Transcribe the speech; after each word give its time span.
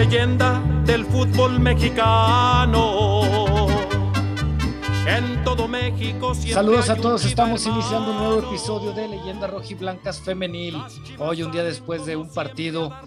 leyenda 0.00 0.62
del 0.86 1.04
fútbol 1.04 1.60
mexicano. 1.60 3.66
En 5.06 5.44
todo 5.44 5.68
México. 5.68 6.34
Saludos 6.34 6.88
a 6.88 6.96
todos, 6.96 7.22
estamos 7.26 7.66
iniciando 7.66 8.12
un 8.12 8.16
nuevo 8.16 8.48
episodio 8.48 8.92
de 8.92 9.08
Leyenda 9.08 9.46
Rojiblancas 9.46 10.22
Femenil. 10.22 10.82
Hoy, 11.18 11.42
un 11.42 11.52
día 11.52 11.64
después 11.64 12.06
de 12.06 12.16
un 12.16 12.32
partido 12.32 12.98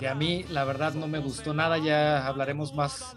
que 0.00 0.08
a 0.08 0.14
mí, 0.14 0.44
la 0.44 0.64
verdad, 0.64 0.94
no 0.94 1.06
me 1.06 1.18
gustó 1.18 1.52
nada. 1.52 1.76
Ya 1.76 2.26
hablaremos 2.26 2.72
más 2.72 3.14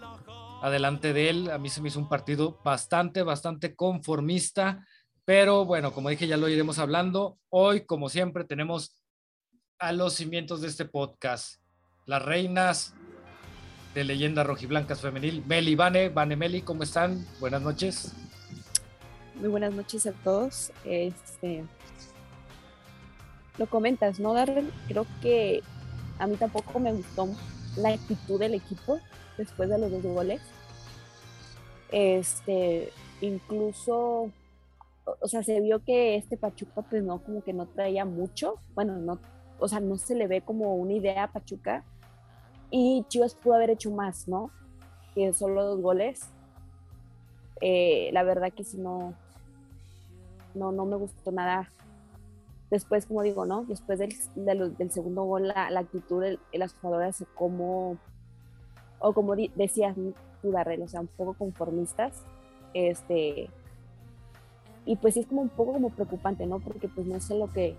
adelante 0.60 1.14
de 1.14 1.30
él. 1.30 1.50
A 1.50 1.56
mí 1.56 1.70
se 1.70 1.80
me 1.80 1.88
hizo 1.88 2.00
un 2.00 2.10
partido 2.10 2.60
bastante, 2.62 3.22
bastante 3.22 3.74
conformista. 3.74 4.86
Pero 5.24 5.64
bueno, 5.64 5.94
como 5.94 6.10
dije, 6.10 6.26
ya 6.26 6.36
lo 6.36 6.50
iremos 6.50 6.78
hablando. 6.78 7.38
Hoy, 7.48 7.86
como 7.86 8.10
siempre, 8.10 8.44
tenemos 8.44 8.94
a 9.78 9.90
los 9.92 10.12
cimientos 10.12 10.60
de 10.60 10.68
este 10.68 10.84
podcast. 10.84 11.62
Las 12.04 12.22
reinas 12.22 12.94
de 13.94 14.04
leyenda 14.04 14.42
rojiblancas 14.44 15.00
femenil, 15.00 15.44
Meli, 15.46 15.74
Vane, 15.74 16.08
Vane, 16.08 16.36
Meli, 16.36 16.62
¿cómo 16.62 16.82
están? 16.82 17.26
Buenas 17.40 17.62
noches. 17.62 18.12
Muy 19.34 19.48
buenas 19.48 19.74
noches 19.74 20.06
a 20.06 20.12
todos. 20.12 20.72
Este, 20.84 21.64
lo 23.58 23.66
comentas, 23.66 24.18
¿no, 24.18 24.32
Darren? 24.32 24.70
Creo 24.88 25.06
que 25.20 25.62
a 26.18 26.26
mí 26.26 26.36
tampoco 26.36 26.78
me 26.78 26.92
gustó 26.92 27.28
la 27.76 27.90
actitud 27.90 28.38
del 28.38 28.54
equipo 28.54 28.98
después 29.36 29.68
de 29.68 29.78
los 29.78 29.90
dos 29.90 30.02
goles. 30.02 30.40
Este, 31.90 32.90
incluso, 33.20 34.30
o 35.04 35.28
sea, 35.28 35.42
se 35.42 35.60
vio 35.60 35.84
que 35.84 36.16
este 36.16 36.38
Pachuca, 36.38 36.82
pues 36.82 37.02
no, 37.02 37.22
como 37.22 37.42
que 37.42 37.52
no 37.52 37.66
traía 37.66 38.06
mucho. 38.06 38.56
Bueno, 38.74 38.96
no, 38.96 39.18
o 39.58 39.68
sea, 39.68 39.80
no 39.80 39.96
se 39.98 40.14
le 40.14 40.26
ve 40.26 40.40
como 40.40 40.76
una 40.76 40.94
idea 40.94 41.24
a 41.24 41.32
Pachuca. 41.32 41.84
Y 42.72 43.04
Chivas 43.08 43.34
pudo 43.34 43.54
haber 43.54 43.70
hecho 43.70 43.90
más, 43.90 44.26
¿no? 44.26 44.50
Que 45.14 45.32
solo 45.34 45.64
dos 45.64 45.80
goles. 45.80 46.30
Eh, 47.60 48.10
la 48.12 48.24
verdad 48.24 48.52
que 48.52 48.64
si 48.64 48.78
no, 48.78 49.14
no, 50.54 50.72
no 50.72 50.86
me 50.86 50.96
gustó 50.96 51.30
nada. 51.30 51.70
Después, 52.70 53.04
como 53.04 53.22
digo, 53.22 53.44
¿no? 53.44 53.64
Después 53.64 53.98
del, 53.98 54.14
del 54.34 54.90
segundo 54.90 55.24
gol, 55.24 55.48
la, 55.48 55.68
actitud 55.78 56.22
de, 56.22 56.38
las 56.54 56.72
jugadoras 56.72 57.22
como, 57.34 57.98
o 58.98 59.12
como 59.12 59.36
decías 59.36 59.94
tú, 60.40 60.50
Darrell, 60.50 60.80
o 60.82 60.88
sea, 60.88 61.02
un 61.02 61.08
poco 61.08 61.34
conformistas. 61.34 62.22
Este, 62.72 63.50
y 64.86 64.96
pues 64.96 65.14
sí 65.14 65.20
es 65.20 65.26
como 65.26 65.42
un 65.42 65.50
poco 65.50 65.74
como 65.74 65.90
preocupante, 65.90 66.46
¿no? 66.46 66.58
Porque 66.58 66.88
pues 66.88 67.06
no 67.06 67.20
sé 67.20 67.36
lo 67.36 67.48
que 67.48 67.76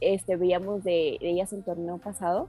este, 0.00 0.36
veíamos 0.36 0.82
de, 0.84 1.18
ellas 1.20 1.52
en 1.52 1.58
el 1.58 1.64
torneo 1.64 1.98
pasado, 1.98 2.48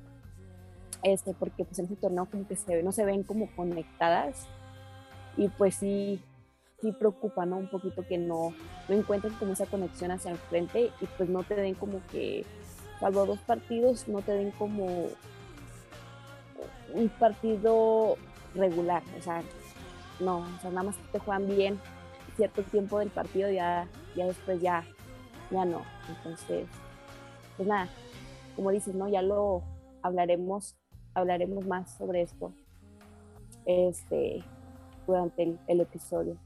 este, 1.03 1.33
porque 1.33 1.65
pues 1.65 1.77
en 1.79 1.85
ese 1.85 1.95
torneo 1.95 2.25
como 2.25 2.47
que 2.47 2.55
se, 2.55 2.81
no 2.83 2.91
se 2.91 3.05
ven 3.05 3.23
como 3.23 3.53
conectadas 3.55 4.47
y 5.37 5.49
pues 5.49 5.75
sí, 5.75 6.21
sí 6.81 6.91
preocupa, 6.91 7.45
¿no? 7.45 7.57
Un 7.57 7.69
poquito 7.69 8.05
que 8.07 8.17
no, 8.17 8.53
no 8.87 8.95
encuentren 8.95 9.33
como 9.33 9.53
esa 9.53 9.65
conexión 9.65 10.11
hacia 10.11 10.31
el 10.31 10.37
frente 10.37 10.91
y 11.01 11.05
pues 11.17 11.29
no 11.29 11.43
te 11.43 11.55
den 11.55 11.75
como 11.75 12.01
que, 12.11 12.45
salvo 12.99 13.25
dos 13.25 13.39
partidos, 13.39 14.07
no 14.07 14.21
te 14.21 14.33
den 14.33 14.51
como 14.51 15.07
un 16.93 17.09
partido 17.19 18.15
regular, 18.55 19.03
o 19.17 19.21
sea, 19.21 19.41
no, 20.19 20.39
o 20.39 20.61
sea, 20.61 20.69
nada 20.69 20.83
más 20.83 20.95
te 21.11 21.19
juegan 21.19 21.47
bien 21.47 21.79
cierto 22.35 22.63
tiempo 22.63 22.99
del 22.99 23.09
partido, 23.09 23.49
ya, 23.49 23.87
ya 24.15 24.25
después 24.25 24.61
ya, 24.61 24.83
ya 25.51 25.65
no. 25.65 25.81
Entonces, 26.09 26.67
pues 27.57 27.67
nada, 27.67 27.89
como 28.55 28.71
dices, 28.71 28.95
¿no? 28.95 29.07
Ya 29.07 29.21
lo 29.21 29.63
hablaremos, 30.01 30.75
hablaremos 31.13 31.65
más 31.65 31.95
sobre 31.97 32.21
esto 32.21 32.51
este, 33.65 34.43
durante 35.07 35.43
el, 35.43 35.59
el 35.67 35.81
episodio. 35.81 36.37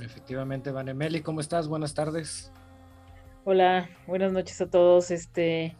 Efectivamente, 0.00 0.70
Vanemeli, 0.70 1.20
¿cómo 1.20 1.40
estás? 1.40 1.68
Buenas 1.68 1.94
tardes. 1.94 2.52
Hola, 3.44 3.88
buenas 4.06 4.32
noches 4.32 4.60
a 4.60 4.70
todos. 4.70 5.10
Este, 5.10 5.74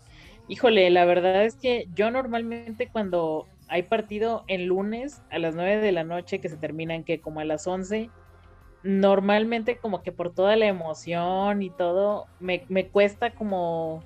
híjole, 0.49 0.91
la 0.91 1.05
verdad 1.05 1.45
es 1.45 1.57
que 1.57 1.89
yo 1.95 2.11
normalmente 2.11 2.89
cuando 2.89 3.47
hay 3.69 3.85
partido 3.85 4.45
en 4.49 4.67
lunes 4.67 5.23
a 5.31 5.39
las 5.39 5.55
9 5.55 5.79
de 5.79 5.93
la 5.93 6.05
noche 6.05 6.41
que 6.41 6.49
se 6.49 6.57
terminan 6.57 7.05
que 7.05 7.21
como 7.21 7.41
a 7.41 7.45
las 7.45 7.67
11, 7.67 8.11
normalmente 8.83 9.79
como 9.79 10.03
que 10.03 10.11
por 10.11 10.35
toda 10.35 10.57
la 10.57 10.67
emoción 10.67 11.63
y 11.63 11.71
todo, 11.71 12.27
me, 12.41 12.65
me 12.69 12.89
cuesta 12.89 13.31
como 13.31 14.03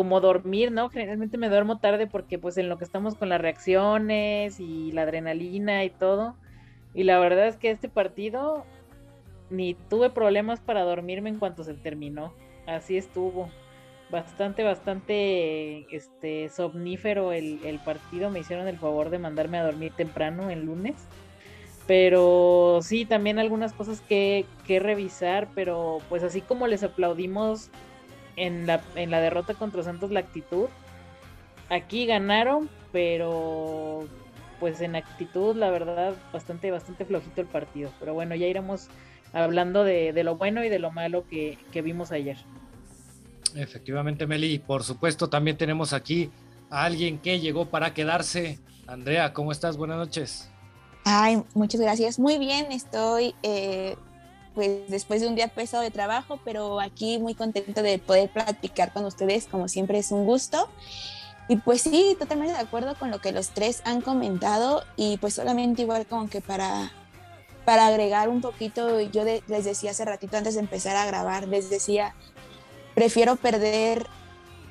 como 0.00 0.22
dormir, 0.22 0.72
¿no? 0.72 0.88
Generalmente 0.88 1.36
me 1.36 1.50
duermo 1.50 1.78
tarde 1.78 2.06
porque 2.06 2.38
pues 2.38 2.56
en 2.56 2.70
lo 2.70 2.78
que 2.78 2.84
estamos 2.84 3.16
con 3.16 3.28
las 3.28 3.38
reacciones 3.38 4.58
y 4.58 4.92
la 4.92 5.02
adrenalina 5.02 5.84
y 5.84 5.90
todo. 5.90 6.36
Y 6.94 7.02
la 7.02 7.18
verdad 7.18 7.46
es 7.48 7.58
que 7.58 7.70
este 7.70 7.90
partido 7.90 8.64
ni 9.50 9.74
tuve 9.74 10.08
problemas 10.08 10.58
para 10.58 10.84
dormirme 10.84 11.28
en 11.28 11.38
cuanto 11.38 11.64
se 11.64 11.74
terminó. 11.74 12.32
Así 12.66 12.96
estuvo. 12.96 13.50
Bastante, 14.10 14.62
bastante 14.62 15.94
este, 15.94 16.48
somnífero 16.48 17.32
el, 17.32 17.60
el 17.66 17.78
partido. 17.80 18.30
Me 18.30 18.38
hicieron 18.38 18.66
el 18.66 18.78
favor 18.78 19.10
de 19.10 19.18
mandarme 19.18 19.58
a 19.58 19.64
dormir 19.64 19.92
temprano 19.94 20.48
el 20.48 20.64
lunes. 20.64 20.94
Pero 21.86 22.78
sí, 22.80 23.04
también 23.04 23.38
algunas 23.38 23.74
cosas 23.74 24.00
que, 24.00 24.46
que 24.66 24.80
revisar. 24.80 25.48
Pero 25.54 25.98
pues 26.08 26.22
así 26.22 26.40
como 26.40 26.66
les 26.68 26.84
aplaudimos 26.84 27.70
en 28.36 28.66
la, 28.66 28.80
en 28.94 29.10
la 29.10 29.20
derrota 29.20 29.54
contra 29.54 29.82
Santos 29.82 30.10
la 30.10 30.20
actitud. 30.20 30.68
Aquí 31.68 32.06
ganaron, 32.06 32.68
pero 32.92 34.08
pues 34.60 34.80
en 34.82 34.94
actitud, 34.94 35.56
la 35.56 35.70
verdad, 35.70 36.14
bastante, 36.32 36.70
bastante 36.70 37.04
flojito 37.04 37.40
el 37.40 37.46
partido. 37.46 37.90
Pero 37.98 38.12
bueno, 38.14 38.34
ya 38.34 38.46
iremos 38.46 38.88
hablando 39.32 39.84
de, 39.84 40.12
lo 40.22 40.36
bueno 40.36 40.62
y 40.62 40.68
de 40.68 40.78
lo 40.78 40.90
malo 40.90 41.24
que, 41.28 41.58
vimos 41.82 42.12
ayer. 42.12 42.36
Efectivamente, 43.56 44.26
Meli. 44.26 44.58
Por 44.58 44.84
supuesto, 44.84 45.28
también 45.28 45.56
tenemos 45.56 45.92
aquí 45.92 46.30
a 46.68 46.84
alguien 46.84 47.18
que 47.18 47.40
llegó 47.40 47.66
para 47.66 47.94
quedarse. 47.94 48.60
Andrea, 48.86 49.32
¿cómo 49.32 49.50
estás? 49.50 49.76
Buenas 49.76 49.96
noches. 49.96 50.50
Ay, 51.04 51.42
muchas 51.54 51.80
gracias. 51.80 52.18
Muy 52.18 52.38
bien, 52.38 52.70
estoy 52.70 53.34
eh, 53.42 53.96
pues 54.54 54.88
después 54.88 55.20
de 55.20 55.28
un 55.28 55.34
día 55.34 55.48
pesado 55.48 55.82
de 55.82 55.90
trabajo, 55.90 56.40
pero 56.44 56.80
aquí 56.80 57.18
muy 57.18 57.34
contento 57.34 57.82
de 57.82 57.98
poder 57.98 58.30
platicar 58.30 58.92
con 58.92 59.04
ustedes, 59.04 59.46
como 59.46 59.68
siempre 59.68 59.98
es 59.98 60.10
un 60.10 60.24
gusto. 60.24 60.68
Y 61.48 61.56
pues 61.56 61.82
sí, 61.82 62.16
totalmente 62.18 62.54
de 62.54 62.60
acuerdo 62.60 62.94
con 62.96 63.10
lo 63.10 63.20
que 63.20 63.32
los 63.32 63.50
tres 63.50 63.82
han 63.84 64.02
comentado 64.02 64.84
y 64.96 65.16
pues 65.18 65.34
solamente 65.34 65.82
igual 65.82 66.06
como 66.06 66.28
que 66.28 66.40
para 66.40 66.92
para 67.64 67.86
agregar 67.86 68.28
un 68.28 68.40
poquito, 68.40 69.00
yo 69.00 69.22
les 69.24 69.64
decía 69.64 69.90
hace 69.92 70.04
ratito 70.04 70.36
antes 70.36 70.54
de 70.54 70.60
empezar 70.60 70.96
a 70.96 71.06
grabar, 71.06 71.46
les 71.46 71.70
decía, 71.70 72.14
prefiero 72.94 73.36
perder 73.36 74.06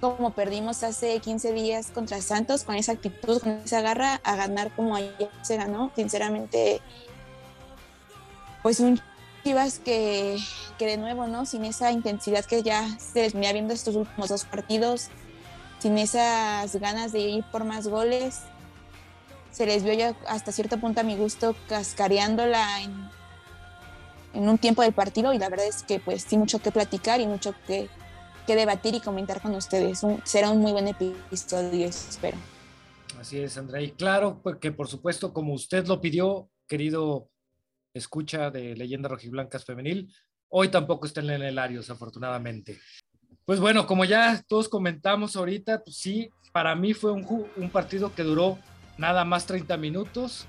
como 0.02 0.32
perdimos 0.32 0.84
hace 0.84 1.20
15 1.20 1.54
días 1.54 1.92
contra 1.92 2.22
Santos, 2.22 2.64
con 2.64 2.76
esa 2.76 2.94
actitud, 2.94 3.42
con 3.42 3.52
esa 3.64 3.82
garra, 3.82 4.22
a 4.24 4.36
ganar 4.36 4.74
como 4.76 4.96
ayer 4.96 5.30
se 5.42 5.58
ganó. 5.58 5.92
Sinceramente, 5.96 6.82
pues 8.64 8.80
un 8.80 9.00
Chivas 9.44 9.80
que, 9.80 10.38
que 10.78 10.86
de 10.86 10.98
nuevo, 10.98 11.28
¿no? 11.28 11.46
Sin 11.46 11.66
esa 11.66 11.92
intensidad 11.92 12.46
que 12.46 12.62
ya 12.64 12.88
se 13.00 13.22
les 13.22 13.34
venía 13.34 13.54
viendo 13.54 13.74
estos 13.74 13.96
últimos 13.96 14.30
dos 14.30 14.46
partidos, 14.46 15.10
sin 15.80 15.98
esas 15.98 16.76
ganas 16.76 17.12
de 17.12 17.20
ir 17.20 17.44
por 17.52 17.64
más 17.64 17.88
goles, 17.88 18.42
se 19.52 19.66
les 19.66 19.84
vio 19.84 19.94
ya 19.94 20.16
hasta 20.28 20.52
cierto 20.52 20.80
punto 20.80 21.02
a 21.02 21.04
mi 21.04 21.16
gusto 21.16 21.56
cascareándola 21.68 22.84
en, 22.84 23.10
en 24.34 24.50
un 24.50 24.58
tiempo 24.58 24.82
del 24.82 24.94
partido 24.94 25.34
y 25.34 25.40
la 25.40 25.50
verdad 25.50 25.68
es 25.68 25.84
que 25.84 26.00
pues 26.00 26.24
sí 26.24 26.38
mucho 26.38 26.60
que 26.60 26.72
platicar 26.72 27.20
y 27.20 27.28
mucho 27.28 27.54
que, 27.66 27.90
que 28.46 28.56
debatir 28.56 28.96
y 28.96 29.00
comentar 29.00 29.42
con 29.42 29.56
ustedes. 29.56 30.02
será 30.24 30.52
un 30.52 30.60
muy 30.60 30.72
buen 30.72 30.88
episodio, 30.88 31.88
espero. 31.88 32.38
Así 33.20 33.40
es, 33.40 33.58
Andrea. 33.58 33.82
Y 33.82 33.92
claro, 33.92 34.40
pues, 34.42 34.58
que 34.58 34.72
por 34.72 34.88
supuesto, 34.88 35.34
como 35.34 35.54
usted 35.54 35.86
lo 35.88 36.00
pidió, 36.00 36.50
querido 36.68 37.30
escucha 38.00 38.50
de 38.50 38.76
Leyenda 38.76 39.10
Rojiblancas 39.10 39.66
Femenil, 39.66 40.12
hoy 40.50 40.70
tampoco 40.70 41.06
está 41.06 41.22
en 41.22 41.30
el 41.30 41.60
Arios, 41.60 41.90
afortunadamente. 41.90 42.80
Pues 43.46 43.60
bueno, 43.60 43.86
como 43.88 44.06
ya 44.06 44.44
todos 44.48 44.70
comentamos 44.70 45.36
ahorita, 45.36 45.84
pues 45.84 45.98
sí, 45.98 46.30
para 46.52 46.76
mí 46.76 46.94
fue 46.94 47.12
un, 47.12 47.48
un 47.56 47.70
partido 47.70 48.14
que 48.14 48.24
duró 48.24 48.60
nada 48.98 49.26
más 49.26 49.46
30 49.46 49.78
minutos. 49.78 50.46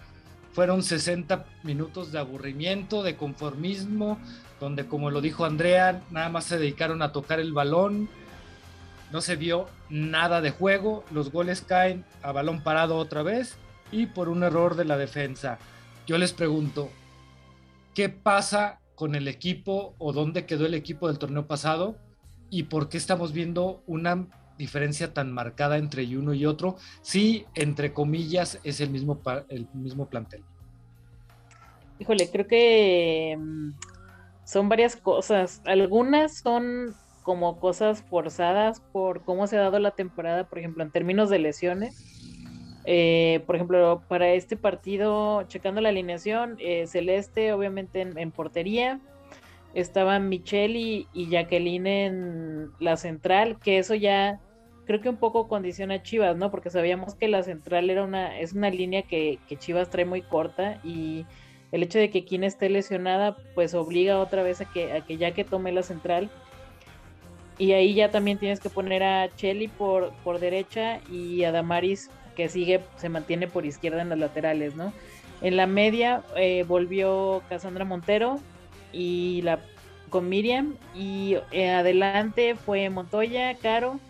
Fueron 0.53 0.83
60 0.83 1.47
minutos 1.63 2.11
de 2.11 2.19
aburrimiento, 2.19 3.03
de 3.03 3.17
conformismo, 3.17 4.19
donde 4.59 4.87
como 4.87 5.11
lo 5.11 5.21
dijo 5.21 5.45
Andrea, 5.45 6.03
nada 6.11 6.29
más 6.29 6.45
se 6.45 6.59
dedicaron 6.59 7.03
a 7.03 7.13
tocar 7.13 7.39
el 7.39 7.53
balón, 7.53 8.09
no 9.13 9.21
se 9.21 9.37
vio 9.37 9.69
nada 9.89 10.41
de 10.41 10.51
juego, 10.51 11.05
los 11.11 11.33
goles 11.33 11.63
caen 11.63 12.05
a 12.23 12.33
balón 12.33 12.63
parado 12.63 12.97
otra 12.97 13.23
vez 13.23 13.57
y 13.91 14.07
por 14.07 14.29
un 14.29 14.43
error 14.43 14.77
de 14.77 14.85
la 14.85 14.97
defensa. 14.97 15.59
Yo 16.07 16.19
les 16.19 16.33
pregunto, 16.33 16.91
¿qué 18.01 18.09
pasa 18.09 18.81
con 18.95 19.15
el 19.15 19.29
equipo 19.29 19.95
o 19.99 20.15
dónde 20.15 20.47
quedó 20.47 20.65
el 20.65 20.73
equipo 20.73 21.09
del 21.09 21.19
torneo 21.19 21.47
pasado 21.47 21.99
y 22.49 22.63
por 22.63 22.89
qué 22.89 22.97
estamos 22.97 23.35
viendo 23.35 23.83
una 23.87 24.27
diferencia 24.57 25.13
tan 25.13 25.31
marcada 25.31 25.77
entre 25.77 26.07
uno 26.17 26.33
y 26.33 26.47
otro. 26.47 26.77
Sí, 27.03 27.45
entre 27.55 27.93
comillas, 27.93 28.59
es 28.65 28.81
el 28.81 28.89
mismo, 28.89 29.21
el 29.51 29.69
mismo 29.75 30.09
plantel. 30.09 30.43
Híjole, 31.99 32.31
creo 32.31 32.47
que 32.47 33.37
mm, 33.39 33.73
son 34.45 34.71
varias 34.71 34.97
cosas. 34.97 35.61
Algunas 35.67 36.39
son 36.39 36.95
como 37.23 37.61
cosas 37.61 38.03
forzadas 38.09 38.81
por 38.81 39.25
cómo 39.27 39.47
se 39.47 39.59
ha 39.59 39.61
dado 39.61 39.79
la 39.79 39.91
temporada, 39.91 40.49
por 40.49 40.59
ejemplo, 40.59 40.83
en 40.83 40.91
términos 40.91 41.29
de 41.29 41.39
lesiones. 41.39 42.30
Eh, 42.85 43.43
por 43.47 43.57
ejemplo, 43.57 44.03
para 44.09 44.31
este 44.33 44.57
partido, 44.57 45.43
checando 45.45 45.81
la 45.81 45.91
alineación, 45.91 46.57
eh, 46.61 46.87
Celeste 46.87 47.53
obviamente 47.53 48.01
en, 48.01 48.31
portería, 48.31 49.01
estaban 49.75 50.29
Michelle 50.29 51.07
y, 51.13 51.29
Jacqueline 51.29 51.87
en 51.87 52.71
la 52.79 52.97
central, 52.97 53.59
que 53.59 53.79
eso 53.79 53.95
ya 53.95 54.41
creo 54.87 55.01
que 55.01 55.11
un 55.11 55.19
poco 55.19 55.47
condiciona 55.47 55.97
a 55.97 56.03
Chivas, 56.03 56.37
¿no? 56.37 56.51
Porque 56.51 56.71
sabíamos 56.71 57.15
que 57.15 57.29
la 57.29 57.43
central 57.43 57.91
era 57.91 58.03
una, 58.03 58.41
es 58.41 58.55
una 58.55 58.71
línea 58.71 59.03
que, 59.03 59.39
Chivas 59.59 59.91
trae 59.91 60.05
muy 60.05 60.23
corta 60.23 60.81
y 60.83 61.27
el 61.73 61.83
hecho 61.83 61.99
de 61.99 62.11
que 62.11 62.25
quien 62.25 62.43
esté 62.45 62.69
lesionada, 62.71 63.37
pues 63.55 63.75
obliga 63.75 64.19
otra 64.19 64.43
vez 64.43 64.61
a 64.61 64.65
que, 64.65 64.93
a 64.93 65.03
que 65.03 65.19
ya 65.19 65.33
que 65.33 65.45
tome 65.45 65.71
la 65.71 65.83
central. 65.83 66.31
Y 67.59 67.73
ahí 67.73 67.93
ya 67.93 68.11
también 68.11 68.39
tienes 68.39 68.59
que 68.59 68.71
poner 68.71 69.03
a 69.03 69.29
Chelly 69.37 69.69
por, 69.69 70.13
por 70.25 70.41
derecha 70.41 70.99
y 71.13 71.45
a 71.45 71.53
Damaris 71.53 72.11
que 72.41 72.49
sigue, 72.49 72.81
se 72.97 73.11
mantiene 73.11 73.49
por 73.49 73.67
izquierda 73.67 74.01
en 74.01 74.09
las 74.09 74.19
laterales, 74.19 74.75
¿no? 74.75 74.95
En 75.43 75.59
la 75.59 75.67
media 75.67 76.23
eh, 76.37 76.65
volvió 76.67 77.43
Cassandra 77.51 77.85
Montero 77.85 78.41
y 78.95 79.43
la 79.43 79.61
con 80.09 80.31
Miriam 80.31 80.77
y 80.95 81.37
eh, 81.53 81.69
adelante 81.69 82.55
fue 82.55 82.89
Montoya, 82.89 83.55
Caro, 83.57 84.01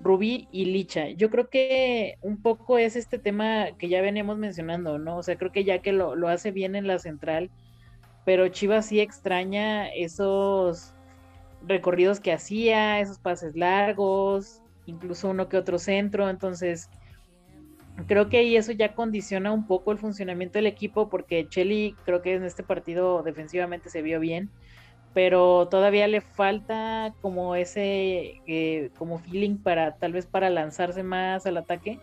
Rubí 0.00 0.48
y 0.52 0.64
Licha. 0.64 1.10
Yo 1.10 1.28
creo 1.28 1.50
que 1.50 2.16
un 2.22 2.40
poco 2.40 2.78
es 2.78 2.96
este 2.96 3.18
tema 3.18 3.66
que 3.78 3.90
ya 3.90 4.00
veníamos 4.00 4.38
mencionando, 4.38 4.98
¿no? 4.98 5.18
O 5.18 5.22
sea, 5.22 5.36
creo 5.36 5.52
que 5.52 5.64
ya 5.64 5.80
que 5.80 5.92
lo, 5.92 6.16
lo 6.16 6.28
hace 6.28 6.52
bien 6.52 6.76
en 6.76 6.86
la 6.86 6.98
central, 6.98 7.50
pero 8.24 8.48
Chivas 8.48 8.86
sí 8.86 9.00
extraña 9.00 9.88
esos 9.88 10.94
recorridos 11.60 12.20
que 12.20 12.32
hacía, 12.32 13.00
esos 13.00 13.18
pases 13.18 13.54
largos, 13.54 14.62
incluso 14.86 15.28
uno 15.28 15.50
que 15.50 15.58
otro 15.58 15.78
centro, 15.78 16.30
entonces 16.30 16.88
creo 18.06 18.28
que 18.28 18.38
ahí 18.38 18.56
eso 18.56 18.72
ya 18.72 18.94
condiciona 18.94 19.52
un 19.52 19.66
poco 19.66 19.92
el 19.92 19.98
funcionamiento 19.98 20.58
del 20.58 20.66
equipo 20.66 21.08
porque 21.08 21.48
Chelly 21.48 21.96
creo 22.04 22.22
que 22.22 22.34
en 22.34 22.44
este 22.44 22.62
partido 22.62 23.22
defensivamente 23.22 23.88
se 23.88 24.02
vio 24.02 24.20
bien, 24.20 24.50
pero 25.14 25.68
todavía 25.68 26.06
le 26.06 26.20
falta 26.20 27.14
como 27.22 27.56
ese 27.56 28.42
eh, 28.46 28.90
como 28.98 29.18
feeling 29.18 29.56
para 29.56 29.96
tal 29.96 30.12
vez 30.12 30.26
para 30.26 30.50
lanzarse 30.50 31.02
más 31.02 31.46
al 31.46 31.56
ataque, 31.56 31.98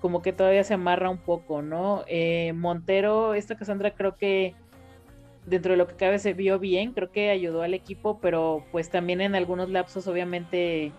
como 0.00 0.22
que 0.22 0.32
todavía 0.32 0.64
se 0.64 0.74
amarra 0.74 1.10
un 1.10 1.18
poco, 1.18 1.62
¿no? 1.62 2.04
Eh, 2.06 2.52
Montero, 2.54 3.34
esta 3.34 3.56
Cassandra 3.56 3.90
creo 3.90 4.16
que 4.16 4.54
dentro 5.44 5.72
de 5.72 5.76
lo 5.76 5.86
que 5.86 5.96
cabe 5.96 6.18
se 6.18 6.32
vio 6.32 6.58
bien, 6.58 6.92
creo 6.92 7.10
que 7.10 7.30
ayudó 7.30 7.62
al 7.62 7.74
equipo, 7.74 8.18
pero 8.20 8.64
pues 8.72 8.90
también 8.90 9.20
en 9.20 9.34
algunos 9.34 9.70
lapsos 9.70 10.06
obviamente 10.08 10.92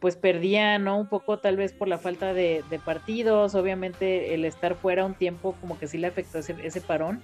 pues 0.00 0.16
perdía, 0.16 0.78
¿no? 0.78 0.98
Un 0.98 1.08
poco 1.08 1.38
tal 1.38 1.56
vez 1.56 1.72
por 1.72 1.88
la 1.88 1.98
falta 1.98 2.34
de, 2.34 2.62
partidos, 2.84 3.54
obviamente 3.54 4.34
el 4.34 4.44
estar 4.44 4.74
fuera 4.74 5.04
un 5.04 5.14
tiempo 5.14 5.54
como 5.60 5.78
que 5.78 5.86
sí 5.86 5.98
le 5.98 6.08
afectó 6.08 6.38
ese, 6.38 6.80
parón. 6.80 7.22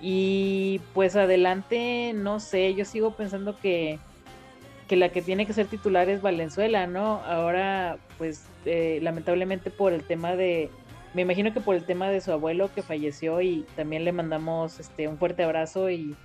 Y 0.00 0.80
pues 0.94 1.14
adelante, 1.14 2.12
no 2.14 2.40
sé, 2.40 2.74
yo 2.74 2.84
sigo 2.84 3.14
pensando 3.14 3.56
que, 3.58 3.98
que, 4.88 4.96
la 4.96 5.10
que 5.10 5.22
tiene 5.22 5.46
que 5.46 5.52
ser 5.52 5.66
titular 5.66 6.08
es 6.08 6.22
Valenzuela, 6.22 6.86
¿no? 6.86 7.22
Ahora, 7.24 7.98
pues 8.18 8.46
eh, 8.64 8.98
lamentablemente 9.02 9.70
por 9.70 9.92
el 9.92 10.02
tema 10.02 10.34
de, 10.34 10.70
me 11.14 11.22
imagino 11.22 11.52
que 11.52 11.60
por 11.60 11.76
el 11.76 11.84
tema 11.84 12.08
de 12.08 12.20
su 12.20 12.32
abuelo 12.32 12.70
que 12.74 12.82
falleció 12.82 13.40
y 13.42 13.66
también 13.76 14.04
le 14.04 14.12
mandamos 14.12 14.80
este, 14.80 15.08
un 15.08 15.18
fuerte 15.18 15.44
abrazo 15.44 15.90
y 15.90 16.16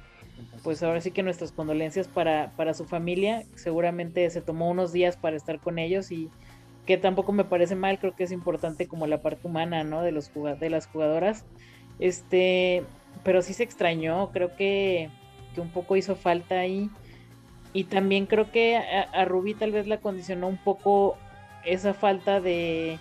pues 0.64 0.84
ahora 0.84 1.02
sí 1.02 1.12
que 1.12 1.24
nuestras 1.24 1.52
condolencias 1.52 2.08
para, 2.08 2.52
para 2.56 2.74
su 2.74 2.86
familia. 2.86 3.46
Seguramente 3.56 4.30
se 4.30 4.42
tomó 4.42 4.70
unos 4.70 4.92
días 4.92 5.18
para 5.18 5.36
estar 5.36 5.60
con 5.60 5.80
ellos 5.80 6.12
y 6.12 6.30
que 6.86 6.98
tampoco 6.98 7.34
me 7.34 7.44
parece 7.44 7.76
mal, 7.76 8.00
creo 8.00 8.16
que 8.16 8.24
es 8.24 8.32
importante 8.32 8.88
como 8.88 9.08
la 9.08 9.22
parte 9.22 9.46
humana, 9.46 9.84
¿no? 9.84 10.02
De, 10.02 10.12
los, 10.12 10.32
de 10.60 10.70
las 10.70 10.88
jugadoras. 10.88 11.46
Este, 12.00 12.84
pero 13.24 13.42
sí 13.42 13.54
se 13.54 13.64
extrañó, 13.64 14.32
creo 14.32 14.56
que, 14.56 15.10
que 15.54 15.62
un 15.62 15.70
poco 15.70 15.96
hizo 15.98 16.16
falta 16.16 16.60
ahí. 16.60 16.90
Y 17.74 17.84
también 17.84 18.26
creo 18.26 18.52
que 18.52 18.78
a, 18.78 19.26
Rubí 19.26 19.54
tal 19.54 19.72
vez 19.72 19.86
la 19.86 19.98
condicionó 19.98 20.48
un 20.48 20.58
poco 20.58 21.18
esa 21.66 21.94
falta 21.94 22.40
de 22.40 22.98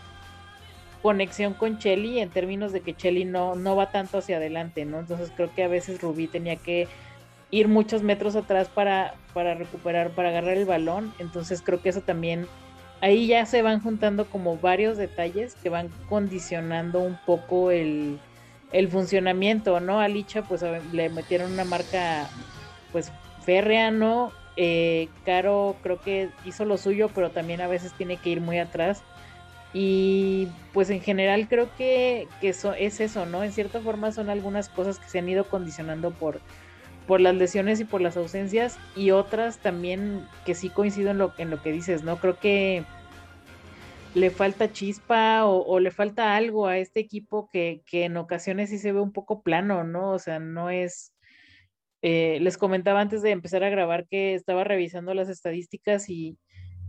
conexión 1.00 1.54
con 1.54 1.78
Chelly 1.78 2.18
en 2.18 2.30
términos 2.30 2.72
de 2.72 2.80
que 2.80 2.94
Chelly 2.94 3.24
no, 3.24 3.54
no 3.54 3.76
va 3.76 3.92
tanto 3.92 4.18
hacia 4.18 4.38
adelante, 4.38 4.84
¿no? 4.84 4.98
Entonces 4.98 5.32
creo 5.34 5.54
que 5.54 5.62
a 5.62 5.68
veces 5.68 6.02
Rubí 6.02 6.26
tenía 6.26 6.56
que 6.56 6.88
ir 7.50 7.68
muchos 7.68 8.02
metros 8.02 8.36
atrás 8.36 8.68
para, 8.68 9.14
para 9.32 9.54
recuperar, 9.54 10.10
para 10.10 10.30
agarrar 10.30 10.56
el 10.56 10.64
balón. 10.64 11.12
Entonces 11.18 11.62
creo 11.62 11.80
que 11.80 11.90
eso 11.90 12.00
también, 12.00 12.46
ahí 13.00 13.26
ya 13.26 13.46
se 13.46 13.62
van 13.62 13.80
juntando 13.80 14.28
como 14.28 14.56
varios 14.56 14.96
detalles 14.96 15.54
que 15.56 15.68
van 15.68 15.90
condicionando 16.08 17.00
un 17.00 17.18
poco 17.24 17.70
el, 17.70 18.18
el 18.72 18.88
funcionamiento, 18.88 19.80
¿no? 19.80 20.00
A 20.00 20.08
Licha 20.08 20.42
pues 20.42 20.64
le 20.92 21.08
metieron 21.08 21.52
una 21.52 21.64
marca 21.64 22.28
pues 22.92 23.12
férrea, 23.42 23.90
¿no? 23.90 24.32
Eh, 24.56 25.08
Caro 25.24 25.76
creo 25.82 26.00
que 26.00 26.30
hizo 26.44 26.64
lo 26.64 26.78
suyo, 26.78 27.10
pero 27.14 27.30
también 27.30 27.60
a 27.60 27.68
veces 27.68 27.92
tiene 27.92 28.16
que 28.16 28.30
ir 28.30 28.40
muy 28.40 28.58
atrás. 28.58 29.02
Y 29.72 30.48
pues 30.72 30.88
en 30.88 31.02
general 31.02 31.48
creo 31.48 31.68
que, 31.76 32.28
que 32.40 32.48
eso, 32.48 32.72
es 32.72 33.00
eso, 33.00 33.26
¿no? 33.26 33.44
En 33.44 33.52
cierta 33.52 33.80
forma 33.80 34.10
son 34.10 34.30
algunas 34.30 34.70
cosas 34.70 34.98
que 34.98 35.08
se 35.08 35.18
han 35.18 35.28
ido 35.28 35.44
condicionando 35.44 36.12
por, 36.12 36.40
por 37.06 37.20
las 37.20 37.34
lesiones 37.34 37.80
y 37.80 37.84
por 37.84 38.00
las 38.00 38.16
ausencias 38.16 38.78
y 38.96 39.12
otras 39.12 39.58
también 39.58 40.26
que 40.44 40.54
sí 40.54 40.70
coincido 40.70 41.10
en 41.10 41.18
lo, 41.18 41.32
en 41.38 41.50
lo 41.50 41.62
que 41.62 41.72
dices, 41.72 42.02
¿no? 42.02 42.16
Creo 42.16 42.38
que 42.38 42.84
le 44.14 44.30
falta 44.30 44.72
chispa 44.72 45.44
o, 45.44 45.78
le 45.78 45.90
falta 45.90 46.36
algo 46.36 46.66
a 46.66 46.78
este 46.78 47.00
equipo 47.00 47.50
que, 47.52 47.82
en 47.92 48.16
ocasiones 48.16 48.70
sí 48.70 48.78
se 48.78 48.92
ve 48.92 49.00
un 49.00 49.12
poco 49.12 49.42
plano, 49.42 49.84
¿no? 49.84 50.10
O 50.10 50.18
sea, 50.18 50.38
no 50.38 50.70
es... 50.70 51.12
Eh, 52.02 52.38
les 52.40 52.56
comentaba 52.56 53.00
antes 53.00 53.22
de 53.22 53.30
empezar 53.30 53.64
a 53.64 53.70
grabar 53.70 54.06
que 54.06 54.34
estaba 54.34 54.64
revisando 54.64 55.12
las 55.14 55.28
estadísticas 55.28 56.08
y 56.08 56.38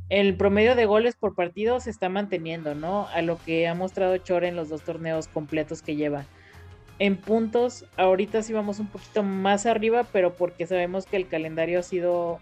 el 0.10 0.38
promedio 0.38 0.76
de 0.76 0.86
goles 0.86 1.16
por 1.16 1.36
partido 1.36 1.80
se 1.80 1.90
está 1.90 2.08
manteniendo, 2.08 2.76
¿no? 2.76 3.08
A 3.10 3.22
lo 3.22 3.38
que 3.44 3.68
ha 3.68 3.74
mostrado 3.74 4.18
Chore 4.18 4.48
en 4.48 4.56
los 4.56 4.70
dos 4.70 4.84
torneos 4.84 5.28
completos 5.28 5.82
que 5.82 5.96
lleva 5.96 6.26
en 7.00 7.18
puntos, 7.18 7.86
ahorita 7.96 8.42
sí 8.42 8.54
vamos 8.54 8.80
un 8.80 8.88
poquito 8.88 9.24
más 9.24 9.66
arriba, 9.66 10.06
pero 10.12 10.36
porque 10.36 10.66
sabemos 10.66 11.06
que 11.06 11.18
el 11.18 11.28
calendario 11.28 11.80
ha 11.80 11.84
sido 11.84 12.40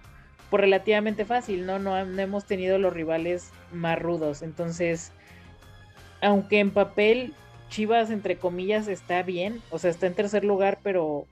por 0.50 0.62
relativamente 0.62 1.26
fácil, 1.26 1.66
¿no? 1.66 1.80
No, 1.80 1.98
hemos 1.98 2.46
tenido 2.46 2.78
los 2.78 2.94
rivales 2.94 3.52
más 3.74 4.00
rudos. 4.00 4.42
Entonces, 4.42 5.12
aunque 6.22 6.60
en 6.60 6.72
papel 6.72 7.34
Chivas, 7.70 8.12
entre 8.12 8.38
comillas, 8.38 8.88
está 8.88 9.24
bien, 9.24 9.62
o 9.72 9.80
sea, 9.80 9.90
está 9.90 10.08
en 10.08 10.14
tercer 10.14 10.46
lugar, 10.46 10.80
pero, 10.84 11.26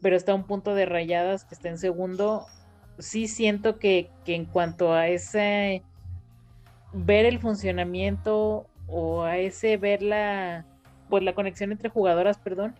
pero 0.00 0.16
está 0.16 0.32
a 0.32 0.36
un 0.36 0.44
punto 0.44 0.74
de 0.74 0.86
rayadas 0.86 1.44
que 1.44 1.54
está 1.54 1.68
en 1.68 1.78
segundo, 1.78 2.46
sí 2.98 3.28
siento 3.28 3.78
que, 3.78 4.10
que 4.24 4.34
en 4.34 4.46
cuanto 4.46 4.92
a 4.92 5.08
ese 5.08 5.82
ver 6.92 7.26
el 7.26 7.38
funcionamiento 7.38 8.66
o 8.86 9.22
a 9.22 9.38
ese 9.38 9.76
ver 9.76 10.02
la 10.02 10.64
pues 11.08 11.22
la 11.22 11.34
conexión 11.34 11.72
entre 11.72 11.88
jugadoras, 11.88 12.38
perdón, 12.38 12.74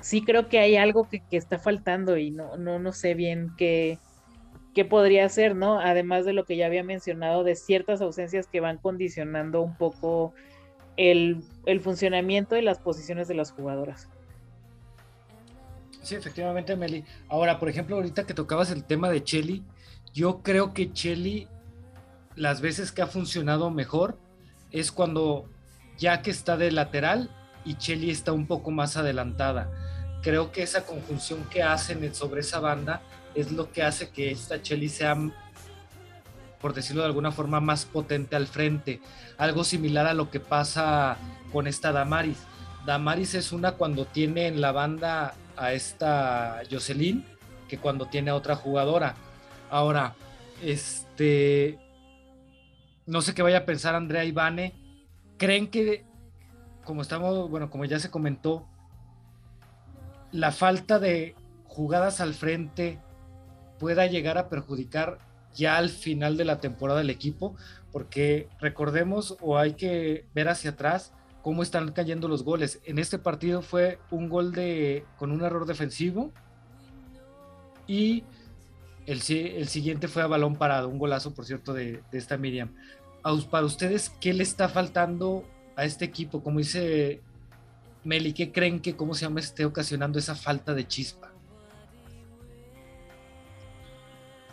sí 0.00 0.24
creo 0.24 0.48
que 0.48 0.58
hay 0.58 0.76
algo 0.76 1.08
que, 1.08 1.22
está 1.30 1.58
faltando 1.58 2.16
y 2.16 2.30
no, 2.30 2.56
no, 2.56 2.78
no 2.78 2.92
sé 2.92 3.14
bien 3.14 3.52
qué, 3.56 3.98
qué 4.74 4.84
podría 4.84 5.28
ser, 5.28 5.56
¿no? 5.56 5.80
Además 5.80 6.24
de 6.24 6.32
lo 6.32 6.44
que 6.44 6.56
ya 6.56 6.66
había 6.66 6.82
mencionado 6.82 7.44
de 7.44 7.54
ciertas 7.54 8.02
ausencias 8.02 8.46
que 8.46 8.60
van 8.60 8.78
condicionando 8.78 9.62
un 9.62 9.76
poco 9.76 10.34
el, 10.96 11.42
funcionamiento 11.82 12.56
y 12.56 12.62
las 12.62 12.78
posiciones 12.78 13.28
de 13.28 13.34
las 13.34 13.52
jugadoras. 13.52 14.08
Sí, 16.02 16.16
efectivamente, 16.16 16.76
Meli. 16.76 17.04
Ahora, 17.28 17.58
por 17.58 17.68
ejemplo, 17.68 17.96
ahorita 17.96 18.26
que 18.26 18.34
tocabas 18.34 18.70
el 18.70 18.84
tema 18.84 19.08
de 19.08 19.24
Chelly, 19.24 19.64
yo 20.12 20.42
creo 20.42 20.74
que 20.74 20.92
Chelly, 20.92 21.48
las 22.36 22.60
veces 22.60 22.92
que 22.92 23.02
ha 23.02 23.06
funcionado 23.06 23.70
mejor, 23.70 24.18
es 24.70 24.92
cuando 24.92 25.48
ya 25.98 26.22
que 26.22 26.30
está 26.30 26.56
de 26.56 26.70
lateral 26.70 27.30
y 27.64 27.76
Chelly 27.76 28.10
está 28.10 28.32
un 28.32 28.46
poco 28.46 28.70
más 28.70 28.96
adelantada. 28.96 29.70
Creo 30.22 30.52
que 30.52 30.62
esa 30.62 30.86
conjunción 30.86 31.44
que 31.44 31.62
hacen 31.62 32.14
sobre 32.14 32.40
esa 32.40 32.60
banda 32.60 33.02
es 33.34 33.52
lo 33.52 33.70
que 33.72 33.82
hace 33.82 34.10
que 34.10 34.30
esta 34.30 34.62
Chelly 34.62 34.88
sea, 34.88 35.16
por 36.60 36.74
decirlo 36.74 37.02
de 37.02 37.08
alguna 37.08 37.32
forma, 37.32 37.60
más 37.60 37.84
potente 37.84 38.36
al 38.36 38.46
frente. 38.46 39.00
Algo 39.36 39.64
similar 39.64 40.06
a 40.06 40.14
lo 40.14 40.30
que 40.30 40.40
pasa 40.40 41.16
con 41.52 41.66
esta 41.66 41.92
Damaris. 41.92 42.38
Damaris 42.86 43.34
es 43.34 43.52
una 43.52 43.72
cuando 43.72 44.06
tiene 44.06 44.46
en 44.46 44.60
la 44.60 44.72
banda 44.72 45.34
a 45.56 45.72
esta 45.72 46.62
Jocelyn 46.70 47.24
que 47.68 47.78
cuando 47.78 48.06
tiene 48.06 48.30
a 48.30 48.34
otra 48.34 48.56
jugadora. 48.56 49.14
Ahora, 49.70 50.14
este, 50.62 51.78
no 53.06 53.22
sé 53.22 53.34
qué 53.34 53.42
vaya 53.42 53.58
a 53.58 53.64
pensar 53.64 53.94
Andrea 53.94 54.24
y 54.24 54.32
Vane. 54.32 54.72
¿Creen 55.36 55.68
que, 55.68 56.04
como 56.84 57.02
estamos, 57.02 57.50
bueno, 57.50 57.70
como 57.70 57.84
ya 57.84 57.98
se 57.98 58.10
comentó, 58.10 58.66
la 60.32 60.52
falta 60.52 60.98
de 60.98 61.34
jugadas 61.66 62.20
al 62.20 62.34
frente 62.34 63.00
pueda 63.78 64.06
llegar 64.06 64.38
a 64.38 64.48
perjudicar 64.48 65.18
ya 65.54 65.76
al 65.76 65.88
final 65.88 66.36
de 66.36 66.44
la 66.44 66.60
temporada 66.60 67.00
del 67.00 67.10
equipo? 67.10 67.56
Porque 67.92 68.48
recordemos 68.60 69.36
o 69.40 69.58
hay 69.58 69.74
que 69.74 70.26
ver 70.34 70.48
hacia 70.48 70.70
atrás 70.70 71.12
cómo 71.42 71.62
están 71.62 71.92
cayendo 71.92 72.28
los 72.28 72.42
goles. 72.42 72.80
En 72.84 72.98
este 72.98 73.18
partido 73.18 73.60
fue 73.60 73.98
un 74.10 74.28
gol 74.28 74.52
de 74.52 75.04
con 75.18 75.30
un 75.30 75.42
error 75.42 75.66
defensivo 75.66 76.32
y 77.86 78.24
el, 79.06 79.20
el 79.28 79.68
siguiente 79.68 80.08
fue 80.08 80.22
a 80.22 80.26
balón 80.26 80.56
parado, 80.56 80.88
un 80.88 80.98
golazo, 80.98 81.34
por 81.34 81.44
cierto, 81.44 81.74
de, 81.74 82.02
de 82.10 82.18
esta 82.18 82.38
Miriam. 82.38 82.74
Para 83.50 83.64
ustedes, 83.64 84.10
¿qué 84.20 84.34
le 84.34 84.42
está 84.42 84.68
faltando 84.68 85.44
a 85.76 85.86
este 85.86 86.04
equipo? 86.04 86.42
Como 86.42 86.58
dice 86.58 87.22
Meli, 88.04 88.34
¿qué 88.34 88.52
creen 88.52 88.80
que, 88.80 88.96
cómo 88.96 89.14
se 89.14 89.22
llama, 89.22 89.40
esté 89.40 89.64
ocasionando 89.64 90.18
esa 90.18 90.34
falta 90.34 90.74
de 90.74 90.86
chispa? 90.86 91.32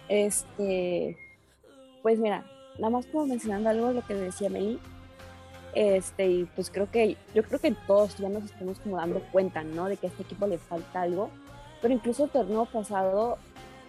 Este, 0.08 1.18
pues 2.02 2.18
mira, 2.18 2.46
nada 2.80 2.92
más 2.92 3.06
como 3.08 3.26
mencionando 3.26 3.70
algo 3.70 3.90
de 3.90 3.96
lo 3.96 4.08
que 4.08 4.14
decía 4.14 4.50
Meli, 4.50 4.80
este, 5.74 6.28
y 6.28 6.46
pues 6.46 6.70
creo 6.70 6.90
que, 6.90 7.18
yo 7.36 7.44
creo 7.44 7.60
que 7.60 7.76
todos 7.86 8.16
ya 8.18 8.30
nos 8.30 8.46
estamos 8.46 8.80
como 8.80 8.96
dando 8.96 9.20
cuenta, 9.34 9.64
¿no? 9.64 9.90
De 9.90 9.98
que 9.98 10.08
a 10.08 10.10
este 10.10 10.24
equipo 10.24 10.48
le 10.48 10.58
falta 10.58 11.02
algo, 11.02 11.30
pero 11.82 11.94
incluso 11.94 12.24
el 12.24 12.30
torneo 12.30 12.66
pasado, 12.68 13.38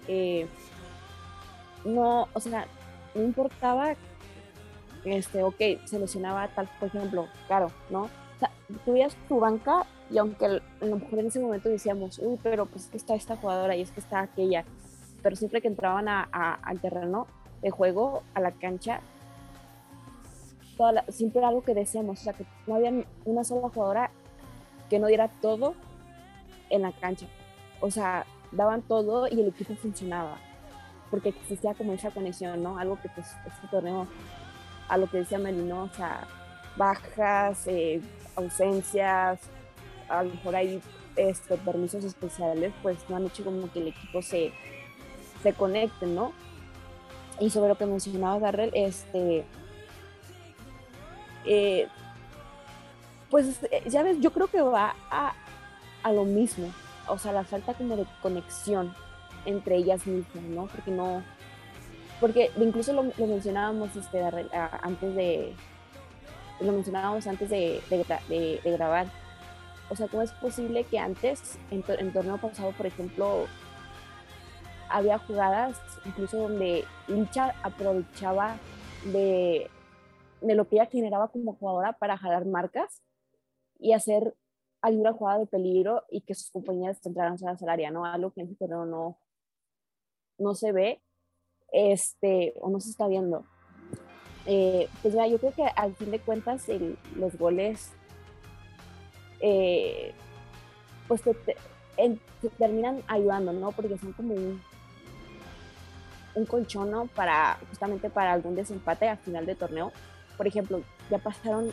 eh, 0.09 0.49
no, 1.85 2.29
o 2.33 2.41
sea, 2.41 2.67
no 3.15 3.23
importaba, 3.23 3.95
este, 5.05 5.43
ok, 5.43 5.61
se 5.85 5.99
lesionaba 5.99 6.49
tal, 6.49 6.69
por 6.79 6.89
ejemplo, 6.89 7.27
claro, 7.47 7.71
¿no? 7.91 8.03
O 8.05 8.39
sea, 8.39 8.51
tuvías 8.85 9.17
tu 9.29 9.41
banca 9.41 9.87
y 10.11 10.19
aunque 10.19 10.47
a 10.47 10.85
lo 10.85 10.97
mejor 10.97 11.19
en 11.19 11.27
ese 11.27 11.41
momento 11.41 11.69
decíamos, 11.69 12.19
uy, 12.19 12.39
pero 12.43 12.67
pues 12.67 12.85
es 12.85 12.91
que 12.91 12.97
está 12.97 13.15
esta 13.15 13.37
jugadora 13.37 13.77
y 13.77 13.83
es 13.83 13.91
que 13.91 14.01
está 14.01 14.21
aquella, 14.21 14.65
pero 15.23 15.37
siempre 15.37 15.61
que 15.61 15.69
entraban 15.69 16.09
a, 16.09 16.23
al 16.63 16.81
terreno 16.81 17.27
de 17.63 17.71
juego, 17.71 18.23
a 18.35 18.41
la 18.41 18.53
cancha, 18.53 19.01
siempre 21.09 21.39
era 21.39 21.49
algo 21.49 21.63
que 21.63 21.75
decíamos, 21.75 22.21
o 22.21 22.25
sea, 22.25 22.33
que 22.33 22.45
no 22.67 22.75
había 22.75 22.93
una 23.25 23.45
sola 23.45 23.69
jugadora 23.69 24.11
que 24.91 24.99
no 24.99 25.07
diera 25.07 25.29
todo 25.29 25.75
en 26.71 26.83
la 26.83 26.93
cancha. 26.93 27.27
O 27.81 27.91
sea, 27.91 28.27
daban 28.51 28.83
todo 28.83 29.29
y 29.29 29.41
el 29.41 29.49
equipo 29.49 29.75
funcionaba, 29.75 30.39
porque 31.11 31.31
existía 31.31 31.75
como 31.75 31.93
esa 31.93 32.11
conexión, 32.11 32.63
¿no? 32.63 32.79
Algo 32.79 33.01
que 33.01 33.09
pues 33.11 33.27
este 33.47 33.69
torneo, 33.69 34.07
a 34.89 34.97
lo 34.97 35.09
que 35.09 35.19
decía 35.19 35.39
Melino, 35.39 35.85
o 35.85 35.97
sea, 35.97 36.27
bajas, 36.77 37.67
eh, 37.67 38.01
ausencias, 38.37 39.41
a 40.09 40.23
lo 40.23 40.31
mejor 40.31 40.57
hay 40.57 40.83
este, 41.17 41.57
permisos 41.59 42.05
especiales, 42.05 42.73
pues 42.83 42.99
no 43.09 43.17
han 43.17 43.27
hecho 43.27 43.45
como 43.45 43.71
que 43.73 43.81
el 43.81 43.89
equipo 43.89 44.23
se, 44.23 44.53
se 45.43 45.53
conecte, 45.53 46.07
¿no? 46.07 46.33
Y 47.41 47.51
sobre 47.51 47.69
lo 47.69 47.77
que 47.77 47.87
mencionaba 47.87 48.39
Darrell, 48.39 48.71
este, 48.75 49.45
eh, 51.45 51.89
pues 53.31 53.61
ya 53.87 54.03
ves, 54.03 54.21
yo 54.21 54.33
creo 54.33 54.47
que 54.47 54.61
va 54.61 54.95
a, 55.11 55.35
a, 56.03 56.13
lo 56.13 56.25
mismo, 56.25 56.71
o 57.09 57.19
sea, 57.19 57.33
la 57.33 57.45
falta 57.45 57.75
como 57.75 57.97
de 57.97 58.07
conexión 58.21 58.95
entre 59.47 59.77
ellas 59.77 60.07
mismas, 60.07 60.45
¿no? 60.45 60.67
Porque 60.67 60.91
no, 60.91 61.23
porque 62.23 62.53
incluso 62.57 62.93
lo, 62.93 63.03
mencionábamos 63.03 63.97
este, 63.97 64.23
antes 64.23 65.15
de, 65.17 65.57
lo 66.61 66.71
mencionábamos 66.71 67.27
antes 67.27 67.51
de, 67.51 68.61
grabar, 68.65 69.09
o 69.91 69.97
sea, 69.97 70.07
¿cómo 70.07 70.23
es 70.23 70.31
posible 70.35 70.85
que 70.85 71.01
antes, 71.01 71.59
en, 71.73 71.83
en 71.89 72.13
torneo 72.13 72.39
pasado, 72.39 72.71
por 72.77 72.87
ejemplo, 72.87 73.47
había 74.89 75.19
jugadas 75.19 75.77
incluso 76.05 76.39
donde 76.39 76.85
Licha 77.09 77.57
aprovechaba 77.65 78.57
de 79.13 79.69
lo 80.43 80.69
que 80.69 80.77
ella 80.77 80.87
generaba 80.87 81.27
como 81.27 81.57
jugadora 81.57 81.95
para 81.95 82.17
jalar 82.17 82.47
marcas 82.47 83.03
y 83.81 83.95
hacer 83.95 84.33
alguna 84.81 85.13
jugada 85.13 85.41
de 85.41 85.47
peligro 85.47 86.05
y 86.09 86.21
que 86.21 86.37
sus 86.37 86.53
compañeras 86.53 87.05
entraran 87.05 87.37
al 87.43 87.69
área, 87.69 87.91
¿no? 87.91 88.05
Algo 88.05 88.31
que 88.31 88.43
en 88.43 88.53
este 88.53 88.69
no, 88.69 89.19
no 90.39 90.55
se 90.55 90.71
ve 90.71 91.03
este, 91.73 92.55
o 92.61 92.71
no 92.71 92.81
se 92.81 92.91
está 92.91 93.09
viendo. 93.09 93.45
Eh, 94.47 94.89
pues 95.03 95.15
ya, 95.15 95.27
yo 95.27 95.39
creo 95.39 95.53
que 95.53 95.65
al 95.65 95.95
fin 95.95 96.11
de 96.11 96.19
cuentas 96.19 96.67
los 97.17 97.37
goles 97.39 97.93
eh, 99.41 100.13
pues 101.07 101.23
te, 101.23 101.35
terminan 102.59 103.03
ayudando, 103.07 103.53
¿no? 103.53 103.73
Porque 103.73 103.97
son 103.99 104.13
como 104.13 104.35
un, 104.35 104.61
un 106.35 106.47
colchón, 106.47 106.91
¿no? 106.91 107.07
Para, 107.07 107.59
justamente 107.69 108.11
para 108.11 108.33
algún 108.33 108.55
desempate 108.55 109.09
al 109.09 109.19
final 109.19 109.47
de 109.47 109.55
torneo 109.55 109.93
por 110.37 110.47
ejemplo, 110.47 110.83
ya 111.11 111.19
pasaron 111.19 111.71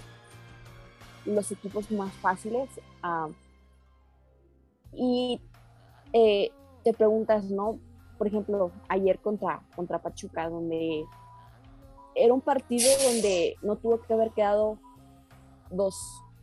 los 1.26 1.52
equipos 1.52 1.90
más 1.92 2.14
fáciles 2.14 2.70
y 4.94 5.42
eh, 6.14 6.52
te 6.84 6.94
preguntas, 6.94 7.46
¿no? 7.46 7.80
Por 8.20 8.28
ejemplo, 8.28 8.72
ayer 8.88 9.18
contra, 9.18 9.64
contra 9.76 10.00
Pachuca, 10.00 10.48
donde 10.48 11.06
era 12.14 12.34
un 12.34 12.42
partido 12.42 12.88
donde 13.04 13.56
no 13.64 13.78
tuvo 13.78 14.00
que 14.02 14.14
haber 14.14 14.32
quedado 14.32 14.78
2-1. 15.72 15.92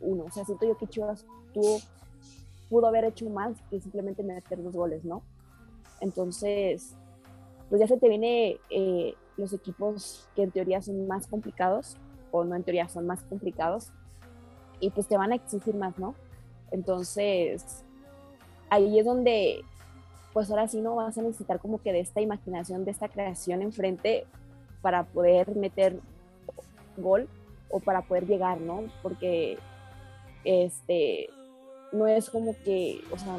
O 0.01 0.31
sea, 0.33 0.45
siento 0.45 0.67
yo 0.67 0.77
que 0.77 0.89
Chivas 0.89 1.25
pudo 2.69 2.87
haber 2.87 3.05
hecho 3.05 3.29
más 3.31 3.57
que 3.71 3.81
simplemente 3.81 4.25
meter 4.25 4.63
dos 4.63 4.75
goles, 4.75 5.05
¿no? 5.05 5.23
Entonces, 6.01 6.95
pues 7.69 7.81
ya 7.81 7.87
se 7.87 7.97
te 7.97 8.09
viene 8.09 8.59
eh, 8.71 9.15
los 9.37 9.53
equipos 9.53 10.29
que 10.35 10.43
en 10.43 10.51
teoría 10.51 10.83
son 10.83 11.07
más 11.07 11.27
complicados 11.27 11.97
o 12.31 12.45
no 12.45 12.57
en 12.57 12.65
teoría 12.65 12.89
son 12.89 13.07
más 13.07 13.23
complicados 13.25 13.93
y 14.81 14.91
pues 14.91 15.07
te 15.07 15.17
van 15.17 15.33
a 15.33 15.37
exigir 15.37 15.75
más, 15.75 15.99
¿no? 15.99 16.15
Entonces, 16.71 17.85
ahí 18.69 18.99
es 18.99 19.07
donde, 19.07 19.63
pues 20.37 20.51
ahora 20.51 20.69
sí 20.69 20.83
no 20.83 20.97
vas 20.97 21.17
a 21.17 21.23
necesitar 21.23 21.61
como 21.61 21.81
que 21.81 21.95
de 21.95 22.01
esta 22.01 22.21
imaginación, 22.21 22.85
de 22.85 22.91
esta 22.91 23.09
creación 23.09 23.63
enfrente 23.63 24.27
para 24.83 25.05
poder 25.05 25.57
meter 25.57 25.99
gol 26.99 27.27
o 27.71 27.81
para 27.81 28.03
poder 28.03 28.27
llegar, 28.27 28.61
¿no? 28.61 28.85
Porque, 29.03 29.57
este, 30.45 31.31
no 31.91 32.07
es 32.07 32.29
como 32.29 32.55
que, 32.67 33.01
o 33.11 33.17
sea, 33.17 33.39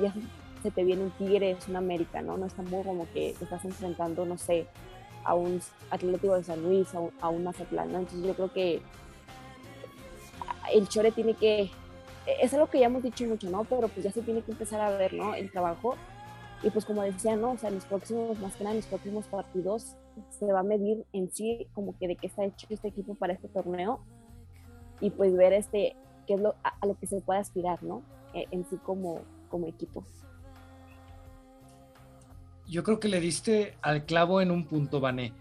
ya 0.00 0.14
se 0.62 0.70
te 0.70 0.84
viene 0.84 1.02
un 1.02 1.10
Tigre, 1.10 1.50
es 1.50 1.68
un 1.68 1.76
América, 1.76 2.22
¿no? 2.22 2.38
No 2.38 2.46
es 2.46 2.54
tampoco 2.54 2.84
como 2.84 3.04
que 3.12 3.34
te 3.38 3.44
estás 3.44 3.66
enfrentando, 3.66 4.24
no 4.24 4.38
sé, 4.38 4.66
a 5.24 5.34
un 5.34 5.60
Atlético 5.90 6.34
de 6.34 6.44
San 6.44 6.62
Luis, 6.62 6.94
a 6.94 7.00
un, 7.00 7.12
a 7.20 7.30
Mazatlán, 7.30 7.94
Entonces 7.94 8.26
yo 8.26 8.32
creo 8.32 8.50
que 8.54 8.80
el 10.72 10.88
Chore 10.88 11.12
tiene 11.12 11.34
que, 11.34 11.70
es 12.40 12.54
algo 12.54 12.68
que 12.68 12.80
ya 12.80 12.86
hemos 12.86 13.02
dicho 13.02 13.26
mucho, 13.26 13.50
¿no? 13.50 13.64
Pero 13.64 13.88
pues 13.88 14.02
ya 14.02 14.12
se 14.12 14.22
tiene 14.22 14.40
que 14.40 14.52
empezar 14.52 14.80
a 14.80 14.96
ver, 14.96 15.12
¿no? 15.12 15.34
El 15.34 15.52
trabajo. 15.52 15.94
Y 16.62 16.70
pues 16.70 16.84
como 16.84 17.02
decía, 17.02 17.36
¿no? 17.36 17.52
O 17.52 17.58
sea, 17.58 17.70
los 17.70 17.84
próximos, 17.84 18.38
más 18.40 18.56
que 18.56 18.64
nada 18.64 18.74
los 18.74 18.86
próximos 18.86 19.26
partidos, 19.26 19.96
se 20.30 20.52
va 20.52 20.60
a 20.60 20.64
medir 20.64 21.04
en 21.12 21.30
sí 21.30 21.68
como 21.72 21.96
que 21.96 22.08
de 22.08 22.16
qué 22.16 22.26
está 22.26 22.44
hecho 22.44 22.66
este 22.70 22.88
equipo 22.88 23.14
para 23.14 23.32
este 23.32 23.48
torneo 23.48 24.00
y 25.00 25.10
pues 25.10 25.36
ver 25.36 25.52
este, 25.52 25.96
qué 26.26 26.34
es 26.34 26.40
lo, 26.40 26.56
a, 26.64 26.86
lo 26.86 26.98
que 26.98 27.06
se 27.06 27.20
puede 27.20 27.38
aspirar, 27.38 27.82
¿no? 27.82 28.02
E, 28.34 28.46
en 28.50 28.64
sí 28.68 28.76
como, 28.78 29.20
como 29.48 29.68
equipo 29.68 30.04
yo 32.68 32.84
creo 32.84 33.00
que 33.00 33.08
le 33.08 33.20
diste 33.20 33.76
al 33.82 34.04
clavo 34.04 34.40
en 34.40 34.50
un 34.50 34.66
punto, 34.66 35.00
Vané. 35.00 35.32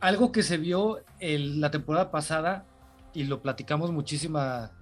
Algo 0.00 0.32
que 0.32 0.42
se 0.42 0.56
vio 0.56 1.00
el, 1.18 1.60
la 1.60 1.70
temporada 1.70 2.10
pasada, 2.10 2.64
y 3.12 3.24
lo 3.24 3.42
platicamos 3.42 3.90
muchísimas, 3.90 4.72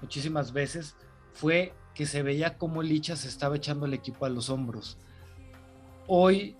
muchísimas 0.00 0.52
veces, 0.52 0.94
fue 1.32 1.72
que 1.94 2.06
se 2.06 2.22
veía 2.22 2.56
como 2.56 2.82
Licha 2.82 3.16
se 3.16 3.28
estaba 3.28 3.56
echando 3.56 3.86
el 3.86 3.94
equipo 3.94 4.24
a 4.24 4.30
los 4.30 4.50
hombros. 4.50 4.96
Hoy, 6.06 6.56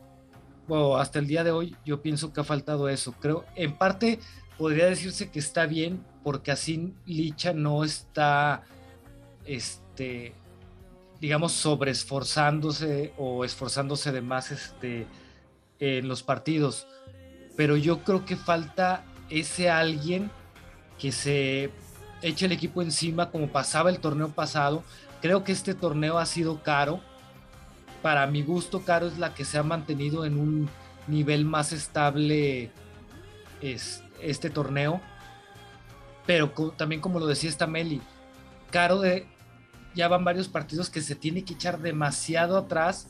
bueno, 0.68 0.96
hasta 0.96 1.18
el 1.18 1.26
día 1.26 1.44
de 1.44 1.50
hoy, 1.50 1.76
yo 1.84 2.02
pienso 2.02 2.32
que 2.32 2.40
ha 2.40 2.44
faltado 2.44 2.88
eso. 2.88 3.12
Creo, 3.12 3.44
en 3.56 3.76
parte, 3.76 4.18
podría 4.58 4.86
decirse 4.86 5.30
que 5.30 5.38
está 5.38 5.66
bien, 5.66 6.04
porque 6.22 6.52
así 6.52 6.94
Licha 7.06 7.52
no 7.52 7.84
está, 7.84 8.62
este, 9.44 10.34
digamos, 11.20 11.52
sobreesforzándose 11.52 13.12
o 13.18 13.44
esforzándose 13.44 14.12
de 14.12 14.20
más 14.20 14.50
este, 14.50 15.06
en 15.78 16.08
los 16.08 16.22
partidos. 16.22 16.86
Pero 17.56 17.76
yo 17.76 18.04
creo 18.04 18.24
que 18.24 18.36
falta 18.36 19.04
ese 19.30 19.70
alguien 19.70 20.30
que 20.98 21.10
se 21.10 21.70
eche 22.22 22.46
el 22.46 22.52
equipo 22.52 22.82
encima 22.82 23.30
como 23.30 23.48
pasaba 23.48 23.90
el 23.90 23.98
torneo 23.98 24.28
pasado. 24.28 24.84
Creo 25.22 25.44
que 25.44 25.52
este 25.52 25.74
torneo 25.74 26.18
ha 26.18 26.26
sido 26.26 26.62
caro. 26.62 27.00
Para 28.02 28.26
mi 28.26 28.42
gusto, 28.42 28.84
caro 28.84 29.06
es 29.06 29.18
la 29.18 29.32
que 29.32 29.44
se 29.44 29.56
ha 29.56 29.62
mantenido 29.62 30.26
en 30.26 30.38
un 30.38 30.68
nivel 31.06 31.44
más 31.44 31.72
estable 31.72 32.70
este 33.60 34.50
torneo, 34.50 35.00
pero 36.26 36.50
también 36.76 37.00
como 37.00 37.20
lo 37.20 37.26
decía 37.26 37.48
esta 37.48 37.68
Meli, 37.68 38.02
Caro 38.72 39.00
de, 39.00 39.26
ya 39.94 40.08
van 40.08 40.24
varios 40.24 40.48
partidos 40.48 40.88
que 40.88 41.02
se 41.02 41.14
tiene 41.14 41.44
que 41.44 41.52
echar 41.54 41.78
demasiado 41.78 42.56
atrás 42.56 43.06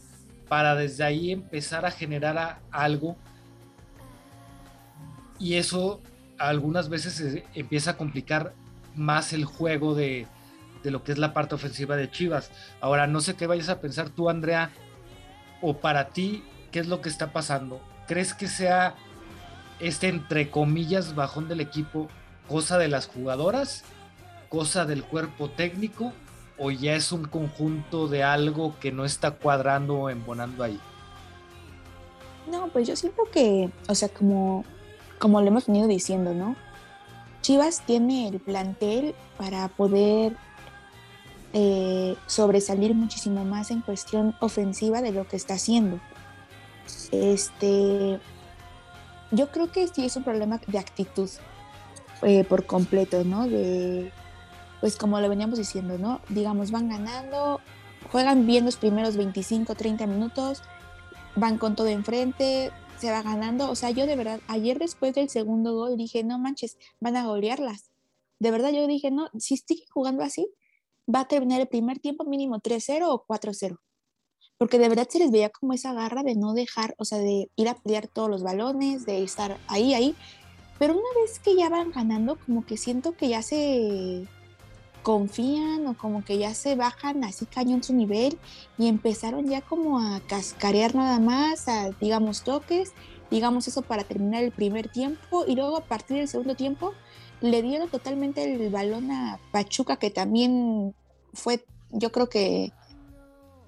para 0.48 0.74
desde 0.74 1.04
ahí 1.04 1.30
empezar 1.30 1.86
a 1.86 1.92
generar 1.92 2.60
algo 2.72 3.16
y 5.38 5.54
eso 5.54 6.02
algunas 6.36 6.88
veces 6.88 7.44
empieza 7.54 7.92
a 7.92 7.96
complicar 7.96 8.54
más 8.96 9.32
el 9.32 9.44
juego 9.44 9.94
de, 9.94 10.26
de 10.82 10.90
lo 10.90 11.02
que 11.02 11.12
es 11.12 11.18
la 11.18 11.32
parte 11.32 11.54
ofensiva 11.54 11.96
de 11.96 12.10
Chivas. 12.10 12.50
Ahora, 12.80 13.06
no 13.06 13.20
sé 13.20 13.34
qué 13.34 13.46
vayas 13.46 13.68
a 13.68 13.80
pensar 13.80 14.10
tú, 14.10 14.28
Andrea, 14.28 14.70
o 15.60 15.78
para 15.78 16.08
ti, 16.08 16.44
¿qué 16.70 16.80
es 16.80 16.88
lo 16.88 17.00
que 17.00 17.08
está 17.08 17.32
pasando? 17.32 17.80
¿Crees 18.06 18.34
que 18.34 18.48
sea 18.48 18.94
este, 19.78 20.08
entre 20.08 20.50
comillas, 20.50 21.14
bajón 21.14 21.48
del 21.48 21.60
equipo, 21.60 22.08
cosa 22.48 22.78
de 22.78 22.88
las 22.88 23.06
jugadoras, 23.06 23.84
cosa 24.48 24.84
del 24.84 25.04
cuerpo 25.04 25.50
técnico, 25.50 26.12
o 26.58 26.70
ya 26.70 26.94
es 26.94 27.10
un 27.10 27.24
conjunto 27.24 28.08
de 28.08 28.22
algo 28.22 28.78
que 28.78 28.92
no 28.92 29.04
está 29.04 29.32
cuadrando 29.32 29.94
o 29.94 30.10
embonando 30.10 30.62
ahí? 30.62 30.78
No, 32.50 32.68
pues 32.68 32.86
yo 32.86 32.96
siento 32.96 33.22
que, 33.32 33.70
o 33.88 33.94
sea, 33.94 34.08
como, 34.08 34.64
como 35.18 35.40
lo 35.40 35.46
hemos 35.46 35.66
venido 35.66 35.88
diciendo, 35.88 36.34
¿no? 36.34 36.54
Chivas 37.40 37.84
tiene 37.84 38.28
el 38.28 38.38
plantel 38.38 39.14
para 39.36 39.66
poder 39.68 40.36
eh, 41.52 42.16
sobresalir 42.26 42.94
muchísimo 42.94 43.44
más 43.44 43.70
en 43.70 43.80
cuestión 43.82 44.34
ofensiva 44.40 45.02
de 45.02 45.12
lo 45.12 45.26
que 45.26 45.36
está 45.36 45.54
haciendo. 45.54 46.00
Este, 47.10 48.18
yo 49.30 49.50
creo 49.50 49.70
que 49.70 49.86
sí 49.88 50.04
es 50.04 50.16
un 50.16 50.24
problema 50.24 50.60
de 50.66 50.78
actitud 50.78 51.28
eh, 52.22 52.44
por 52.44 52.66
completo, 52.66 53.24
¿no? 53.24 53.46
De, 53.46 54.12
pues 54.80 54.96
como 54.96 55.20
lo 55.20 55.28
veníamos 55.28 55.58
diciendo, 55.58 55.98
¿no? 55.98 56.20
Digamos, 56.28 56.70
van 56.70 56.88
ganando, 56.88 57.60
juegan 58.10 58.46
bien 58.46 58.64
los 58.64 58.76
primeros 58.76 59.16
25, 59.16 59.74
30 59.74 60.06
minutos, 60.06 60.62
van 61.36 61.58
con 61.58 61.76
todo 61.76 61.88
enfrente, 61.88 62.72
se 62.98 63.10
va 63.10 63.22
ganando. 63.22 63.70
O 63.70 63.74
sea, 63.74 63.90
yo 63.90 64.06
de 64.06 64.16
verdad, 64.16 64.40
ayer 64.48 64.78
después 64.78 65.14
del 65.14 65.28
segundo 65.28 65.74
gol 65.74 65.96
dije, 65.96 66.24
no 66.24 66.38
manches, 66.38 66.78
van 67.00 67.16
a 67.16 67.24
golearlas. 67.24 67.90
De 68.38 68.50
verdad 68.50 68.70
yo 68.70 68.86
dije, 68.86 69.10
no, 69.10 69.28
si 69.38 69.56
sigue 69.56 69.84
jugando 69.90 70.22
así, 70.22 70.48
va 71.12 71.20
a 71.20 71.28
terminar 71.28 71.60
el 71.60 71.68
primer 71.68 71.98
tiempo 71.98 72.24
mínimo 72.24 72.60
3-0 72.60 73.06
o 73.08 73.24
4-0. 73.26 73.78
Porque 74.58 74.78
de 74.78 74.88
verdad 74.88 75.08
se 75.08 75.18
les 75.18 75.30
veía 75.30 75.50
como 75.50 75.72
esa 75.72 75.92
garra 75.92 76.22
de 76.22 76.36
no 76.36 76.54
dejar, 76.54 76.94
o 76.98 77.04
sea, 77.04 77.18
de 77.18 77.50
ir 77.56 77.68
a 77.68 77.74
pelear 77.74 78.06
todos 78.06 78.30
los 78.30 78.42
balones, 78.42 79.06
de 79.06 79.22
estar 79.22 79.58
ahí, 79.66 79.94
ahí. 79.94 80.14
Pero 80.78 80.94
una 80.94 81.20
vez 81.20 81.38
que 81.38 81.56
ya 81.56 81.68
van 81.68 81.90
ganando, 81.90 82.38
como 82.44 82.64
que 82.64 82.76
siento 82.76 83.16
que 83.16 83.28
ya 83.28 83.42
se 83.42 84.26
confían 85.02 85.86
o 85.86 85.96
como 85.96 86.24
que 86.24 86.38
ya 86.38 86.54
se 86.54 86.76
bajan 86.76 87.24
así 87.24 87.44
cañón 87.46 87.82
su 87.82 87.92
nivel 87.92 88.38
y 88.78 88.88
empezaron 88.88 89.48
ya 89.48 89.60
como 89.60 89.98
a 89.98 90.20
cascarear 90.20 90.94
nada 90.94 91.18
más, 91.18 91.68
a 91.68 91.90
digamos 92.00 92.42
toques, 92.44 92.92
digamos 93.30 93.66
eso 93.68 93.82
para 93.82 94.04
terminar 94.04 94.44
el 94.44 94.52
primer 94.52 94.88
tiempo 94.88 95.44
y 95.46 95.56
luego 95.56 95.76
a 95.76 95.84
partir 95.84 96.18
del 96.18 96.28
segundo 96.28 96.54
tiempo 96.54 96.94
le 97.42 97.60
dieron 97.62 97.88
totalmente 97.88 98.44
el 98.44 98.70
balón 98.70 99.10
a 99.10 99.38
Pachuca, 99.50 99.96
que 99.96 100.10
también 100.10 100.94
fue, 101.34 101.64
yo 101.90 102.12
creo 102.12 102.28
que, 102.28 102.72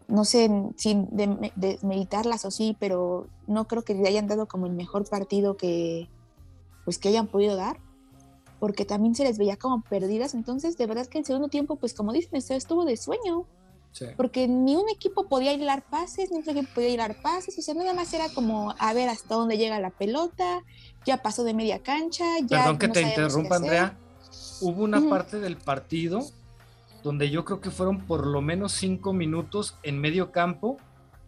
no 0.06 0.24
sé, 0.24 0.48
sin 0.76 1.08
desmeditarlas 1.56 2.44
o 2.44 2.50
sí, 2.50 2.76
pero 2.78 3.26
no 3.46 3.66
creo 3.66 3.82
que 3.82 3.94
le 3.94 4.08
hayan 4.08 4.28
dado 4.28 4.46
como 4.46 4.66
el 4.66 4.72
mejor 4.72 5.08
partido 5.08 5.56
que, 5.56 6.08
pues, 6.84 6.98
que 6.98 7.08
hayan 7.08 7.26
podido 7.26 7.56
dar, 7.56 7.78
porque 8.60 8.84
también 8.84 9.14
se 9.14 9.24
les 9.24 9.38
veía 9.38 9.56
como 9.56 9.82
perdidas. 9.82 10.34
Entonces, 10.34 10.76
de 10.76 10.86
verdad 10.86 11.06
que 11.06 11.18
el 11.18 11.24
segundo 11.24 11.48
tiempo, 11.48 11.76
pues, 11.76 11.94
como 11.94 12.12
dicen, 12.12 12.30
estuvo 12.34 12.84
de 12.84 12.96
sueño. 12.96 13.46
Porque 14.16 14.48
ni 14.48 14.74
un 14.76 14.88
equipo 14.88 15.28
podía 15.28 15.52
hilar 15.52 15.84
pases, 15.88 16.30
ni 16.30 16.38
otro 16.38 16.52
equipo 16.52 16.68
podía 16.74 16.88
hilar 16.88 17.20
pases, 17.22 17.56
o 17.58 17.62
sea, 17.62 17.74
nada 17.74 17.94
más 17.94 18.12
era 18.12 18.28
como 18.28 18.74
a 18.78 18.92
ver 18.92 19.08
hasta 19.08 19.34
dónde 19.34 19.56
llega 19.56 19.78
la 19.78 19.90
pelota, 19.90 20.62
ya 21.06 21.18
pasó 21.18 21.44
de 21.44 21.54
media 21.54 21.80
cancha. 21.80 22.24
Ya 22.40 22.58
Perdón 22.58 22.78
que 22.78 22.88
te 22.88 23.02
interrumpa, 23.02 23.56
Andrea. 23.56 23.96
Hubo 24.60 24.82
una 24.82 25.08
parte 25.08 25.38
del 25.38 25.56
partido 25.56 26.26
donde 27.04 27.30
yo 27.30 27.44
creo 27.44 27.60
que 27.60 27.70
fueron 27.70 28.06
por 28.06 28.26
lo 28.26 28.40
menos 28.40 28.72
cinco 28.72 29.12
minutos 29.12 29.76
en 29.82 30.00
medio 30.00 30.32
campo, 30.32 30.78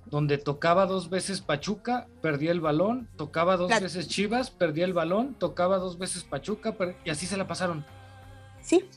donde 0.06 0.38
tocaba 0.38 0.86
dos 0.86 1.10
veces 1.10 1.42
Pachuca, 1.42 2.08
perdía 2.22 2.50
el 2.50 2.60
balón, 2.60 3.08
tocaba 3.16 3.56
dos 3.56 3.68
veces 3.68 4.08
Chivas, 4.08 4.50
perdía 4.50 4.86
el 4.86 4.94
balón, 4.94 5.34
tocaba 5.34 5.78
dos 5.78 5.98
veces 5.98 6.24
Pachuca, 6.24 6.74
y 7.04 7.10
así 7.10 7.26
se 7.26 7.36
la 7.36 7.46
pasaron. 7.46 7.84
Sí, 8.62 8.88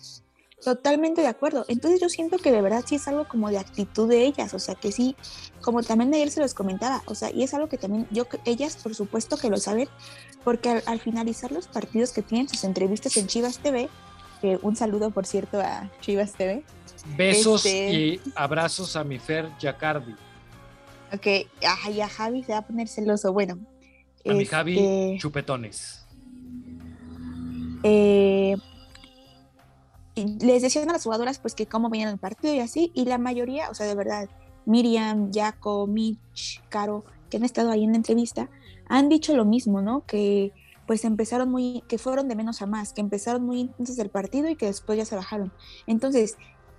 Totalmente 0.64 1.22
de 1.22 1.28
acuerdo. 1.28 1.66
Entonces 1.70 2.02
yo 2.02 2.10
siento 2.10 2.38
que 2.38 2.52
de 2.52 2.62
verdad 2.62 2.84
sí 2.86 2.96
es 2.96 3.08
algo 3.08 3.28
como 3.28 3.50
de 3.50 3.58
actitud 3.58 4.10
de 4.10 4.26
ellas, 4.26 4.54
o 4.54 4.60
sea 4.60 4.76
que 4.76 4.92
sí, 4.92 5.16
como 5.62 5.84
también 5.84 6.14
ayer 6.14 6.30
se 6.30 6.42
los 6.42 6.54
comentaba, 6.54 7.02
o 7.06 7.16
sea, 7.16 7.32
y 7.32 7.44
es 7.44 7.54
algo 7.54 7.70
que 7.70 7.78
también 7.78 8.08
yo, 8.12 8.26
ellas 8.46 8.78
por 8.78 8.94
supuesto 8.94 9.38
que 9.38 9.50
lo 9.50 9.58
saben, 9.58 9.88
porque 10.44 10.82
al, 10.86 11.00
finalizar 11.00 11.52
los 11.52 11.68
partidos 11.68 12.12
que 12.12 12.22
tienen 12.22 12.50
sus 12.50 12.64
entrevistas 12.66 13.16
en 13.18 13.28
Chivas 13.28 13.60
TV, 13.60 13.90
un 14.62 14.76
saludo 14.76 15.12
por 15.12 15.26
cierto 15.26 15.60
a 15.62 15.90
Chivas 16.02 16.34
TV. 16.34 16.64
Besos 17.16 17.66
este, 17.66 17.94
y 17.94 18.22
abrazos 18.36 18.96
a 18.96 19.04
mi 19.04 19.18
Fer 19.20 19.50
Jacardi. 19.62 20.16
Ok, 21.14 21.26
y 21.62 22.00
a 22.02 22.08
Javi 22.10 22.44
se 22.44 22.52
va 22.52 22.60
a 22.60 22.68
poner 22.68 22.88
celoso, 22.88 23.32
bueno. 23.32 23.58
A 24.26 24.34
mi 24.34 24.46
Javi 24.46 24.78
este, 24.78 25.18
chupetones. 25.20 26.06
Eh, 27.84 28.39
les 30.16 30.62
decían 30.62 30.90
a 30.90 30.94
las 30.94 31.04
jugadoras 31.04 31.40
pues 31.40 31.56
que 31.56 31.66
cómo 31.66 31.90
venían 31.90 32.10
el 32.10 32.18
partido 32.18 32.54
y 32.54 32.60
así, 32.60 32.92
y 32.94 33.06
la 33.06 33.18
mayoría, 33.18 33.70
o 33.70 33.74
sea, 33.74 33.86
de 33.86 33.96
verdad, 33.96 34.30
Miriam, 34.66 35.32
Jaco, 35.34 35.88
Mitch, 35.88 36.62
Caro, 36.70 37.04
que 37.30 37.38
han 37.38 37.44
estado 37.44 37.72
ahí 37.72 37.84
en 37.84 37.92
la 37.92 37.98
entrevista, 37.98 38.50
han 38.88 39.10
dicho 39.10 39.36
lo 39.36 39.46
mismo, 39.46 39.82
¿no? 39.82 40.06
Que 40.06 40.52
pues 40.88 41.06
empezaron 41.06 41.52
muy, 41.52 41.84
que 41.88 42.00
fueron 42.00 42.28
de 42.28 42.36
menos 42.36 42.64
a 42.64 42.66
más, 42.66 42.94
que 42.94 43.02
empezaron 43.02 43.46
muy 43.46 43.60
intensos 43.60 43.96
del 43.96 44.10
partido 44.10 44.50
y 44.50 44.56
que 44.56 44.66
después 44.66 44.98
ya 44.98 45.06
se 45.06 45.16
bajaron. 45.16 45.54
Entonces, 45.86 46.36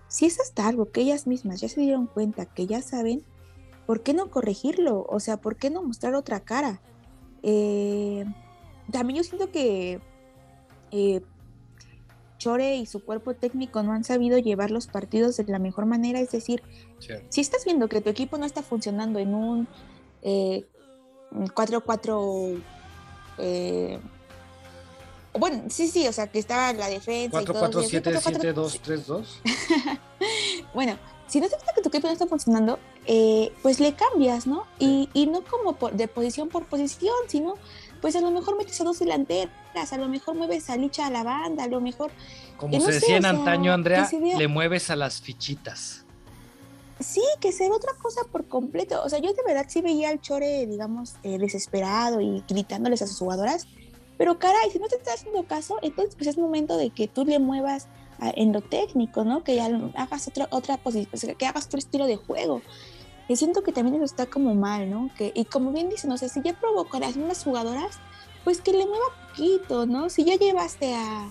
si 0.09 0.27
es 0.27 0.40
hasta 0.40 0.66
algo 0.66 0.90
que 0.90 1.03
ellas 1.03 1.29
mismas 1.29 1.61
ya 1.61 1.69
se 1.69 1.81
dieron 1.81 2.09
cuenta, 2.09 2.45
que 2.45 2.66
ya 2.66 2.83
saben, 2.83 3.23
¿por 3.87 4.03
qué 4.03 4.12
no 4.12 4.29
corregirlo? 4.29 5.07
O 5.09 5.21
sea, 5.21 5.37
¿por 5.37 5.55
qué 5.55 5.71
no 5.71 5.83
mostrar 5.85 6.16
otra 6.16 6.40
cara? 6.40 6.81
Eh, 7.45 8.25
también 8.90 9.19
yo 9.19 9.23
siento 9.23 9.53
que 9.53 10.01
eh, 10.90 11.21
Chore 12.40 12.76
y 12.76 12.87
su 12.87 13.05
cuerpo 13.05 13.35
técnico 13.35 13.85
no 13.85 13.92
han 13.92 14.03
sabido 14.03 14.38
llevar 14.38 14.72
los 14.72 14.88
partidos 14.88 15.37
de 15.37 15.44
la 15.44 15.61
mejor 15.61 15.87
manera. 15.87 16.18
Es 16.18 16.33
decir, 16.33 16.64
si 17.29 17.40
estás 17.40 17.64
viendo 17.64 17.88
que 17.88 18.00
tu 18.00 18.11
equipo 18.11 18.37
no 18.38 18.46
está 18.46 18.62
funcionando 18.62 19.20
en 19.20 19.35
un 19.35 19.68
4-4, 20.22 22.57
eh, 23.38 23.38
eh, 23.38 24.00
bueno, 25.38 25.62
sí, 25.68 25.87
sí, 25.87 26.09
o 26.09 26.12
sea, 26.12 26.26
que 26.26 26.40
estaba 26.40 26.72
la 26.72 26.88
defensa. 26.88 27.40
4-4-7-7-2-3-2. 27.42 29.24
bueno, 30.74 30.98
si 31.29 31.40
no 31.40 31.48
te 31.48 31.55
gusta 31.55 31.72
que 31.74 31.83
tu 31.83 31.88
equipo 31.90 32.09
no 32.09 32.12
está 32.12 32.26
funcionando, 32.26 32.81
eh, 33.07 33.53
pues 33.62 33.79
le 33.79 33.94
cambias, 33.94 34.46
¿no? 34.46 34.64
Y, 34.79 35.09
y 35.12 35.26
no 35.26 35.44
como 35.44 35.76
de 35.90 36.09
posición 36.09 36.48
por 36.48 36.64
posición, 36.64 37.14
sino 37.29 37.55
pues 38.01 38.17
a 38.17 38.21
lo 38.21 38.31
mejor 38.31 38.57
metes 38.57 38.81
a 38.81 38.85
dos 38.85 38.99
delanteras, 38.99 39.93
a 39.93 39.97
lo 39.97 40.09
mejor 40.09 40.35
mueves 40.35 40.71
a 40.71 40.77
Licha 40.77 41.07
a 41.07 41.11
la 41.11 41.23
banda, 41.23 41.65
a 41.65 41.69
lo 41.69 41.81
mejor... 41.81 42.11
Como 42.57 42.81
se 42.81 42.93
decía 42.93 43.17
en 43.17 43.25
antaño, 43.25 43.73
Andrea, 43.73 44.09
le 44.37 44.49
mueves 44.49 44.91
a 44.91 44.97
las 44.97 45.21
fichitas. 45.21 46.05
Sí, 46.99 47.23
que 47.41 47.53
se 47.53 47.69
ve 47.69 47.75
otra 47.75 47.93
cosa 47.95 48.21
por 48.31 48.47
completo. 48.47 49.03
O 49.03 49.09
sea, 49.09 49.19
yo 49.19 49.33
de 49.33 49.43
verdad 49.47 49.65
sí 49.69 49.81
veía 49.81 50.11
al 50.11 50.21
Chore, 50.21 50.67
digamos, 50.67 51.15
eh, 51.23 51.39
desesperado 51.39 52.21
y 52.21 52.45
gritándoles 52.47 53.01
a 53.01 53.07
sus 53.07 53.19
jugadoras. 53.19 53.67
Pero 54.19 54.39
caray, 54.39 54.71
si 54.71 54.79
no 54.79 54.87
te 54.87 54.97
estás 54.97 55.15
haciendo 55.15 55.45
caso, 55.45 55.79
entonces 55.81 56.15
pues 56.15 56.29
es 56.29 56.37
momento 56.37 56.77
de 56.77 56.91
que 56.91 57.09
tú 57.09 57.25
le 57.25 57.39
muevas 57.39 57.89
en 58.21 58.53
lo 58.53 58.61
técnico, 58.61 59.25
¿no? 59.25 59.43
Que 59.45 59.57
ya 59.57 59.71
hagas 59.95 60.29
otra, 60.29 60.47
otra 60.51 60.77
posición, 60.77 61.35
que 61.37 61.47
hagas 61.47 61.69
tu 61.69 61.79
estilo 61.79 62.07
de 62.07 62.17
juego. 62.17 62.61
Y 63.31 63.37
siento 63.37 63.62
que 63.62 63.71
también 63.71 63.95
eso 63.95 64.05
está 64.05 64.27
como 64.27 64.57
mal, 64.57 64.90
¿no? 64.90 65.09
Que, 65.16 65.31
y 65.37 65.45
como 65.45 65.71
bien 65.71 65.88
dicen, 65.88 66.11
o 66.11 66.19
sea, 66.19 66.29
si 66.29 66.43
ya 66.43 66.53
provocó 66.53 66.97
a 66.97 67.01
las 67.01 67.16
mismas 67.16 67.45
jugadoras, 67.45 68.01
pues 68.43 68.61
que 68.61 68.73
le 68.73 68.85
mueva 68.85 69.05
poquito, 69.29 69.87
¿no? 69.87 70.11
Si 70.11 70.25
ya 70.25 70.35
llevaste 70.35 70.97
a, 70.97 71.31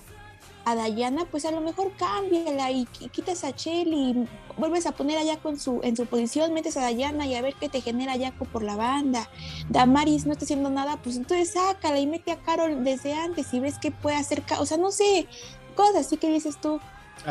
a 0.64 0.74
Dayana, 0.74 1.26
pues 1.26 1.44
a 1.44 1.50
lo 1.50 1.60
mejor 1.60 1.92
cámbiala 1.98 2.70
y, 2.70 2.86
quitas 2.86 3.44
a 3.44 3.54
Cheli 3.54 4.12
y 4.12 4.28
vuelves 4.56 4.86
a 4.86 4.92
poner 4.92 5.18
a 5.18 5.36
con 5.36 5.60
su, 5.60 5.80
en 5.82 5.94
su 5.94 6.06
posición, 6.06 6.54
metes 6.54 6.78
a 6.78 6.80
Dayana 6.80 7.26
y 7.26 7.34
a 7.34 7.42
ver 7.42 7.54
qué 7.60 7.68
te 7.68 7.82
genera 7.82 8.16
Yaco 8.16 8.46
por 8.46 8.62
la 8.62 8.76
banda. 8.76 9.28
Damaris 9.68 10.24
no 10.24 10.32
está 10.32 10.46
haciendo 10.46 10.70
nada, 10.70 10.96
pues 11.02 11.16
entonces 11.16 11.52
sácala 11.52 11.98
y 12.00 12.06
mete 12.06 12.30
a 12.30 12.36
Carol 12.36 12.82
desde 12.82 13.12
antes 13.12 13.52
y 13.52 13.60
ves 13.60 13.74
qué 13.78 13.90
puede 13.90 14.16
hacer. 14.16 14.42
O 14.58 14.64
sea, 14.64 14.78
no 14.78 14.90
sé, 14.90 15.26
cosas 15.74 16.06
así 16.06 16.16
que 16.16 16.30
dices 16.30 16.58
tú. 16.62 16.80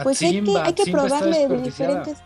Pues 0.03 0.21
hay 0.21 0.43
que, 0.43 0.59
hay 0.59 0.73
que 0.73 0.91
probarle 0.91 1.47
de 1.47 1.57
diferentes 1.63 2.19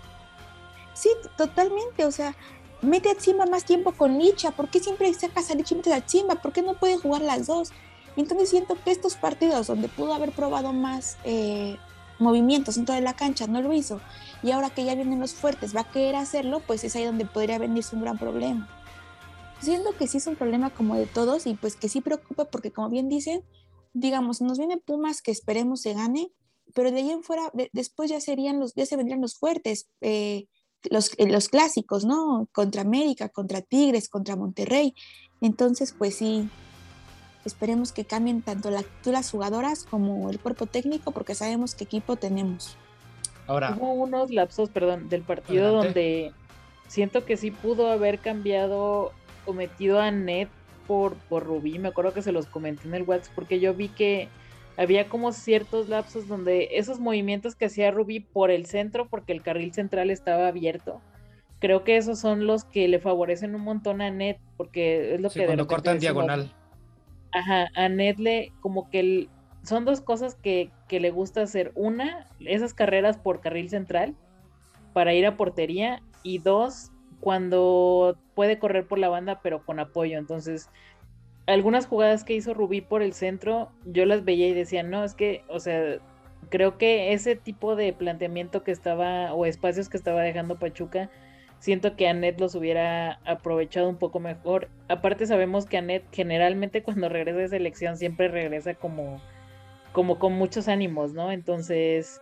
Sí, 0.93 1.09
totalmente, 1.37 2.05
o 2.05 2.11
sea, 2.11 2.35
mete 2.81 3.09
a 3.09 3.19
Simba 3.19 3.45
más 3.45 3.65
tiempo 3.65 3.93
con 3.93 4.19
Licha, 4.19 4.51
¿por 4.51 4.69
qué 4.69 4.79
siempre 4.79 5.11
sacas 5.13 5.49
a 5.49 5.55
Licha 5.55 5.73
y 5.73 5.77
metes 5.77 5.93
a 5.93 6.07
Simba? 6.07 6.35
¿Por 6.35 6.53
qué 6.53 6.61
no 6.61 6.79
pueden 6.79 6.99
jugar 6.99 7.21
las 7.21 7.47
dos? 7.47 7.71
Entonces 8.15 8.49
siento 8.49 8.77
que 8.83 8.91
estos 8.91 9.15
partidos 9.15 9.67
donde 9.67 9.87
pudo 9.87 10.13
haber 10.13 10.31
probado 10.31 10.71
más 10.71 11.17
eh, 11.23 11.77
movimientos 12.19 12.75
dentro 12.75 12.93
de 12.93 13.01
la 13.01 13.15
cancha, 13.15 13.47
no 13.47 13.61
lo 13.61 13.73
hizo. 13.73 14.01
Y 14.43 14.51
ahora 14.51 14.69
que 14.69 14.85
ya 14.85 14.95
vienen 14.95 15.19
los 15.19 15.33
fuertes, 15.33 15.75
va 15.75 15.81
a 15.81 15.91
querer 15.91 16.15
hacerlo, 16.15 16.61
pues 16.65 16.83
es 16.83 16.95
ahí 16.95 17.05
donde 17.05 17.25
podría 17.25 17.57
venirse 17.57 17.95
un 17.95 18.03
gran 18.03 18.17
problema. 18.17 18.69
Siento 19.61 19.95
que 19.97 20.07
sí 20.07 20.17
es 20.17 20.27
un 20.27 20.35
problema 20.35 20.69
como 20.71 20.95
de 20.95 21.05
todos 21.05 21.47
y 21.47 21.53
pues 21.55 21.75
que 21.75 21.89
sí 21.89 22.01
preocupa 22.01 22.45
porque 22.45 22.71
como 22.71 22.89
bien 22.89 23.07
dicen, 23.07 23.43
digamos, 23.93 24.41
nos 24.41 24.57
viene 24.57 24.77
Pumas 24.77 25.21
que 25.21 25.31
esperemos 25.31 25.81
se 25.81 25.93
gane, 25.93 26.31
pero 26.73 26.91
de 26.91 26.97
ahí 26.97 27.11
en 27.11 27.23
fuera, 27.23 27.51
después 27.71 28.09
ya 28.09 28.19
serían 28.19 28.59
los, 28.59 28.73
ya 28.73 28.85
se 28.85 28.97
vendrían 28.97 29.21
los 29.21 29.35
fuertes, 29.35 29.89
eh, 30.01 30.47
los, 30.89 31.11
eh, 31.17 31.27
los 31.27 31.49
clásicos, 31.49 32.05
¿no? 32.05 32.47
Contra 32.51 32.81
América, 32.81 33.29
contra 33.29 33.61
Tigres, 33.61 34.09
contra 34.09 34.35
Monterrey. 34.35 34.93
Entonces, 35.41 35.93
pues 35.97 36.15
sí, 36.15 36.49
esperemos 37.45 37.91
que 37.91 38.05
cambien 38.05 38.41
tanto 38.41 38.71
la, 38.71 38.83
las 39.05 39.31
jugadoras 39.31 39.83
como 39.83 40.29
el 40.29 40.39
cuerpo 40.39 40.65
técnico, 40.65 41.11
porque 41.11 41.35
sabemos 41.35 41.75
qué 41.75 41.83
equipo 41.83 42.15
tenemos. 42.15 42.77
Ahora. 43.47 43.75
Hubo 43.77 43.93
unos 43.93 44.31
lapsos, 44.31 44.69
perdón, 44.69 45.09
del 45.09 45.21
partido 45.21 45.73
donde 45.73 46.31
siento 46.87 47.25
que 47.25 47.35
sí 47.35 47.51
pudo 47.51 47.91
haber 47.91 48.19
cambiado 48.19 49.11
o 49.45 49.53
metido 49.53 49.99
a 49.99 50.11
Net 50.11 50.47
por, 50.87 51.15
por 51.15 51.43
Rubí. 51.43 51.79
Me 51.79 51.89
acuerdo 51.89 52.13
que 52.13 52.21
se 52.21 52.31
los 52.31 52.45
comenté 52.45 52.87
en 52.87 52.93
el 52.93 53.03
WhatsApp 53.03 53.33
porque 53.35 53.59
yo 53.59 53.73
vi 53.73 53.89
que 53.89 54.29
había 54.77 55.07
como 55.09 55.31
ciertos 55.31 55.89
lapsos 55.89 56.27
donde 56.27 56.69
esos 56.73 56.99
movimientos 56.99 57.55
que 57.55 57.65
hacía 57.65 57.91
Rubí 57.91 58.19
por 58.19 58.51
el 58.51 58.65
centro, 58.65 59.07
porque 59.07 59.33
el 59.33 59.41
carril 59.41 59.73
central 59.73 60.09
estaba 60.09 60.47
abierto, 60.47 61.01
creo 61.59 61.83
que 61.83 61.97
esos 61.97 62.19
son 62.19 62.45
los 62.45 62.65
que 62.65 62.87
le 62.87 62.99
favorecen 62.99 63.55
un 63.55 63.61
montón 63.61 64.01
a 64.01 64.11
Net, 64.11 64.37
porque 64.57 65.15
es 65.15 65.21
lo 65.21 65.29
que... 65.29 65.45
Cuando 65.45 65.67
cortan 65.67 65.99
diagonal. 65.99 66.51
Ajá, 67.31 67.69
a 67.75 67.89
Net 67.89 68.17
le 68.17 68.51
como 68.61 68.89
que 68.89 69.29
son 69.63 69.85
dos 69.85 70.01
cosas 70.01 70.35
que, 70.35 70.71
que 70.89 70.99
le 70.99 71.09
gusta 71.09 71.41
hacer. 71.41 71.71
Una, 71.75 72.27
esas 72.41 72.73
carreras 72.73 73.17
por 73.17 73.39
carril 73.39 73.69
central 73.69 74.15
para 74.91 75.13
ir 75.13 75.25
a 75.25 75.37
portería 75.37 76.03
y 76.21 76.39
dos, 76.39 76.91
cuando 77.21 78.17
puede 78.35 78.59
correr 78.59 78.85
por 78.85 78.99
la 78.99 79.07
banda 79.07 79.39
pero 79.41 79.65
con 79.65 79.79
apoyo. 79.79 80.17
Entonces, 80.17 80.69
algunas 81.45 81.87
jugadas 81.87 82.23
que 82.23 82.33
hizo 82.33 82.53
Rubí 82.53 82.81
por 82.81 83.01
el 83.01 83.13
centro, 83.13 83.71
yo 83.85 84.05
las 84.05 84.23
veía 84.23 84.47
y 84.47 84.53
decía, 84.53 84.83
no, 84.83 85.03
es 85.03 85.13
que, 85.13 85.43
o 85.49 85.59
sea, 85.59 85.97
creo 86.49 86.77
que 86.77 87.13
ese 87.13 87.35
tipo 87.35 87.75
de 87.75 87.93
planteamiento 87.93 88.63
que 88.63 88.71
estaba, 88.71 89.33
o 89.33 89.45
espacios 89.45 89.89
que 89.89 89.97
estaba 89.97 90.21
dejando 90.21 90.59
Pachuca, 90.59 91.09
siento 91.59 91.95
que 91.95 92.07
Anet 92.07 92.39
los 92.39 92.55
hubiera 92.55 93.19
aprovechado 93.25 93.89
un 93.89 93.97
poco 93.97 94.19
mejor. 94.19 94.69
Aparte 94.89 95.25
sabemos 95.25 95.65
que 95.65 95.77
Anet 95.77 96.03
generalmente 96.11 96.83
cuando 96.83 97.09
regresa 97.09 97.39
de 97.39 97.47
selección 97.47 97.97
siempre 97.97 98.27
regresa 98.27 98.73
como, 98.73 99.21
como 99.91 100.19
con 100.19 100.33
muchos 100.33 100.67
ánimos, 100.67 101.13
¿no? 101.13 101.31
Entonces, 101.31 102.21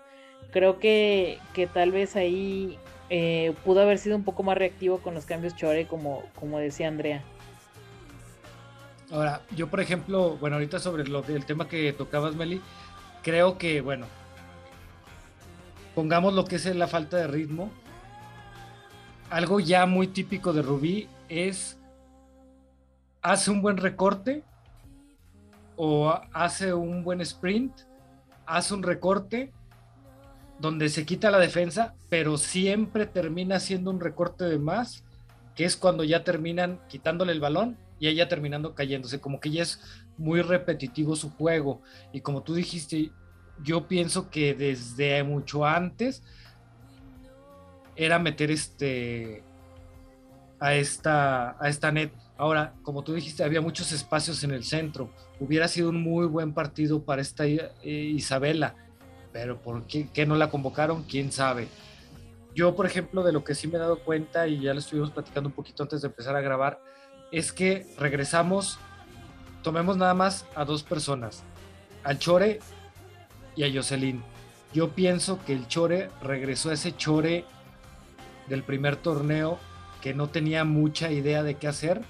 creo 0.51 0.79
que, 0.79 1.39
que 1.53 1.67
tal 1.67 1.91
vez 1.91 2.15
ahí 2.15 2.77
eh, 3.09 3.53
pudo 3.65 3.81
haber 3.81 3.97
sido 3.97 4.15
un 4.15 4.23
poco 4.23 4.43
más 4.43 4.57
reactivo 4.57 4.99
con 4.99 5.13
los 5.13 5.25
cambios 5.25 5.55
Chore, 5.55 5.87
como, 5.87 6.23
como 6.35 6.59
decía 6.59 6.87
Andrea. 6.87 7.23
Ahora, 9.11 9.41
yo 9.55 9.67
por 9.67 9.81
ejemplo, 9.81 10.37
bueno, 10.37 10.55
ahorita 10.55 10.79
sobre 10.79 11.05
lo, 11.05 11.23
el 11.25 11.45
tema 11.45 11.67
que 11.67 11.91
tocabas, 11.91 12.35
Meli, 12.35 12.61
creo 13.21 13.57
que, 13.57 13.81
bueno, 13.81 14.05
pongamos 15.93 16.33
lo 16.33 16.45
que 16.45 16.55
es 16.55 16.65
la 16.75 16.87
falta 16.87 17.17
de 17.17 17.27
ritmo. 17.27 17.69
Algo 19.29 19.59
ya 19.59 19.85
muy 19.85 20.07
típico 20.07 20.53
de 20.53 20.61
Rubí 20.61 21.09
es, 21.27 21.77
hace 23.21 23.51
un 23.51 23.61
buen 23.61 23.77
recorte 23.77 24.43
o 25.75 26.17
hace 26.31 26.73
un 26.73 27.03
buen 27.03 27.19
sprint, 27.19 27.81
hace 28.45 28.73
un 28.73 28.83
recorte 28.83 29.51
donde 30.59 30.87
se 30.87 31.05
quita 31.05 31.31
la 31.31 31.39
defensa, 31.39 31.95
pero 32.07 32.37
siempre 32.37 33.07
termina 33.07 33.59
siendo 33.59 33.91
un 33.91 33.99
recorte 33.99 34.45
de 34.45 34.59
más, 34.59 35.03
que 35.55 35.65
es 35.65 35.75
cuando 35.75 36.05
ya 36.05 36.23
terminan 36.23 36.79
quitándole 36.87 37.33
el 37.33 37.41
balón 37.41 37.77
y 38.01 38.07
ella 38.07 38.27
terminando 38.27 38.73
cayéndose, 38.73 39.21
como 39.21 39.39
que 39.39 39.51
ya 39.51 39.61
es 39.61 39.79
muy 40.17 40.41
repetitivo 40.41 41.15
su 41.15 41.29
juego. 41.29 41.83
Y 42.11 42.21
como 42.21 42.41
tú 42.41 42.55
dijiste, 42.55 43.11
yo 43.63 43.87
pienso 43.87 44.31
que 44.31 44.55
desde 44.55 45.23
mucho 45.23 45.67
antes 45.67 46.23
era 47.95 48.17
meter 48.17 48.49
este 48.49 49.43
a 50.59 50.73
esta, 50.73 51.55
a 51.63 51.69
esta 51.69 51.91
net. 51.91 52.11
Ahora, 52.37 52.73
como 52.81 53.03
tú 53.03 53.13
dijiste, 53.13 53.43
había 53.43 53.61
muchos 53.61 53.91
espacios 53.91 54.43
en 54.43 54.49
el 54.49 54.63
centro. 54.63 55.11
Hubiera 55.39 55.67
sido 55.67 55.89
un 55.89 56.01
muy 56.01 56.25
buen 56.25 56.55
partido 56.55 57.03
para 57.03 57.21
esta 57.21 57.45
eh, 57.45 57.69
Isabela, 57.83 58.73
pero 59.31 59.61
¿por 59.61 59.85
qué, 59.85 60.09
qué, 60.11 60.25
no 60.25 60.35
la 60.35 60.49
convocaron? 60.49 61.03
¿Quién 61.03 61.31
sabe? 61.31 61.67
Yo, 62.55 62.75
por 62.75 62.87
ejemplo, 62.87 63.21
de 63.23 63.31
lo 63.31 63.43
que 63.43 63.53
sí 63.53 63.67
me 63.67 63.75
he 63.75 63.79
dado 63.79 63.99
cuenta, 63.99 64.47
y 64.47 64.61
ya 64.61 64.73
lo 64.73 64.79
estuvimos 64.79 65.11
platicando 65.11 65.49
un 65.49 65.55
poquito 65.55 65.83
antes 65.83 66.01
de 66.01 66.07
empezar 66.07 66.35
a 66.35 66.41
grabar, 66.41 66.81
es 67.31 67.53
que 67.53 67.87
regresamos, 67.97 68.77
tomemos 69.63 69.97
nada 69.97 70.13
más 70.13 70.45
a 70.55 70.65
dos 70.65 70.83
personas, 70.83 71.43
al 72.03 72.19
Chore 72.19 72.59
y 73.55 73.63
a 73.63 73.73
Jocelyn. 73.73 74.23
Yo 74.73 74.91
pienso 74.91 75.39
que 75.45 75.53
el 75.53 75.67
Chore 75.67 76.09
regresó 76.21 76.69
a 76.69 76.73
ese 76.73 76.95
Chore 76.95 77.45
del 78.47 78.63
primer 78.63 78.97
torneo 78.97 79.59
que 80.01 80.13
no 80.13 80.29
tenía 80.29 80.65
mucha 80.65 81.11
idea 81.11 81.43
de 81.43 81.55
qué 81.55 81.67
hacer. 81.67 82.01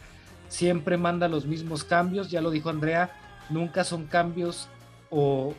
Siempre 0.48 0.98
manda 0.98 1.28
los 1.28 1.46
mismos 1.46 1.84
cambios, 1.84 2.30
ya 2.30 2.42
lo 2.42 2.52
dijo 2.52 2.70
Andrea, 2.70 3.12
nunca 3.50 3.84
son 3.84 4.06
cambios 4.06 4.70
o 5.10 5.54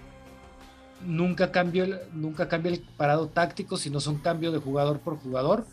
nunca 1.05 1.53
cambia, 1.53 2.03
nunca 2.13 2.49
cambia 2.49 2.73
el 2.73 2.81
parado 2.97 3.29
táctico, 3.29 3.77
sino 3.77 4.01
son 4.01 4.19
cambios 4.19 4.53
de 4.53 4.61
jugador 4.61 5.01
por 5.01 5.19
jugador 5.19 5.67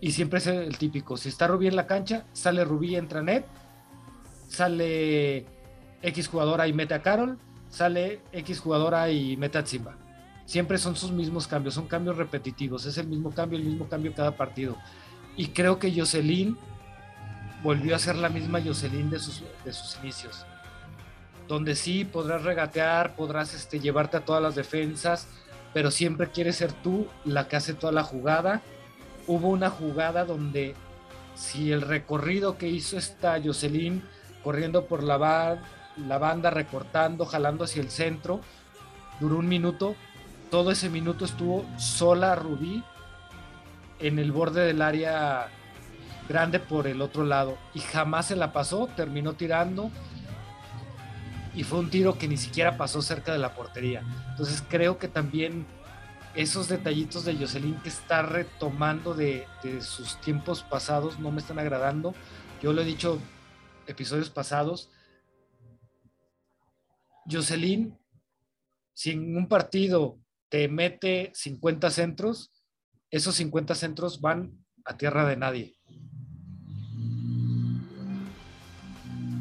y 0.00 0.12
siempre 0.12 0.38
es 0.38 0.46
el 0.46 0.78
típico. 0.78 1.16
Si 1.16 1.28
está 1.28 1.46
Rubí 1.46 1.66
en 1.66 1.76
la 1.76 1.86
cancha, 1.86 2.24
sale 2.32 2.64
Rubí, 2.64 2.96
entra 2.96 3.22
Net, 3.22 3.44
sale 4.48 5.46
X 6.02 6.28
jugadora 6.28 6.66
y 6.66 6.72
mete 6.72 6.94
a 6.94 7.02
Carol, 7.02 7.38
sale 7.68 8.20
X 8.32 8.60
jugadora 8.60 9.10
y 9.10 9.36
mete 9.36 9.58
a 9.58 9.66
Zimba. 9.66 9.96
Siempre 10.46 10.78
son 10.78 10.96
sus 10.96 11.12
mismos 11.12 11.46
cambios, 11.46 11.74
son 11.74 11.86
cambios 11.86 12.16
repetitivos, 12.16 12.86
es 12.86 12.98
el 12.98 13.06
mismo 13.06 13.30
cambio, 13.30 13.58
el 13.58 13.64
mismo 13.64 13.88
cambio 13.88 14.14
cada 14.14 14.36
partido. 14.36 14.76
Y 15.36 15.48
creo 15.48 15.78
que 15.78 15.94
Jocelyn 15.94 16.56
volvió 17.62 17.94
a 17.94 17.98
ser 17.98 18.16
la 18.16 18.30
misma 18.30 18.60
Jocelyn 18.60 19.10
de 19.10 19.18
sus, 19.18 19.42
de 19.64 19.72
sus 19.72 19.98
inicios. 20.02 20.44
Donde 21.46 21.76
sí 21.76 22.04
podrás 22.04 22.42
regatear, 22.42 23.14
podrás 23.16 23.54
este, 23.54 23.80
llevarte 23.80 24.16
a 24.16 24.24
todas 24.24 24.42
las 24.42 24.54
defensas, 24.54 25.28
pero 25.74 25.90
siempre 25.90 26.30
quieres 26.30 26.56
ser 26.56 26.72
tú 26.72 27.06
la 27.24 27.46
que 27.46 27.56
hace 27.56 27.74
toda 27.74 27.92
la 27.92 28.02
jugada 28.02 28.62
hubo 29.30 29.48
una 29.48 29.70
jugada 29.70 30.24
donde 30.24 30.74
si 31.36 31.70
el 31.70 31.82
recorrido 31.82 32.58
que 32.58 32.68
hizo 32.68 32.98
esta 32.98 33.40
Jocelyn 33.40 34.02
corriendo 34.42 34.86
por 34.86 35.04
la, 35.04 35.60
la 35.96 36.18
banda, 36.18 36.50
recortando, 36.50 37.24
jalando 37.26 37.62
hacia 37.62 37.80
el 37.80 37.90
centro, 37.90 38.40
duró 39.20 39.36
un 39.36 39.46
minuto, 39.46 39.94
todo 40.50 40.72
ese 40.72 40.88
minuto 40.88 41.24
estuvo 41.24 41.64
sola 41.78 42.34
Rubí 42.34 42.82
en 44.00 44.18
el 44.18 44.32
borde 44.32 44.64
del 44.64 44.82
área 44.82 45.46
grande 46.28 46.58
por 46.58 46.88
el 46.88 47.00
otro 47.00 47.24
lado 47.24 47.56
y 47.72 47.78
jamás 47.78 48.26
se 48.26 48.36
la 48.36 48.52
pasó, 48.52 48.88
terminó 48.96 49.34
tirando 49.34 49.92
y 51.54 51.62
fue 51.62 51.78
un 51.78 51.88
tiro 51.88 52.18
que 52.18 52.26
ni 52.26 52.36
siquiera 52.36 52.76
pasó 52.76 53.00
cerca 53.00 53.32
de 53.32 53.38
la 53.38 53.54
portería. 53.54 54.02
Entonces 54.30 54.64
creo 54.68 54.98
que 54.98 55.06
también 55.06 55.66
esos 56.34 56.68
detallitos 56.68 57.24
de 57.24 57.36
Jocelyn 57.36 57.80
que 57.82 57.88
está 57.88 58.22
retomando 58.22 59.14
de, 59.14 59.46
sus 59.80 60.20
tiempos 60.20 60.62
pasados 60.62 61.18
no 61.18 61.30
me 61.30 61.40
están 61.40 61.58
agradando. 61.58 62.14
Yo 62.62 62.72
lo 62.72 62.82
he 62.82 62.84
dicho 62.84 63.18
episodios 63.86 64.30
pasados. 64.30 64.90
Jocelyn, 67.30 67.98
si 68.94 69.10
en 69.10 69.36
un 69.36 69.48
partido 69.48 70.18
te 70.48 70.68
mete 70.68 71.32
50 71.34 71.90
centros, 71.90 72.52
esos 73.10 73.34
50 73.36 73.74
centros 73.74 74.20
van 74.20 74.64
a 74.84 74.96
tierra 74.96 75.26
de 75.26 75.36
nadie. 75.36 75.76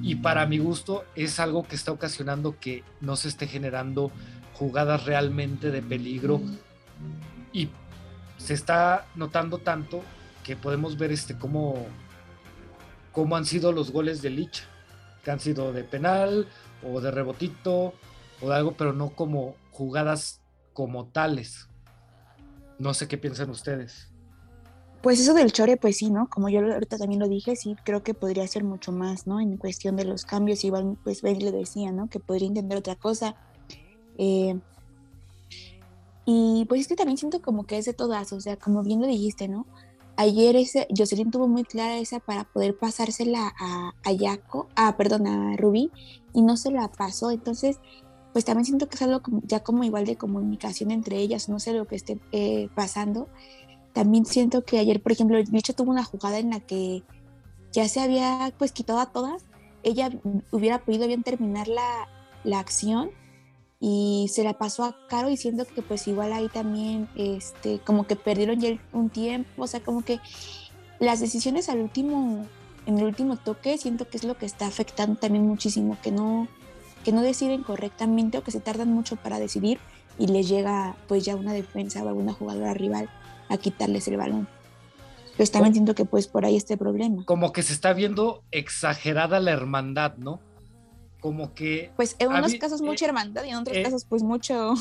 Y 0.01 0.15
para 0.15 0.47
mi 0.47 0.57
gusto 0.57 1.05
es 1.15 1.39
algo 1.39 1.67
que 1.67 1.75
está 1.75 1.91
ocasionando 1.91 2.59
que 2.59 2.83
no 2.99 3.15
se 3.15 3.27
esté 3.27 3.47
generando 3.47 4.11
jugadas 4.53 5.05
realmente 5.05 5.71
de 5.71 5.81
peligro 5.81 6.41
y 7.59 7.69
se 8.37 8.53
está 8.53 9.05
notando 9.15 9.57
tanto 9.57 10.01
que 10.43 10.55
podemos 10.55 10.97
ver 10.97 11.11
este 11.11 11.37
cómo, 11.37 11.85
cómo 13.11 13.35
han 13.35 13.45
sido 13.45 13.71
los 13.71 13.91
goles 13.91 14.21
de 14.21 14.29
Licha, 14.29 14.63
que 15.23 15.31
han 15.31 15.39
sido 15.39 15.73
de 15.73 15.83
penal 15.83 16.47
o 16.83 17.01
de 17.01 17.11
rebotito 17.11 17.93
o 18.41 18.49
de 18.49 18.55
algo, 18.55 18.73
pero 18.77 18.93
no 18.93 19.09
como 19.09 19.55
jugadas 19.71 20.41
como 20.73 21.07
tales. 21.07 21.67
No 22.77 22.93
sé 22.93 23.07
qué 23.09 23.17
piensan 23.17 23.49
ustedes. 23.49 24.07
Pues 25.01 25.19
eso 25.19 25.33
del 25.33 25.51
chore, 25.51 25.77
pues 25.77 25.97
sí, 25.97 26.09
¿no? 26.09 26.29
Como 26.29 26.49
yo 26.49 26.59
ahorita 26.59 26.97
también 26.97 27.19
lo 27.19 27.27
dije, 27.27 27.55
sí, 27.55 27.75
creo 27.83 28.03
que 28.03 28.13
podría 28.13 28.47
ser 28.47 28.63
mucho 28.63 28.91
más, 28.91 29.27
¿no? 29.27 29.39
En 29.39 29.57
cuestión 29.57 29.95
de 29.95 30.05
los 30.05 30.25
cambios, 30.25 30.63
igual 30.63 30.97
pues 31.03 31.21
Ben 31.21 31.39
le 31.39 31.51
decía, 31.51 31.91
¿no? 31.91 32.09
Que 32.09 32.19
podría 32.19 32.47
entender 32.47 32.77
otra 32.77 32.95
cosa. 32.95 33.35
Eh, 34.17 34.59
y 36.31 36.65
pues 36.65 36.81
es 36.81 36.87
que 36.87 36.95
también 36.95 37.17
siento 37.17 37.41
como 37.41 37.65
que 37.65 37.77
es 37.77 37.85
de 37.85 37.93
todas, 37.93 38.33
o 38.33 38.41
sea, 38.41 38.57
como 38.57 38.83
bien 38.83 39.01
lo 39.01 39.07
dijiste, 39.07 39.47
¿no? 39.47 39.65
Ayer 40.15 40.55
ese, 40.55 40.87
Jocelyn 40.95 41.31
tuvo 41.31 41.47
muy 41.47 41.63
clara 41.63 41.97
esa 41.97 42.19
para 42.19 42.43
poder 42.43 42.77
pasársela 42.77 43.53
a, 43.57 43.93
a 44.03 44.11
Yaco, 44.11 44.67
ah, 44.75 44.95
perdón, 44.97 45.27
a 45.27 45.55
Rubí, 45.55 45.91
y 46.33 46.41
no 46.41 46.57
se 46.57 46.71
la 46.71 46.89
pasó. 46.89 47.31
Entonces, 47.31 47.79
pues 48.33 48.43
también 48.45 48.65
siento 48.65 48.89
que 48.89 48.95
es 48.95 49.01
algo 49.01 49.21
ya 49.43 49.61
como 49.61 49.83
igual 49.85 50.05
de 50.05 50.17
comunicación 50.17 50.91
entre 50.91 51.17
ellas, 51.17 51.49
no 51.49 51.59
sé 51.59 51.73
lo 51.73 51.87
que 51.87 51.95
esté 51.95 52.19
eh, 52.31 52.69
pasando 52.75 53.27
también 53.93 54.25
siento 54.25 54.63
que 54.63 54.79
ayer, 54.79 55.01
por 55.01 55.11
ejemplo, 55.11 55.37
Bicho 55.49 55.73
tuvo 55.73 55.91
una 55.91 56.03
jugada 56.03 56.37
en 56.39 56.51
la 56.51 56.59
que 56.59 57.03
ya 57.71 57.87
se 57.87 57.99
había 57.99 58.53
pues 58.57 58.71
quitado 58.71 58.99
a 58.99 59.11
todas, 59.11 59.45
ella 59.83 60.09
hubiera 60.51 60.79
podido 60.83 61.07
bien 61.07 61.23
terminar 61.23 61.67
la, 61.67 62.07
la 62.43 62.59
acción 62.59 63.11
y 63.79 64.29
se 64.31 64.43
la 64.43 64.53
pasó 64.53 64.83
a 64.83 64.95
Caro 65.07 65.29
diciendo 65.29 65.65
que 65.65 65.81
pues 65.81 66.07
igual 66.07 66.33
ahí 66.33 66.49
también 66.49 67.07
este 67.15 67.79
como 67.79 68.05
que 68.07 68.15
perdieron 68.15 68.59
ya 68.59 68.77
un 68.91 69.09
tiempo, 69.09 69.63
o 69.63 69.67
sea, 69.67 69.79
como 69.79 70.03
que 70.03 70.19
las 70.99 71.19
decisiones 71.19 71.69
al 71.69 71.79
último 71.79 72.45
en 72.85 72.97
el 72.97 73.05
último 73.05 73.37
toque 73.37 73.77
siento 73.77 74.09
que 74.09 74.17
es 74.17 74.23
lo 74.23 74.37
que 74.37 74.45
está 74.45 74.67
afectando 74.67 75.15
también 75.19 75.47
muchísimo 75.47 75.97
que 76.01 76.11
no 76.11 76.47
que 77.03 77.13
no 77.13 77.21
deciden 77.21 77.63
correctamente 77.63 78.37
o 78.37 78.43
que 78.43 78.51
se 78.51 78.59
tardan 78.59 78.89
mucho 78.89 79.15
para 79.15 79.39
decidir 79.39 79.79
y 80.17 80.27
les 80.27 80.49
llega 80.49 80.97
pues 81.07 81.23
ya 81.23 81.35
una 81.35 81.53
defensa 81.53 82.03
o 82.03 82.09
alguna 82.09 82.33
jugadora 82.33 82.73
rival 82.73 83.09
a 83.47 83.57
quitarles 83.57 84.07
el 84.09 84.17
balón. 84.17 84.47
Pero 85.37 85.49
también 85.51 85.73
siento 85.73 85.95
que 85.95 86.03
pues 86.03 86.27
por 86.27 86.43
ahí 86.43 86.57
este 86.57 86.75
problema. 86.75 87.23
Como 87.23 87.53
que 87.53 87.63
se 87.63 87.71
está 87.71 87.93
viendo 87.93 88.43
exagerada 88.51 89.39
la 89.39 89.51
hermandad, 89.51 90.17
¿no? 90.17 90.41
Como 91.19 91.53
que... 91.53 91.91
Pues 91.95 92.15
en 92.19 92.29
unos 92.29 92.55
casos 92.55 92.81
mucha 92.81 93.05
eh, 93.05 93.09
hermandad 93.09 93.43
y 93.43 93.49
en 93.49 93.57
otros 93.57 93.75
eh, 93.75 93.83
casos 93.83 94.05
pues 94.05 94.23
mucho... 94.23 94.75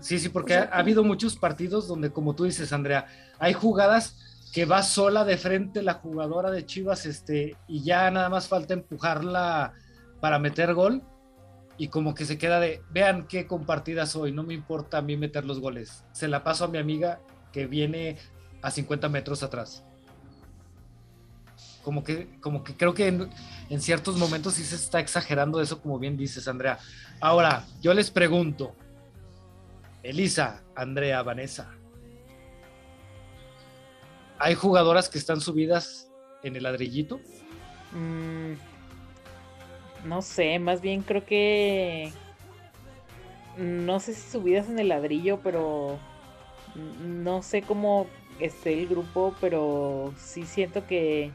Sí, 0.00 0.18
sí, 0.18 0.28
porque 0.28 0.54
ha, 0.54 0.64
habido 0.64 1.04
muchos 1.04 1.36
partidos 1.36 1.88
donde, 1.88 2.10
como 2.10 2.34
tú 2.34 2.44
dices, 2.44 2.72
Andrea, 2.72 3.06
hay 3.38 3.52
jugadas 3.52 4.16
que 4.52 4.66
va 4.66 4.82
sola 4.82 5.24
de 5.24 5.38
frente 5.38 5.82
la 5.82 5.94
jugadora 5.94 6.50
de 6.50 6.66
Chivas 6.66 7.06
este, 7.06 7.56
y 7.66 7.82
ya 7.82 8.10
nada 8.10 8.28
más 8.28 8.48
falta 8.48 8.74
empujarla 8.74 9.72
para 10.20 10.38
meter 10.38 10.74
gol 10.74 11.02
y 11.76 11.88
como 11.88 12.14
que 12.14 12.24
se 12.24 12.38
queda 12.38 12.60
de, 12.60 12.82
vean 12.90 13.26
qué 13.26 13.46
compartida 13.46 14.06
soy, 14.06 14.32
no 14.32 14.42
me 14.42 14.54
importa 14.54 14.98
a 14.98 15.02
mí 15.02 15.16
meter 15.16 15.44
los 15.44 15.60
goles, 15.60 16.04
se 16.12 16.28
la 16.28 16.44
paso 16.44 16.64
a 16.64 16.68
mi 16.68 16.78
amiga 16.78 17.20
que 17.52 17.66
viene 17.66 18.16
a 18.62 18.70
50 18.70 19.08
metros 19.08 19.42
atrás. 19.42 19.84
Como 21.84 22.02
que, 22.02 22.40
como 22.40 22.64
que 22.64 22.74
creo 22.74 22.94
que 22.94 23.06
en, 23.08 23.80
ciertos 23.80 24.16
momentos 24.16 24.54
sí 24.54 24.64
se 24.64 24.74
está 24.76 25.00
exagerando 25.00 25.60
eso, 25.60 25.82
como 25.82 25.98
bien 25.98 26.16
dices, 26.16 26.48
Andrea. 26.48 26.78
Ahora, 27.20 27.66
yo 27.82 27.92
les 27.92 28.10
pregunto, 28.10 28.74
Elisa, 30.02 30.62
Andrea, 30.74 31.22
Vanessa, 31.22 31.70
¿hay 34.38 34.54
jugadoras 34.54 35.10
que 35.10 35.18
están 35.18 35.42
subidas 35.42 36.10
en 36.42 36.56
el 36.56 36.62
ladrillito? 36.62 37.20
Mm, 37.92 38.54
no 40.06 40.22
sé, 40.22 40.58
más 40.58 40.80
bien 40.80 41.02
creo 41.02 41.26
que 41.26 42.12
no 43.58 44.00
sé 44.00 44.14
si 44.14 44.30
subidas 44.30 44.70
en 44.70 44.78
el 44.78 44.88
ladrillo, 44.88 45.40
pero 45.42 45.98
no 46.74 47.42
sé 47.42 47.60
cómo 47.60 48.06
esté 48.40 48.72
el 48.72 48.88
grupo, 48.88 49.34
pero 49.40 50.12
sí 50.16 50.44
siento 50.44 50.86
que 50.86 51.30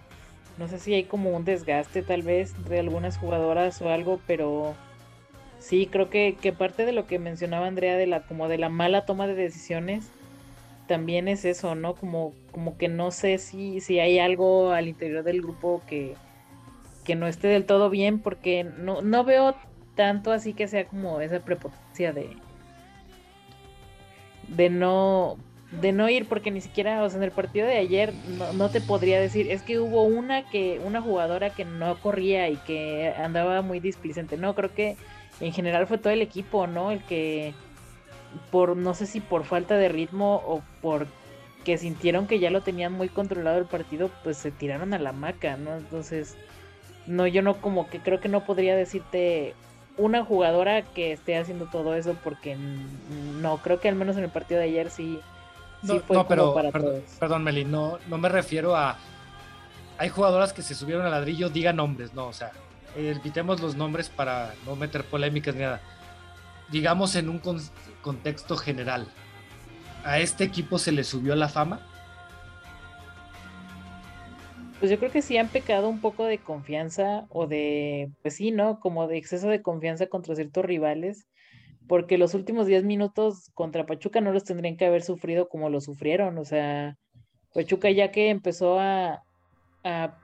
no 0.60 0.68
sé 0.68 0.78
si 0.78 0.94
hay 0.94 1.06
como 1.06 1.32
un 1.36 1.46
desgaste 1.46 2.04
tal 2.04 2.22
vez 2.22 2.54
de 2.70 2.80
algunas 2.80 3.18
jugadoras 3.18 3.82
o 3.82 3.90
algo, 3.90 4.20
pero 4.28 4.76
sí 5.58 5.88
creo 5.88 6.10
que, 6.10 6.38
que 6.40 6.52
parte 6.52 6.86
de 6.86 6.92
lo 6.92 7.08
que 7.08 7.18
mencionaba 7.18 7.66
Andrea 7.66 7.96
de 7.96 8.08
la 8.08 8.24
como 8.24 8.50
de 8.50 8.58
la 8.58 8.68
mala 8.68 9.06
toma 9.06 9.26
de 9.26 9.36
decisiones 9.36 10.10
también 10.86 11.30
es 11.30 11.46
eso, 11.46 11.76
¿no? 11.76 11.96
Como, 11.96 12.34
como 12.52 12.78
que 12.78 12.90
no 12.90 13.12
sé 13.12 13.38
si, 13.38 13.80
si 13.80 14.00
hay 14.00 14.20
algo 14.20 14.72
al 14.72 14.90
interior 14.90 15.24
del 15.24 15.42
grupo 15.42 15.82
que, 15.88 16.16
que 17.06 17.16
no 17.16 17.28
esté 17.28 17.48
del 17.48 17.66
todo 17.66 17.90
bien, 17.90 18.20
porque 18.20 18.66
no, 18.66 19.02
no 19.02 19.24
veo 19.24 19.56
tanto 19.96 20.32
así 20.32 20.54
que 20.54 20.68
sea 20.68 20.86
como 20.86 21.22
esa 21.22 21.40
prepotencia 21.40 22.12
de, 22.12 22.36
de 24.50 24.70
no 24.70 25.38
de 25.72 25.92
no 25.92 26.10
ir 26.10 26.28
porque 26.28 26.50
ni 26.50 26.62
siquiera 26.62 27.04
o 27.04 27.10
sea, 27.10 27.18
en 27.18 27.24
el 27.24 27.32
partido 27.32 27.68
de 27.68 27.78
ayer 27.78 28.14
no, 28.54 28.70
te 28.70 28.82
podría 28.82 29.20
decir 29.20 29.52
es 29.52 29.62
que 29.62 29.80
hubo 29.80 30.04
una 30.04 30.50
que 30.50 30.82
una 30.84 31.02
jugadora 31.02 31.52
que 31.52 31.64
no 31.64 32.00
corría 32.00 32.50
y 32.50 32.58
que 32.58 33.14
andaba 33.18 33.62
muy 33.62 33.80
displicente. 33.80 34.38
No 34.38 34.56
creo 34.56 34.74
que 34.74 34.98
en 35.40 35.54
general 35.54 35.86
fue 35.86 36.00
todo 36.00 36.12
el 36.12 36.22
equipo 36.22 36.66
no 36.66 36.92
el 36.92 37.04
que 37.04 37.54
por 38.52 38.76
no 38.76 38.94
sé 38.94 39.06
si 39.06 39.22
por 39.22 39.44
falta 39.44 39.78
de 39.78 39.90
ritmo 39.90 40.42
o 40.48 40.62
por 40.82 41.08
que 41.64 41.78
sintieron 41.78 42.26
que 42.26 42.40
ya 42.40 42.50
lo 42.50 42.62
tenían 42.62 42.94
muy 42.94 43.10
controlado 43.10 43.60
el 43.60 43.66
partido 43.66 44.10
pues 44.24 44.38
se 44.38 44.52
tiraron 44.52 44.94
a 44.94 45.00
la 45.00 45.12
maca 45.12 45.58
no 45.58 45.78
entonces 45.78 46.36
no 47.06 47.28
yo 47.28 47.42
no 47.42 47.62
como 47.62 47.90
que 47.90 48.00
creo 48.00 48.20
que 48.20 48.30
no 48.30 48.46
podría 48.46 48.76
decirte 48.76 49.54
una 50.00 50.24
jugadora 50.24 50.82
que 50.82 51.12
esté 51.12 51.38
haciendo 51.38 51.66
todo 51.66 51.94
eso 51.94 52.16
porque 52.24 52.56
no 53.42 53.58
creo 53.58 53.80
que 53.80 53.90
al 53.90 53.96
menos 53.96 54.18
en 54.18 54.24
el 54.24 54.30
partido 54.30 54.60
de 54.60 54.68
ayer 54.68 54.90
sí, 54.90 55.20
no, 55.82 56.00
fue 56.02 56.26
pero 56.28 56.54
para 56.54 56.72
perdón, 56.72 57.04
perdón, 57.20 57.44
Meli, 57.44 57.66
no, 57.66 58.00
no 58.08 58.18
me 58.18 58.30
refiero 58.30 58.76
a 58.76 58.98
hay 60.00 60.08
jugadoras 60.08 60.54
que 60.54 60.62
se 60.62 60.76
subieron 60.76 61.06
al 61.06 61.12
ladrillo, 61.12 61.50
diga 61.50 61.74
nombres, 61.74 62.14
no, 62.14 62.28
o 62.28 62.34
sea, 62.34 62.52
evitemos 62.96 63.60
los 63.60 63.76
nombres 63.76 64.08
para 64.08 64.54
no 64.66 64.78
meter 64.78 65.04
polémicas 65.04 65.54
ni 65.54 65.62
nada. 65.62 65.82
Digamos 66.72 67.16
en 67.16 67.28
un 67.28 67.42
contexto 68.02 68.56
general, 68.56 69.08
¿a 70.06 70.20
este 70.20 70.46
equipo 70.46 70.78
se 70.78 70.94
le 70.94 71.04
subió 71.04 71.36
la 71.36 71.50
fama? 71.50 71.82
Pues 74.80 74.90
yo 74.90 74.98
creo 74.98 75.12
que 75.12 75.22
sí 75.22 75.38
han 75.38 75.50
pecado 75.50 75.90
un 75.90 76.00
poco 76.00 76.24
de 76.24 76.38
confianza 76.38 77.26
o 77.28 77.48
de, 77.48 78.10
pues 78.22 78.36
sí, 78.36 78.52
¿no? 78.52 78.80
Como 78.80 79.08
de 79.08 79.18
exceso 79.18 79.50
de 79.50 79.62
confianza 79.62 80.08
contra 80.08 80.36
ciertos 80.36 80.64
rivales, 80.64 81.28
porque 81.90 82.18
los 82.18 82.34
últimos 82.36 82.68
10 82.68 82.86
minutos 82.86 83.52
contra 83.54 83.86
Pachuca 83.86 84.22
no 84.22 84.32
los 84.32 84.46
tendrían 84.46 84.78
que 84.78 84.86
haber 84.86 85.02
sufrido 85.02 85.50
como 85.50 85.70
lo 85.70 85.82
sufrieron, 85.82 86.38
o 86.38 86.46
sea, 86.46 86.96
Pachuca 87.54 87.90
ya 87.90 88.12
que 88.12 88.30
empezó 88.30 88.80
a, 88.80 89.24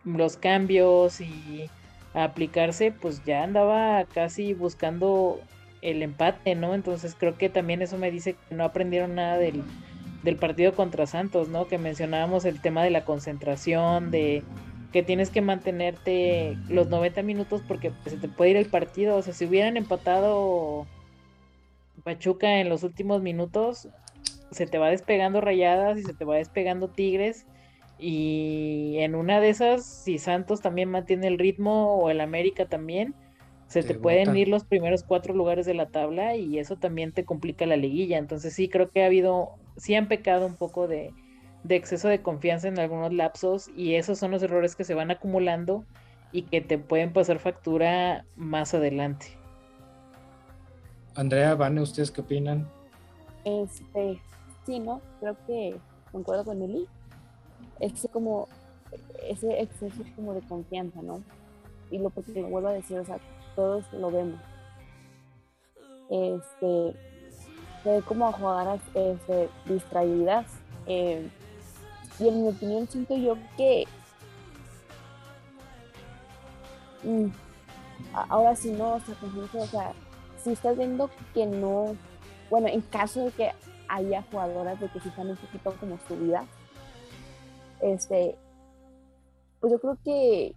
los 0.04 0.38
cambios 0.38 1.19
y 1.21 1.69
a 2.13 2.25
aplicarse, 2.25 2.91
pues 2.91 3.23
ya 3.25 3.43
andaba 3.43 4.06
casi 4.13 4.54
buscando 4.54 5.39
el 5.82 6.04
empate, 6.04 6.56
¿no? 6.56 6.75
Entonces 6.75 7.15
creo 7.17 7.38
que 7.38 7.49
también 7.49 7.82
eso 7.82 7.97
me 7.97 8.12
dice 8.12 8.34
que 8.34 8.56
no 8.56 8.63
aprendieron 8.63 9.15
nada 9.15 9.38
del 9.38 9.63
del 10.25 10.36
partido 10.38 10.73
contra 10.73 11.06
Santos, 11.06 11.47
¿no? 11.47 11.67
Que 11.67 11.78
mencionábamos 11.78 12.43
el 12.45 12.60
tema 12.60 12.84
de 12.84 12.89
la 12.89 13.06
concentración, 13.06 14.12
de 14.12 14.43
que 14.91 15.04
tienes 15.04 15.30
que 15.30 15.41
mantenerte 15.41 16.58
los 16.67 16.89
90 16.89 17.21
minutos 17.21 17.62
porque 17.65 17.91
se 18.06 18.17
te 18.17 18.28
puede 18.28 18.51
ir 18.51 18.58
el 18.58 18.65
partido. 18.65 19.15
O 19.17 19.21
sea, 19.21 19.34
si 19.34 19.45
hubieran 19.45 19.78
empatado 19.78 20.88
Pachuca 22.05 22.59
en 22.59 22.69
los 22.69 22.83
últimos 22.83 23.23
minutos, 23.23 23.89
se 24.51 24.67
te 24.67 24.77
va 24.77 24.91
despegando 24.91 25.41
rayadas 25.41 25.97
y 25.97 26.03
se 26.03 26.13
te 26.13 26.23
va 26.23 26.35
despegando 26.35 26.87
Tigres. 26.87 27.47
Y 27.97 28.97
en 28.99 29.15
una 29.15 29.39
de 29.39 29.49
esas, 29.49 29.83
si 29.85 30.19
Santos 30.19 30.61
también 30.61 30.89
mantiene 30.89 31.27
el 31.27 31.39
ritmo 31.39 31.95
o 31.95 32.11
el 32.11 32.21
América 32.21 32.67
también, 32.67 33.15
se 33.67 33.81
te, 33.81 33.95
pueden 33.95 34.37
ir 34.37 34.47
los 34.49 34.65
primeros 34.65 35.03
cuatro 35.03 35.33
lugares 35.33 35.65
de 35.65 35.73
la 35.73 35.87
tabla 35.87 36.35
y 36.35 36.59
eso 36.59 36.75
también 36.75 37.11
te 37.11 37.25
complica 37.25 37.65
la 37.65 37.75
liguilla. 37.75 38.19
Entonces 38.19 38.53
sí 38.53 38.69
creo 38.69 38.91
que 38.91 39.01
ha 39.01 39.07
habido, 39.07 39.55
sí 39.75 39.95
han 39.95 40.07
pecado 40.07 40.45
un 40.45 40.55
poco 40.55 40.87
de, 40.87 41.11
exceso 41.67 42.07
de 42.07 42.21
confianza 42.21 42.67
en 42.67 42.77
algunos 42.77 43.11
lapsos 43.13 43.71
y 43.75 43.95
esos 43.95 44.19
son 44.19 44.29
los 44.29 44.43
errores 44.43 44.75
que 44.75 44.83
se 44.83 44.93
van 44.93 45.09
acumulando 45.09 45.85
y 46.31 46.43
que 46.43 46.61
te 46.61 46.77
pueden 46.77 47.13
pasar 47.13 47.39
factura 47.39 48.25
más 48.35 48.75
adelante. 48.75 49.25
Andrea, 51.15 51.56
Vane, 51.56 51.82
¿ustedes 51.82 52.12
qué 52.12 52.21
opinan? 52.21 52.67
Este, 53.45 54.21
sí, 54.65 54.80
¿no? 54.80 55.01
Creo 55.21 55.38
que 55.47 55.78
concuerdo 56.12 56.43
con 56.43 56.62
Eli. 56.62 56.88
Es 57.80 58.08
como 58.12 58.47
ese 59.23 59.62
exceso 59.62 60.04
como 60.15 60.34
de 60.34 60.41
confianza, 60.41 61.01
¿no? 61.01 61.23
Y 61.89 61.99
lo 61.99 62.10
porque 62.10 62.41
lo 62.41 62.49
vuelvo 62.49 62.67
a 62.67 62.73
decir, 62.73 62.99
o 62.99 63.06
sea, 63.06 63.17
todos 63.56 63.86
lo 63.93 64.12
vemos. 64.12 64.39
Este, 66.10 66.99
se 67.84 67.89
ve 67.89 68.01
como 68.01 68.32
jugadoras 68.34 68.82
este, 68.93 69.49
distraídas. 69.65 70.47
Eh, 70.86 71.30
y 72.19 72.28
en 72.28 72.43
mi 72.43 72.49
opinión 72.49 72.88
siento 72.88 73.15
yo 73.15 73.38
que 73.56 73.86
mm, 77.04 77.28
ahora 78.13 78.56
sí 78.56 78.71
no, 78.71 78.95
o 78.95 78.99
sea, 78.99 79.15
o 79.54 79.65
sea, 79.67 79.93
si 80.45 80.53
estás 80.53 80.77
viendo 80.77 81.10
que 81.34 81.47
no, 81.47 81.95
bueno, 82.51 82.67
en 82.67 82.81
caso 82.81 83.25
de 83.25 83.31
que 83.31 83.51
haya 83.88 84.23
jugadoras 84.31 84.79
de 84.79 84.88
que 84.89 84.99
sí 84.99 85.10
están 85.10 85.31
un 85.31 85.38
poquito 85.38 85.73
como 85.79 85.97
subidas, 86.08 86.45
este, 87.81 88.36
pues 89.60 89.73
yo 89.73 89.79
creo 89.79 89.97
que 90.03 90.55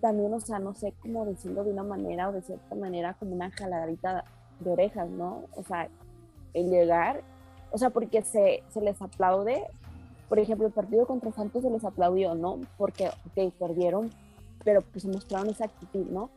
también, 0.00 0.32
o 0.32 0.40
sea, 0.40 0.60
no 0.60 0.72
sé 0.72 0.94
cómo 1.00 1.26
decirlo 1.26 1.64
de 1.64 1.72
una 1.72 1.82
manera 1.82 2.28
o 2.28 2.32
de 2.32 2.42
cierta 2.42 2.74
manera, 2.76 3.14
como 3.14 3.34
una 3.34 3.50
jaladita 3.50 4.24
de 4.60 4.70
orejas, 4.70 5.08
¿no? 5.10 5.46
O 5.56 5.64
sea, 5.64 5.88
el 6.52 6.70
llegar, 6.70 7.22
o 7.72 7.78
sea, 7.78 7.90
porque 7.90 8.22
se, 8.22 8.62
se 8.68 8.80
les 8.80 9.02
aplaude, 9.02 9.64
por 10.28 10.38
ejemplo, 10.38 10.68
el 10.68 10.72
partido 10.72 11.06
contra 11.06 11.32
Santos 11.32 11.64
se 11.64 11.70
les 11.70 11.84
aplaudió, 11.84 12.36
¿no? 12.36 12.60
Porque, 12.78 13.08
ok, 13.08 13.52
perdieron, 13.58 14.10
pero 14.62 14.80
pues 14.80 15.04
mostraron 15.06 15.50
esa 15.50 15.64
actitud, 15.64 16.06
¿no? 16.06 16.30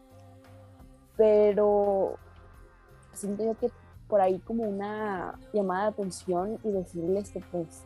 Pero 1.17 2.15
siento 3.13 3.43
yo 3.43 3.57
que 3.57 3.71
por 4.07 4.21
ahí 4.21 4.39
como 4.39 4.63
una 4.63 5.37
llamada 5.51 5.83
de 5.83 5.89
atención 5.89 6.59
y 6.63 6.69
decirles 6.69 7.31
que 7.31 7.41
pues 7.51 7.83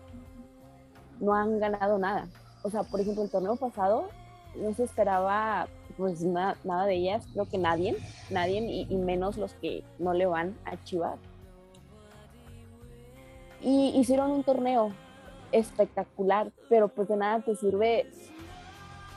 no 1.20 1.34
han 1.34 1.60
ganado 1.60 1.98
nada. 1.98 2.28
O 2.64 2.70
sea, 2.70 2.84
por 2.84 3.00
ejemplo, 3.00 3.24
el 3.24 3.32
torneo 3.32 3.56
pasado 3.56 4.10
no 4.56 4.74
se 4.74 4.84
esperaba 4.84 5.68
pues 5.98 6.22
nada 6.24 6.86
de 6.86 6.96
ellas, 6.96 7.28
creo 7.34 7.48
que 7.48 7.58
nadie, 7.58 7.96
nadie 8.30 8.60
y, 8.90 8.96
menos 8.96 9.38
los 9.38 9.54
que 9.56 9.84
no 10.00 10.14
le 10.14 10.26
van 10.26 10.58
a 10.66 10.82
Chivas. 10.84 11.20
Y 13.62 13.94
hicieron 13.96 14.32
un 14.32 14.44
torneo 14.44 14.92
espectacular, 15.52 16.52
pero 16.70 16.88
pues 16.88 17.08
de 17.08 17.18
nada 17.18 17.42
te 17.42 17.56
sirve 17.56 18.10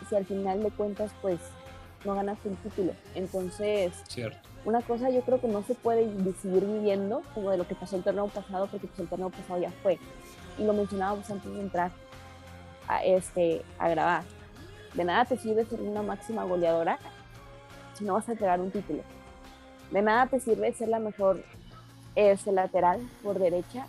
si 0.09 0.15
al 0.15 0.27
final 0.27 0.63
de 0.63 0.71
cuentas 0.71 1.11
pues 1.23 1.41
no 2.05 2.15
ganaste 2.15 2.49
un 2.49 2.57
título. 2.57 2.93
Entonces, 3.15 3.93
Cierto. 4.09 4.39
una 4.65 4.81
cosa 4.83 5.11
yo 5.11 5.23
creo 5.23 5.41
que 5.41 5.49
no 5.49 5.63
se 5.63 5.75
puede 5.75 6.09
seguir 6.41 6.65
viviendo 6.65 7.23
como 7.35 7.51
de 7.51 7.59
lo 7.59 7.67
que 7.67 7.75
pasó 7.75 7.97
el 7.97 8.03
torneo 8.03 8.29
pasado, 8.29 8.67
porque 8.67 8.87
pues 8.87 9.01
el 9.01 9.09
torneo 9.09 9.31
pasado 9.31 9.61
ya 9.61 9.71
fue. 9.83 9.99
Y 10.59 10.65
lo 10.65 10.73
mencionábamos 10.73 11.31
antes 11.31 11.53
de 11.53 11.61
entrar 11.61 11.91
a, 12.89 13.05
este, 13.05 13.63
a 13.79 13.89
grabar. 13.89 14.25
De 14.95 15.05
nada 15.05 15.25
te 15.25 15.37
sirve 15.37 15.65
ser 15.65 15.81
una 15.81 16.03
máxima 16.03 16.45
goleadora 16.45 16.99
si 17.95 18.05
no 18.05 18.15
vas 18.15 18.29
a 18.29 18.33
entregar 18.33 18.61
un 18.61 18.71
título. 18.71 19.03
De 19.91 20.03
nada 20.03 20.27
te 20.27 20.41
sirve 20.41 20.73
ser 20.73 20.89
la 20.89 20.99
mejor 20.99 21.45
este, 22.15 22.53
lateral 22.53 23.01
por 23.23 23.39
derecha 23.39 23.87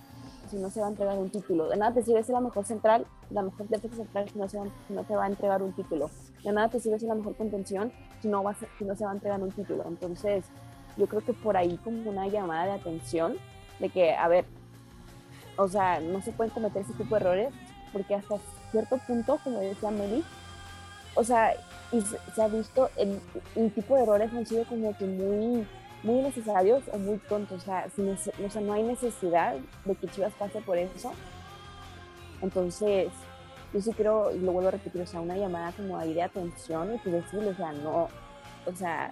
si 0.49 0.57
no 0.57 0.69
se 0.69 0.79
va 0.79 0.87
a 0.87 0.89
entregar 0.89 1.17
un 1.17 1.29
título. 1.29 1.69
De 1.69 1.77
nada 1.77 1.93
te 1.93 2.03
sirve 2.03 2.23
ser 2.23 2.33
la 2.33 2.41
mejor 2.41 2.65
central, 2.65 3.05
la 3.29 3.41
mejor 3.41 3.67
defensa 3.67 3.97
central 3.97 4.29
si 4.29 4.37
no, 4.37 4.47
se 4.47 4.57
va, 4.57 4.65
si 4.87 4.93
no 4.93 5.03
te 5.03 5.15
va 5.15 5.25
a 5.25 5.27
entregar 5.27 5.61
un 5.61 5.73
título. 5.73 6.09
De 6.45 6.53
nada 6.53 6.69
te 6.69 6.79
sirve 6.79 6.99
ser 6.99 7.09
la 7.09 7.15
mejor 7.15 7.35
contención 7.35 7.91
si 8.21 8.27
no, 8.27 8.43
vas, 8.43 8.57
si 8.77 8.85
no 8.85 8.95
se 8.95 9.03
va 9.03 9.11
a 9.11 9.15
entregar 9.15 9.41
un 9.41 9.51
título. 9.51 9.83
Entonces, 9.87 10.45
yo 10.95 11.07
creo 11.07 11.21
que 11.21 11.33
por 11.33 11.57
ahí 11.57 11.77
como 11.83 12.09
una 12.09 12.27
llamada 12.27 12.65
de 12.65 12.71
atención 12.73 13.35
de 13.79 13.89
que, 13.89 14.13
a 14.13 14.27
ver, 14.27 14.45
o 15.57 15.67
sea, 15.67 15.99
no 15.99 16.21
se 16.21 16.31
pueden 16.31 16.53
cometer 16.53 16.83
ese 16.83 16.93
tipo 16.93 17.15
de 17.15 17.21
errores 17.21 17.53
porque 17.91 18.13
hasta 18.13 18.35
cierto 18.71 18.97
punto, 19.07 19.39
como 19.43 19.59
decía 19.59 19.89
Meli, 19.89 20.23
o 21.15 21.23
sea, 21.23 21.53
y 21.91 22.01
se, 22.01 22.41
ha 22.41 22.47
visto 22.47 22.89
el, 22.97 23.19
el, 23.55 23.71
tipo 23.71 23.95
de 23.95 24.03
errores 24.03 24.31
han 24.33 24.45
sido 24.45 24.65
como 24.65 24.95
que 24.97 25.05
muy, 25.05 25.65
muy 26.03 26.21
necesarios 26.21 26.83
o 26.91 26.97
muy 26.97 27.17
tontos. 27.17 27.63
O 27.63 27.65
sea, 27.65 27.87
o 27.87 28.49
sea, 28.49 28.61
no 28.61 28.73
hay 28.73 28.83
necesidad 28.83 29.55
de 29.85 29.95
que 29.95 30.07
Chivas 30.07 30.33
pase 30.33 30.61
por 30.61 30.77
eso. 30.77 31.11
Entonces, 32.41 33.07
yo 33.75 33.81
sí 33.81 33.91
creo, 33.91 34.33
y 34.33 34.39
lo 34.39 34.53
vuelvo 34.53 34.69
a 34.69 34.71
repetir, 34.71 35.01
o 35.01 35.05
sea, 35.05 35.19
una 35.19 35.35
llamada 35.35 35.73
como 35.73 35.97
ahí 35.97 36.13
de 36.13 36.23
atención 36.23 36.95
y 36.95 36.97
pues 36.99 37.13
decirle, 37.13 37.49
o 37.49 37.55
sea, 37.55 37.73
no, 37.73 38.07
o 38.65 38.73
sea, 38.73 39.11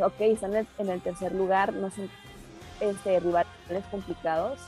ok, 0.00 0.14
están 0.20 0.54
en 0.54 0.88
el, 0.88 1.02
tercer 1.02 1.34
lugar, 1.34 1.74
no 1.74 1.90
son 1.90 2.08
este, 2.80 3.20
rivales 3.20 3.84
complicados, 3.90 4.60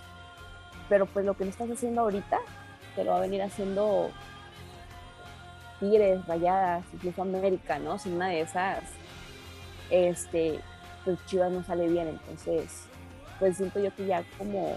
pero 0.90 1.06
pues 1.06 1.24
lo 1.24 1.34
que 1.38 1.44
no 1.44 1.50
estás 1.50 1.70
haciendo 1.70 2.02
ahorita, 2.02 2.38
te 2.94 3.02
lo 3.02 3.12
va 3.12 3.16
a 3.16 3.20
venir 3.20 3.40
haciendo 3.40 4.10
Tigres, 5.78 6.26
Rayadas, 6.26 6.84
incluso 6.92 7.22
América, 7.22 7.78
¿no? 7.78 7.98
Si 7.98 8.10
una 8.10 8.28
de 8.28 8.42
esas, 8.42 8.84
este, 9.88 10.60
pues 11.02 11.16
Chivas 11.24 11.50
no 11.50 11.64
sale 11.64 11.88
bien, 11.88 12.08
entonces, 12.08 12.84
pues 13.38 13.56
siento 13.56 13.80
yo 13.80 13.94
que 13.94 14.04
ya 14.04 14.22
como, 14.36 14.72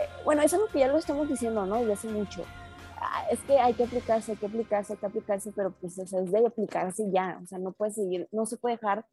eh, 0.00 0.08
bueno, 0.24 0.42
es 0.42 0.52
lo 0.52 0.66
que 0.66 0.80
ya 0.80 0.88
lo 0.88 0.98
estamos 0.98 1.28
diciendo, 1.28 1.64
¿no? 1.64 1.76
Desde 1.76 1.92
hace 1.92 2.08
mucho. 2.08 2.44
Ah, 3.00 3.26
es 3.30 3.40
que 3.40 3.58
hay 3.58 3.74
que 3.74 3.84
aplicarse, 3.84 4.32
hay 4.32 4.38
que 4.38 4.46
aplicarse, 4.46 4.92
hay 4.92 4.98
que 4.98 5.06
aplicarse, 5.06 5.52
pero 5.52 5.70
pues 5.72 5.98
o 5.98 6.06
sea, 6.06 6.20
es 6.20 6.32
de 6.32 6.46
aplicarse 6.46 7.10
ya, 7.10 7.38
o 7.42 7.46
sea, 7.46 7.58
no 7.58 7.72
puede 7.72 7.92
seguir, 7.92 8.28
no 8.32 8.44
se 8.46 8.56
puede 8.56 8.76
dejar 8.76 9.06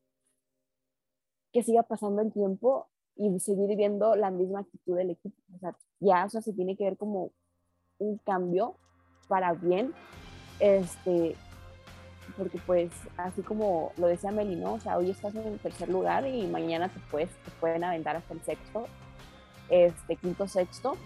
que 1.54 1.64
siga 1.64 1.84
pasando 1.84 2.22
el 2.22 2.34
tiempo 2.34 2.90
y 3.16 3.40
seguir 3.40 3.78
viendo 3.78 4.16
la 4.16 4.32
misma 4.32 4.62
actitud 4.62 4.98
del 4.98 5.12
equipo. 5.12 5.42
O 5.56 5.60
sea, 5.60 5.76
ya, 6.00 6.26
o 6.26 6.30
sea, 6.30 6.42
se 6.42 6.54
tiene 6.54 6.76
que 6.76 6.84
ver 6.84 6.98
como 6.98 7.32
un 7.98 8.18
cambio 8.18 8.76
para 9.28 9.54
bien, 9.54 9.94
este, 10.60 11.36
porque 12.38 12.60
pues 12.66 12.92
así 13.18 13.42
como 13.42 13.94
lo 13.98 14.08
decía 14.08 14.32
Meli, 14.32 14.56
¿no? 14.56 14.74
O 14.74 14.80
sea, 14.80 14.98
hoy 14.98 15.12
estás 15.12 15.34
en 15.36 15.48
el 15.48 15.60
tercer 15.60 15.90
lugar 15.90 16.28
y 16.28 16.46
mañana 16.48 16.90
te, 16.90 17.00
puedes, 17.12 17.30
te 17.30 17.52
pueden 17.60 17.84
aventar 17.84 18.16
hasta 18.16 18.34
el 18.34 18.42
sexto, 18.42 18.88
este, 19.70 20.16
quinto, 20.18 20.48
sexto, 20.48 20.98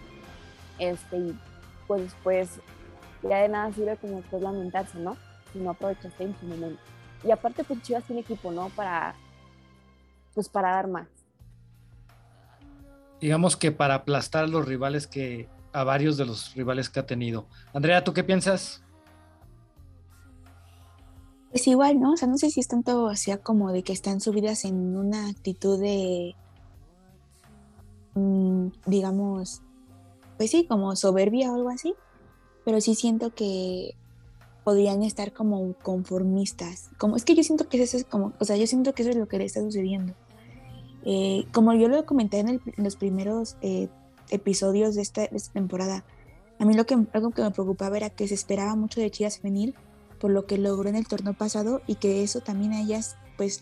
este, 0.78 1.16
y 1.16 1.38
pues 1.90 2.02
después 2.02 2.60
ya 3.28 3.38
de 3.38 3.48
nada 3.48 3.72
sirve 3.72 3.96
como 3.96 4.18
después 4.18 4.40
lamentarse, 4.40 4.96
¿no? 5.00 5.16
Si 5.52 5.58
no 5.58 5.70
aprovechaste 5.70 6.22
en 6.22 6.38
su 6.38 6.46
momento. 6.46 6.80
Y 7.24 7.32
aparte, 7.32 7.64
pues 7.64 7.82
Chivas 7.82 8.04
tiene 8.04 8.20
equipo, 8.20 8.52
¿no? 8.52 8.68
Para, 8.68 9.16
pues 10.32 10.48
para 10.48 10.70
dar 10.70 10.86
más. 10.86 11.08
Digamos 13.20 13.56
que 13.56 13.72
para 13.72 13.94
aplastar 13.94 14.44
a 14.44 14.46
los 14.46 14.66
rivales 14.66 15.08
que, 15.08 15.48
a 15.72 15.82
varios 15.82 16.16
de 16.16 16.26
los 16.26 16.54
rivales 16.54 16.90
que 16.90 17.00
ha 17.00 17.06
tenido. 17.06 17.48
Andrea, 17.74 18.04
¿tú 18.04 18.14
qué 18.14 18.22
piensas? 18.22 18.84
Pues 21.50 21.66
igual, 21.66 21.98
¿no? 21.98 22.12
O 22.12 22.16
sea, 22.16 22.28
no 22.28 22.38
sé 22.38 22.50
si 22.50 22.60
es 22.60 22.68
tanto 22.68 23.08
hacia 23.08 23.38
como 23.38 23.72
de 23.72 23.82
que 23.82 23.92
están 23.92 24.20
subidas 24.20 24.64
en 24.64 24.96
una 24.96 25.28
actitud 25.28 25.80
de, 25.80 26.36
mm, 28.14 28.68
digamos, 28.86 29.64
pues 30.40 30.52
sí, 30.52 30.64
como 30.64 30.96
soberbia 30.96 31.52
o 31.52 31.54
algo 31.54 31.68
así, 31.68 31.94
pero 32.64 32.80
sí 32.80 32.94
siento 32.94 33.34
que 33.34 33.94
podrían 34.64 35.02
estar 35.02 35.34
como 35.34 35.74
conformistas. 35.82 36.88
Como, 36.96 37.16
es 37.16 37.26
que 37.26 37.34
yo 37.34 37.42
siento 37.44 37.68
que 37.68 37.82
eso 37.82 37.98
es 37.98 38.06
como, 38.06 38.32
o 38.38 38.44
sea, 38.46 38.56
yo 38.56 38.66
siento 38.66 38.94
que 38.94 39.02
eso 39.02 39.10
es 39.10 39.18
lo 39.18 39.28
que 39.28 39.36
le 39.36 39.44
está 39.44 39.60
sucediendo. 39.60 40.14
Eh, 41.04 41.44
como 41.52 41.74
yo 41.74 41.88
lo 41.88 42.06
comenté 42.06 42.38
en, 42.38 42.62
los 42.78 42.96
primeros 42.96 43.58
eh, 43.60 43.88
episodios 44.30 44.94
de 44.94 45.02
esta, 45.02 45.28
temporada. 45.52 46.06
A 46.58 46.64
mí 46.64 46.72
lo 46.72 46.86
que, 46.86 46.96
algo 47.12 47.32
que 47.32 47.42
me 47.42 47.50
preocupaba 47.50 47.98
era 47.98 48.08
que 48.08 48.26
se 48.26 48.32
esperaba 48.32 48.74
mucho 48.76 48.98
de 49.02 49.10
Chivas 49.10 49.40
Femenil 49.40 49.74
por 50.18 50.30
lo 50.30 50.46
que 50.46 50.56
logró 50.56 50.88
en 50.88 50.96
el 50.96 51.06
torneo 51.06 51.34
pasado 51.34 51.82
y 51.86 51.96
que 51.96 52.22
eso 52.22 52.40
también 52.40 52.72
a 52.72 52.80
ellas 52.80 53.16
pues 53.36 53.60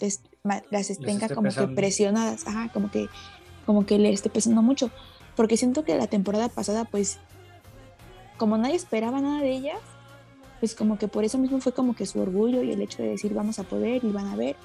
las 0.71 0.99
tenga 1.01 1.29
como 1.29 1.51
que 1.51 1.67
presionadas, 1.75 2.47
ajá, 2.47 2.71
como 2.73 2.89
que, 2.89 3.09
como 3.67 3.85
que 3.85 3.99
le 3.99 4.13
esté 4.13 4.31
pesando 4.31 4.63
mucho. 4.63 4.93
Porque 5.39 5.57
siento 5.57 5.85
que 5.85 5.97
la 5.97 6.09
temporada 6.09 6.51
pasada 6.51 6.85
pues 6.85 7.19
como 8.37 8.59
nadie 8.59 8.75
esperaba 8.77 9.21
nada 9.21 9.41
de 9.41 9.53
ellas, 9.53 9.81
pues 10.61 10.75
como 10.75 10.99
que 10.99 11.09
por 11.09 11.25
eso 11.25 11.39
mismo 11.39 11.61
fue 11.61 11.73
como 11.73 11.95
que 11.97 12.05
su 12.05 12.21
orgullo 12.21 12.63
y 12.63 12.73
el 12.73 12.83
hecho 12.83 13.03
de 13.03 13.09
decir 13.09 13.33
vamos 13.33 13.59
a 13.59 13.63
poder 13.63 14.05
y 14.05 14.11
van 14.11 14.27
a 14.27 14.37
ver 14.37 14.57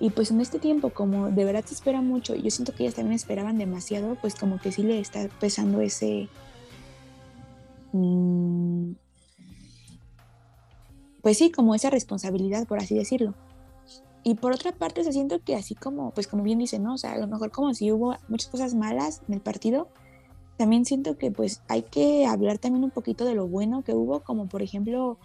y 0.00 0.10
pues 0.10 0.30
en 0.30 0.40
este 0.40 0.58
tiempo, 0.58 0.90
como 0.90 1.30
de 1.30 1.44
verdad 1.44 1.64
se 1.64 1.74
espera 1.74 2.00
mucho, 2.00 2.34
yo 2.34 2.50
siento 2.50 2.74
que 2.74 2.82
ellas 2.82 2.94
también 2.94 3.14
esperaban 3.14 3.58
demasiado, 3.58 4.16
pues 4.20 4.34
como 4.34 4.58
que 4.58 4.72
sí 4.72 4.82
le 4.82 4.98
está 5.00 5.28
pesando 5.40 5.80
ese... 5.80 6.28
Mm, 7.92 8.92
pues 11.22 11.38
sí, 11.38 11.50
como 11.50 11.74
esa 11.74 11.90
responsabilidad, 11.90 12.66
por 12.66 12.78
así 12.78 12.94
decirlo. 12.94 13.34
Y 14.24 14.34
por 14.34 14.52
otra 14.52 14.72
parte, 14.72 15.04
se 15.04 15.12
siento 15.12 15.40
que 15.42 15.54
así 15.54 15.74
como, 15.74 16.10
pues 16.10 16.26
como 16.26 16.42
bien 16.42 16.58
dice, 16.58 16.78
¿no? 16.78 16.94
O 16.94 16.98
sea, 16.98 17.12
a 17.12 17.18
lo 17.18 17.26
mejor 17.26 17.50
como 17.50 17.72
si 17.72 17.92
hubo 17.92 18.16
muchas 18.28 18.50
cosas 18.50 18.74
malas 18.74 19.22
en 19.28 19.34
el 19.34 19.40
partido, 19.40 19.88
también 20.56 20.84
siento 20.84 21.18
que 21.18 21.30
pues 21.30 21.62
hay 21.68 21.82
que 21.82 22.26
hablar 22.26 22.58
también 22.58 22.84
un 22.84 22.90
poquito 22.90 23.24
de 23.24 23.34
lo 23.34 23.46
bueno 23.46 23.82
que 23.82 23.94
hubo, 23.94 24.20
como 24.20 24.46
por 24.46 24.62
ejemplo, 24.62 25.18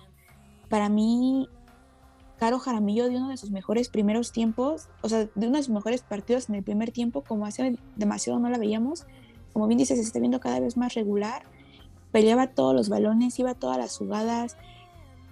para 0.70 0.90
mí 0.90 1.48
Caro 2.40 2.58
Jaramillo 2.58 3.10
de 3.10 3.18
uno 3.18 3.30
de 3.30 3.38
sus 3.38 3.52
mejores 3.52 3.90
primeros 3.90 4.32
tiempos, 4.32 4.88
o 5.02 5.10
sea, 5.10 5.28
de 5.36 5.48
uno 5.48 5.58
de 5.58 5.64
sus 5.64 5.74
mejores 5.74 6.02
partidos 6.04 6.48
en 6.48 6.56
el 6.56 6.64
primer 6.64 6.92
tiempo, 6.92 7.22
como 7.22 7.46
hace 7.46 7.78
demasiado 7.98 8.40
no 8.40 8.50
la 8.50 8.58
veíamos. 8.58 9.06
Como 9.52 9.68
bien 9.68 9.78
dices, 9.78 9.98
se 9.98 10.04
está 10.04 10.20
viendo 10.20 10.40
cada 10.40 10.62
vez 10.62 10.78
más 10.78 10.94
regular. 10.94 11.44
Peleaba 12.14 12.48
todos 12.48 12.74
los 12.74 12.88
balones, 12.88 13.38
iba 13.40 13.56
todas 13.56 13.78
las 13.78 13.98
jugadas. 13.98 14.56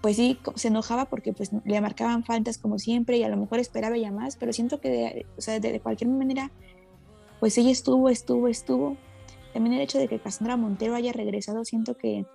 Pues 0.02 0.18
sí, 0.18 0.38
se 0.56 0.68
enojaba 0.68 1.06
porque 1.06 1.32
pues 1.32 1.52
le 1.64 1.80
marcaban 1.80 2.26
faltas 2.26 2.58
como 2.58 2.78
siempre 2.78 3.18
y 3.18 3.24
a 3.24 3.30
lo 3.30 3.38
mejor 3.38 3.60
esperaba 3.60 3.98
ya 3.98 4.12
más, 4.12 4.36
pero 4.36 4.52
siento 4.52 4.82
que 4.82 4.89
de, 4.89 5.26
o 5.38 5.41
sea, 5.41 5.62
de, 5.62 5.80
cualquier 5.80 6.10
manera, 6.10 6.52
pues 7.39 7.58
ella 7.58 7.72
estuvo, 7.72 8.10
estuvo, 8.10 8.50
estuvo. 8.50 8.98
También 9.54 9.76
el 9.76 9.82
hecho 9.82 9.98
de 9.98 10.08
que 10.08 10.20
Cassandra 10.20 10.58
Montero 10.58 10.95
haya 10.95 11.14
regresado, 11.14 11.66
siento 11.66 11.98
que, 11.98 12.26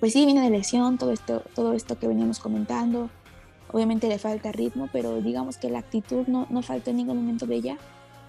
pues 0.00 0.12
sí, 0.12 0.24
viene 0.24 0.42
de 0.42 0.50
lesión, 0.50 0.98
todo 0.98 1.12
esto, 1.12 1.42
todo 1.54 1.72
esto 1.74 1.98
que 1.98 2.08
veníamos 2.08 2.38
comentando 2.38 3.10
Obviamente 3.72 4.08
le 4.08 4.18
falta 4.18 4.50
ritmo, 4.50 4.88
pero 4.92 5.20
digamos 5.20 5.58
que 5.58 5.68
la 5.68 5.80
actitud 5.80 6.26
no, 6.26 6.46
no 6.50 6.62
falta 6.62 6.90
en 6.90 6.96
ningún 6.96 7.16
momento 7.16 7.46
de 7.46 7.56
ella. 7.56 7.78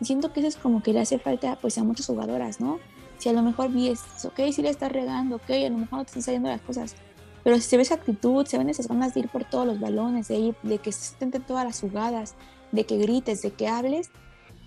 Y 0.02 0.06
siento 0.06 0.34
que 0.34 0.42
eso 0.42 0.50
es 0.50 0.58
como 0.58 0.84
que 0.84 0.94
le 0.94 1.00
hace 1.00 1.18
falta 1.20 1.58
pues 1.62 1.78
a 1.78 1.84
muchas 1.84 2.08
jugadoras, 2.08 2.60
¿no? 2.60 2.80
Si 3.18 3.30
a 3.30 3.34
lo 3.34 3.42
mejor 3.42 3.70
vies, 3.70 4.02
ok, 4.26 4.52
si 4.52 4.62
le 4.62 4.70
estás 4.70 4.92
regando, 4.92 5.38
ok, 5.38 5.50
a 5.50 5.70
lo 5.70 5.78
mejor 5.78 6.00
no 6.00 6.04
te 6.06 6.10
están 6.10 6.24
saliendo 6.24 6.50
las 6.50 6.62
cosas, 6.62 6.96
pero 7.44 7.58
si 7.58 7.64
se 7.64 7.78
ve 7.78 7.84
esa 7.84 7.96
actitud, 7.96 8.46
se 8.46 8.58
ven 8.58 8.70
esas 8.70 8.88
ganas 8.88 9.14
de 9.14 9.22
ir 9.22 9.30
por 9.30 9.44
todos 9.44 9.66
los 9.66 9.80
balones, 9.80 10.28
de, 10.30 10.38
ir, 10.38 10.56
de 10.64 10.78
que 10.78 10.92
se 10.92 11.14
intenten 11.14 11.42
todas 11.42 11.66
las 11.66 11.82
jugadas, 11.82 12.36
de 12.72 12.86
que 12.86 12.98
grites, 12.98 13.42
de 13.42 13.52
que 13.52 13.68
hables, 13.68 14.10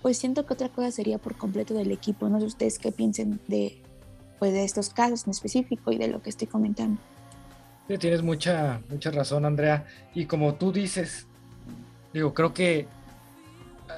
pues 0.03 0.17
siento 0.17 0.45
que 0.45 0.53
otra 0.53 0.67
cosa 0.67 0.91
sería 0.91 1.17
por 1.17 1.37
completo 1.37 1.73
del 1.73 1.89
equipo. 1.89 2.27
No 2.27 2.39
sé 2.41 2.45
ustedes 2.45 2.77
qué 2.77 2.91
piensen 2.91 3.39
de, 3.47 3.81
pues, 4.37 4.51
de 4.51 4.65
estos 4.65 4.89
casos 4.89 5.25
en 5.25 5.31
específico 5.31 5.93
y 5.93 5.97
de 5.97 6.09
lo 6.09 6.21
que 6.21 6.29
estoy 6.29 6.47
comentando. 6.47 7.01
Tienes 7.87 8.21
mucha, 8.21 8.81
mucha 8.89 9.11
razón, 9.11 9.45
Andrea. 9.45 9.85
Y 10.13 10.25
como 10.25 10.55
tú 10.55 10.73
dices, 10.73 11.25
digo, 12.13 12.33
creo 12.33 12.53
que 12.53 12.85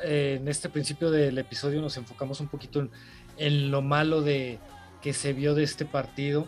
eh, 0.03 0.37
en 0.39 0.47
este 0.47 0.69
principio 0.69 1.09
del 1.09 1.39
episodio 1.39 1.81
nos 1.81 1.97
enfocamos 1.97 2.39
un 2.39 2.49
poquito 2.49 2.81
en, 2.81 2.91
en 3.37 3.71
lo 3.71 3.81
malo 3.81 4.21
de 4.21 4.59
que 5.01 5.11
se 5.11 5.33
vio 5.33 5.55
de 5.55 5.63
este 5.63 5.85
partido. 5.85 6.47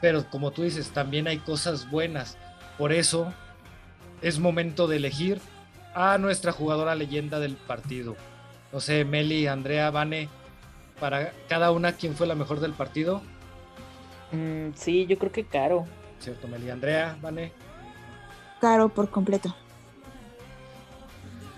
Pero 0.00 0.28
como 0.30 0.50
tú 0.50 0.62
dices, 0.62 0.90
también 0.90 1.28
hay 1.28 1.38
cosas 1.38 1.88
buenas. 1.92 2.36
Por 2.76 2.92
eso 2.92 3.32
es 4.20 4.40
momento 4.40 4.88
de 4.88 4.96
elegir 4.96 5.40
a 5.94 6.18
nuestra 6.18 6.50
jugadora 6.50 6.96
leyenda 6.96 7.38
del 7.38 7.54
partido. 7.54 8.16
No 8.74 8.80
sé, 8.80 9.04
Meli, 9.04 9.46
Andrea, 9.46 9.92
Vane, 9.92 10.28
para 10.98 11.32
cada 11.48 11.70
una, 11.70 11.92
¿quién 11.92 12.16
fue 12.16 12.26
la 12.26 12.34
mejor 12.34 12.58
del 12.58 12.72
partido? 12.72 13.22
Mm, 14.32 14.70
sí, 14.74 15.06
yo 15.06 15.16
creo 15.16 15.30
que 15.30 15.44
Caro. 15.44 15.86
Cierto, 16.18 16.48
Meli, 16.48 16.70
Andrea, 16.70 17.16
Vane. 17.22 17.52
Caro 18.60 18.88
por 18.88 19.10
completo. 19.10 19.54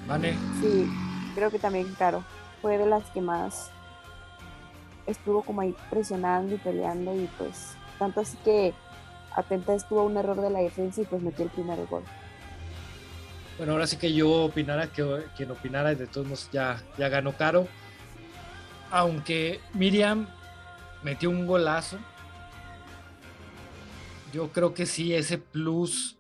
Vane. 0.07 0.35
Sí, 0.61 0.87
creo 1.35 1.51
que 1.51 1.59
también 1.59 1.91
Caro. 1.99 2.23
Fue 2.61 2.77
de 2.77 2.85
las 2.85 3.09
que 3.13 3.23
más 3.23 3.71
estuvo 5.07 5.41
como 5.41 5.63
ahí 5.63 5.75
presionando 5.89 6.55
y 6.55 6.59
peleando 6.59 7.17
y 7.17 7.31
pues 7.39 7.77
tanto 7.99 8.21
así 8.21 8.37
que 8.45 8.75
atenta 9.35 9.73
estuvo 9.73 10.03
un 10.03 10.19
error 10.19 10.39
de 10.43 10.51
la 10.51 10.59
defensa 10.59 11.01
y 11.01 11.07
pues 11.07 11.23
metió 11.23 11.47
el 11.47 11.51
primer 11.51 11.79
gol. 11.87 12.03
Bueno, 13.57 13.73
ahora 13.73 13.87
sí 13.87 13.97
que 13.97 14.13
yo 14.13 14.31
opinara 14.31 14.89
que 14.89 15.25
quien 15.37 15.51
opinara 15.51 15.95
de 15.95 16.07
todos 16.07 16.27
modos 16.27 16.51
ya, 16.53 16.83
ya 16.99 17.09
ganó 17.09 17.37
caro. 17.37 17.67
Aunque 18.91 19.61
Miriam 19.73 20.29
metió 21.03 21.31
un 21.31 21.47
golazo. 21.47 21.99
Yo 24.33 24.53
creo 24.53 24.75
que 24.75 24.85
sí, 24.85 25.15
ese 25.15 25.39
plus 25.39 26.19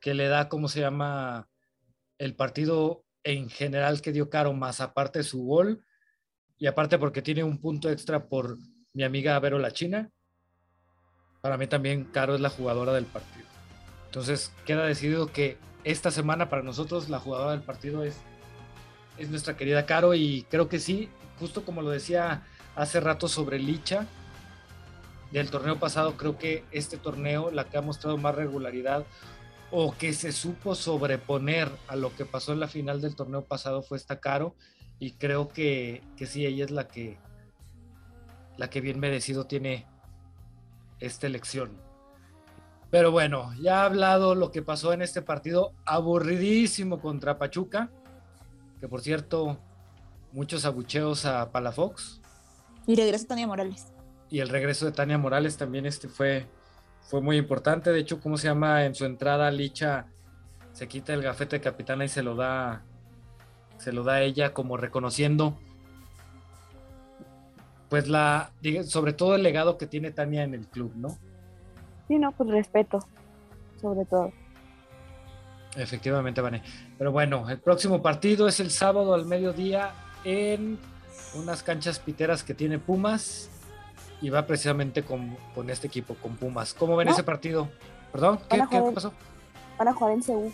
que 0.00 0.14
le 0.14 0.28
da, 0.28 0.48
¿cómo 0.48 0.68
se 0.68 0.80
llama? 0.80 1.48
El 2.18 2.34
partido 2.34 3.04
en 3.24 3.50
general 3.50 4.00
que 4.00 4.12
dio 4.12 4.30
Caro, 4.30 4.52
más 4.52 4.80
aparte 4.80 5.22
su 5.22 5.44
gol, 5.44 5.84
y 6.58 6.66
aparte 6.66 6.98
porque 6.98 7.22
tiene 7.22 7.44
un 7.44 7.58
punto 7.58 7.90
extra 7.90 8.28
por 8.28 8.58
mi 8.92 9.02
amiga 9.04 9.38
Vero 9.38 9.58
La 9.58 9.72
China, 9.72 10.10
para 11.40 11.56
mí 11.56 11.66
también 11.66 12.04
Caro 12.04 12.34
es 12.34 12.40
la 12.40 12.50
jugadora 12.50 12.92
del 12.92 13.06
partido. 13.06 13.46
Entonces 14.06 14.52
queda 14.64 14.84
decidido 14.84 15.32
que 15.32 15.58
esta 15.84 16.10
semana 16.10 16.48
para 16.48 16.62
nosotros 16.62 17.08
la 17.08 17.18
jugadora 17.18 17.52
del 17.52 17.62
partido 17.62 18.04
es, 18.04 18.16
es 19.18 19.30
nuestra 19.30 19.56
querida 19.56 19.86
Caro 19.86 20.14
y 20.14 20.46
creo 20.50 20.68
que 20.68 20.78
sí, 20.78 21.08
justo 21.38 21.64
como 21.64 21.82
lo 21.82 21.90
decía 21.90 22.42
hace 22.76 23.00
rato 23.00 23.28
sobre 23.28 23.58
Licha 23.58 24.06
del 25.30 25.50
torneo 25.50 25.78
pasado, 25.78 26.16
creo 26.16 26.38
que 26.38 26.64
este 26.70 26.96
torneo, 26.96 27.50
la 27.50 27.64
que 27.64 27.78
ha 27.78 27.82
mostrado 27.82 28.16
más 28.16 28.34
regularidad 28.34 29.04
o 29.70 29.96
que 29.96 30.12
se 30.12 30.32
supo 30.32 30.74
sobreponer 30.74 31.70
a 31.86 31.96
lo 31.96 32.14
que 32.16 32.24
pasó 32.24 32.52
en 32.52 32.60
la 32.60 32.68
final 32.68 33.00
del 33.00 33.14
torneo 33.14 33.44
pasado 33.44 33.82
fue 33.82 33.96
esta 33.96 34.20
Caro 34.20 34.54
y 34.98 35.12
creo 35.12 35.48
que, 35.48 36.02
que 36.16 36.26
sí, 36.26 36.44
ella 36.44 36.64
es 36.64 36.70
la 36.70 36.88
que 36.88 37.18
la 38.56 38.68
que 38.68 38.82
bien 38.82 39.00
merecido 39.00 39.46
tiene 39.46 39.86
esta 40.98 41.26
elección. 41.26 41.70
Pero 42.90 43.12
bueno, 43.12 43.52
ya 43.60 43.82
ha 43.82 43.84
hablado 43.84 44.34
lo 44.34 44.50
que 44.50 44.62
pasó 44.62 44.92
en 44.92 45.02
este 45.02 45.22
partido 45.22 45.72
aburridísimo 45.84 47.00
contra 47.00 47.38
Pachuca, 47.38 47.90
que 48.80 48.88
por 48.88 49.00
cierto, 49.00 49.58
muchos 50.32 50.64
abucheos 50.64 51.24
a 51.24 51.52
Palafox. 51.52 52.20
Y 52.86 52.96
regreso 52.96 53.26
Tania 53.26 53.46
Morales. 53.46 53.92
Y 54.28 54.40
el 54.40 54.48
regreso 54.48 54.86
de 54.86 54.92
Tania 54.92 55.18
Morales 55.18 55.56
también 55.56 55.86
este 55.86 56.08
fue, 56.08 56.46
fue 57.02 57.20
muy 57.20 57.36
importante. 57.36 57.90
De 57.90 58.00
hecho, 58.00 58.20
¿cómo 58.20 58.36
se 58.36 58.48
llama? 58.48 58.84
En 58.84 58.94
su 58.94 59.04
entrada, 59.04 59.50
Licha 59.50 60.06
se 60.72 60.88
quita 60.88 61.12
el 61.14 61.22
gafete 61.22 61.56
de 61.56 61.62
capitana 61.62 62.04
y 62.04 62.08
se 62.08 62.22
lo 62.22 62.34
da, 62.34 62.82
se 63.78 63.92
lo 63.92 64.02
da 64.02 64.14
a 64.14 64.22
ella 64.22 64.52
como 64.52 64.76
reconociendo 64.76 65.56
pues 67.90 68.08
la, 68.08 68.52
sobre 68.86 69.12
todo 69.12 69.34
el 69.34 69.42
legado 69.42 69.76
que 69.76 69.86
tiene 69.86 70.12
Tania 70.12 70.44
en 70.44 70.54
el 70.54 70.68
club, 70.68 70.92
¿no? 70.94 71.18
Sí, 72.10 72.18
no, 72.18 72.32
pues 72.32 72.50
respeto, 72.50 72.98
sobre 73.80 74.04
todo. 74.04 74.32
Efectivamente, 75.76 76.40
Vane. 76.40 76.60
Pero 76.98 77.12
bueno, 77.12 77.48
el 77.48 77.60
próximo 77.60 78.02
partido 78.02 78.48
es 78.48 78.58
el 78.58 78.72
sábado 78.72 79.14
al 79.14 79.26
mediodía 79.26 79.92
en 80.24 80.76
unas 81.36 81.62
canchas 81.62 82.00
piteras 82.00 82.42
que 82.42 82.52
tiene 82.52 82.80
Pumas 82.80 83.48
y 84.20 84.28
va 84.28 84.44
precisamente 84.44 85.04
con, 85.04 85.36
con 85.54 85.70
este 85.70 85.86
equipo, 85.86 86.16
con 86.16 86.34
Pumas. 86.34 86.74
¿Cómo 86.74 86.96
ven 86.96 87.06
No. 87.06 87.12
ese 87.14 87.22
partido? 87.22 87.68
¿Perdón? 88.10 88.40
¿Qué, 88.50 88.60
qué 88.68 88.82
pasó? 88.92 89.12
Van 89.78 89.86
a 89.86 89.92
jugar 89.94 90.14
en 90.14 90.22
Seúl. 90.24 90.52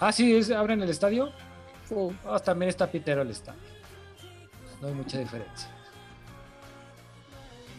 Ah, 0.00 0.12
sí, 0.12 0.34
es- 0.34 0.50
abren 0.50 0.80
el 0.80 0.88
estadio. 0.88 1.28
Sí. 1.84 1.94
Ah, 2.24 2.38
también 2.38 2.70
está 2.70 2.86
pitero 2.90 3.20
el 3.20 3.28
estadio. 3.32 3.60
No 4.80 4.88
hay 4.88 4.94
mucha 4.94 5.18
diferencia. 5.18 5.68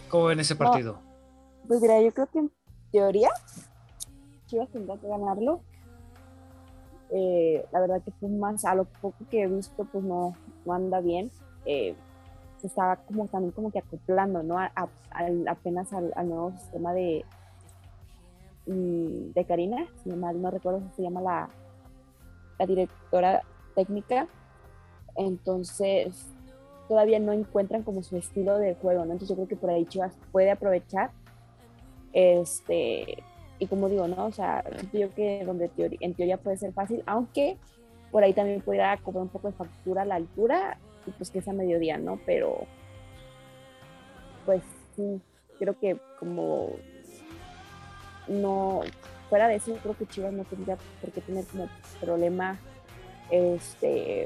¿Cómo 0.07 0.25
ven 0.25 0.39
ese 0.39 0.53
No. 0.53 0.59
partido? 0.59 1.01
Pues 1.67 1.81
mira, 1.81 1.99
yo 1.99 2.11
creo 2.13 2.27
que 2.27 2.47
teoría 2.91 3.29
Chivas 4.47 4.69
tendrá 4.69 4.97
que 4.97 5.07
ganarlo. 5.07 5.61
Eh, 7.09 7.65
la 7.71 7.79
verdad 7.79 8.01
que 8.03 8.11
Pumas, 8.11 8.65
a 8.65 8.75
lo 8.75 8.85
poco 8.85 9.15
que 9.29 9.43
he 9.43 9.47
visto, 9.47 9.85
pues 9.85 10.03
no, 10.03 10.35
no 10.65 10.73
anda 10.73 10.99
bien. 10.99 11.31
Eh, 11.65 11.95
se 12.57 12.67
estaba 12.67 12.97
como 12.97 13.27
también 13.27 13.51
como 13.51 13.71
que 13.71 13.79
acoplando, 13.79 14.43
¿no? 14.43 14.59
A- 14.59 14.71
apenas 15.47 15.91
al, 15.93 16.11
nuevo 16.27 16.51
sistema 16.51 16.93
de, 16.93 17.25
mm, 18.67 19.33
de 19.33 19.45
Karina, 19.45 19.87
si 20.03 20.09
mal 20.11 20.41
no 20.41 20.51
recuerdo 20.51 20.81
se 20.95 21.01
llama 21.01 21.21
la, 21.21 21.49
la 22.59 22.65
directora 22.65 23.41
técnica. 23.75 24.27
Entonces, 25.15 26.27
todavía 26.87 27.19
no 27.19 27.31
encuentran 27.31 27.83
como 27.83 28.03
su 28.03 28.17
estilo 28.17 28.57
de 28.57 28.75
juego, 28.75 29.05
¿no? 29.05 29.13
Entonces 29.13 29.29
yo 29.29 29.35
creo 29.35 29.47
que 29.47 29.55
por 29.55 29.69
ahí 29.69 29.85
Chivas 29.85 30.13
puede 30.31 30.51
aprovechar. 30.51 31.11
Este, 32.13 33.23
y 33.59 33.67
como 33.67 33.89
digo, 33.89 34.07
¿no? 34.07 34.25
O 34.25 34.31
sea, 34.31 34.63
yo 34.93 35.13
que 35.13 35.43
donde 35.45 35.69
teori- 35.71 35.97
en 36.01 36.13
teoría 36.13 36.37
puede 36.37 36.57
ser 36.57 36.73
fácil, 36.73 37.03
aunque 37.05 37.57
por 38.11 38.23
ahí 38.23 38.33
también 38.33 38.61
pudiera 38.61 38.97
cobrar 38.97 39.23
un 39.23 39.29
poco 39.29 39.47
de 39.49 39.53
factura 39.53 40.01
a 40.01 40.05
la 40.05 40.15
altura 40.15 40.77
y 41.07 41.11
pues 41.11 41.29
que 41.29 41.41
sea 41.41 41.53
mediodía, 41.53 41.97
¿no? 41.97 42.19
Pero 42.25 42.65
pues 44.45 44.61
sí, 44.95 45.21
creo 45.59 45.79
que 45.79 45.97
como 46.19 46.71
no, 48.27 48.81
fuera 49.29 49.47
de 49.47 49.55
eso, 49.55 49.73
creo 49.81 49.95
que 49.97 50.05
Chivas 50.07 50.33
no 50.33 50.43
tendría 50.43 50.77
por 50.99 51.11
qué 51.11 51.21
tener 51.21 51.45
como 51.45 51.67
problema 51.99 52.59
este 53.29 54.23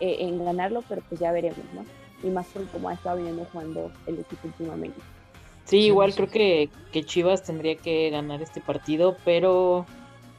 e- 0.00 0.16
en 0.28 0.44
ganarlo, 0.44 0.82
pero 0.88 1.02
pues 1.08 1.20
ya 1.20 1.32
veremos, 1.32 1.58
¿no? 1.74 1.84
Y 2.22 2.30
más 2.30 2.46
por 2.48 2.66
cómo 2.68 2.88
ha 2.88 2.94
estado 2.94 3.16
viniendo 3.16 3.46
jugando 3.52 3.90
el 4.06 4.18
equipo 4.18 4.48
últimamente. 4.48 5.00
Sí, 5.64 5.86
igual 5.86 6.14
creo 6.14 6.28
que, 6.28 6.68
que 6.92 7.04
Chivas 7.04 7.44
tendría 7.44 7.76
que 7.76 8.10
ganar 8.10 8.42
este 8.42 8.60
partido, 8.60 9.16
pero 9.24 9.86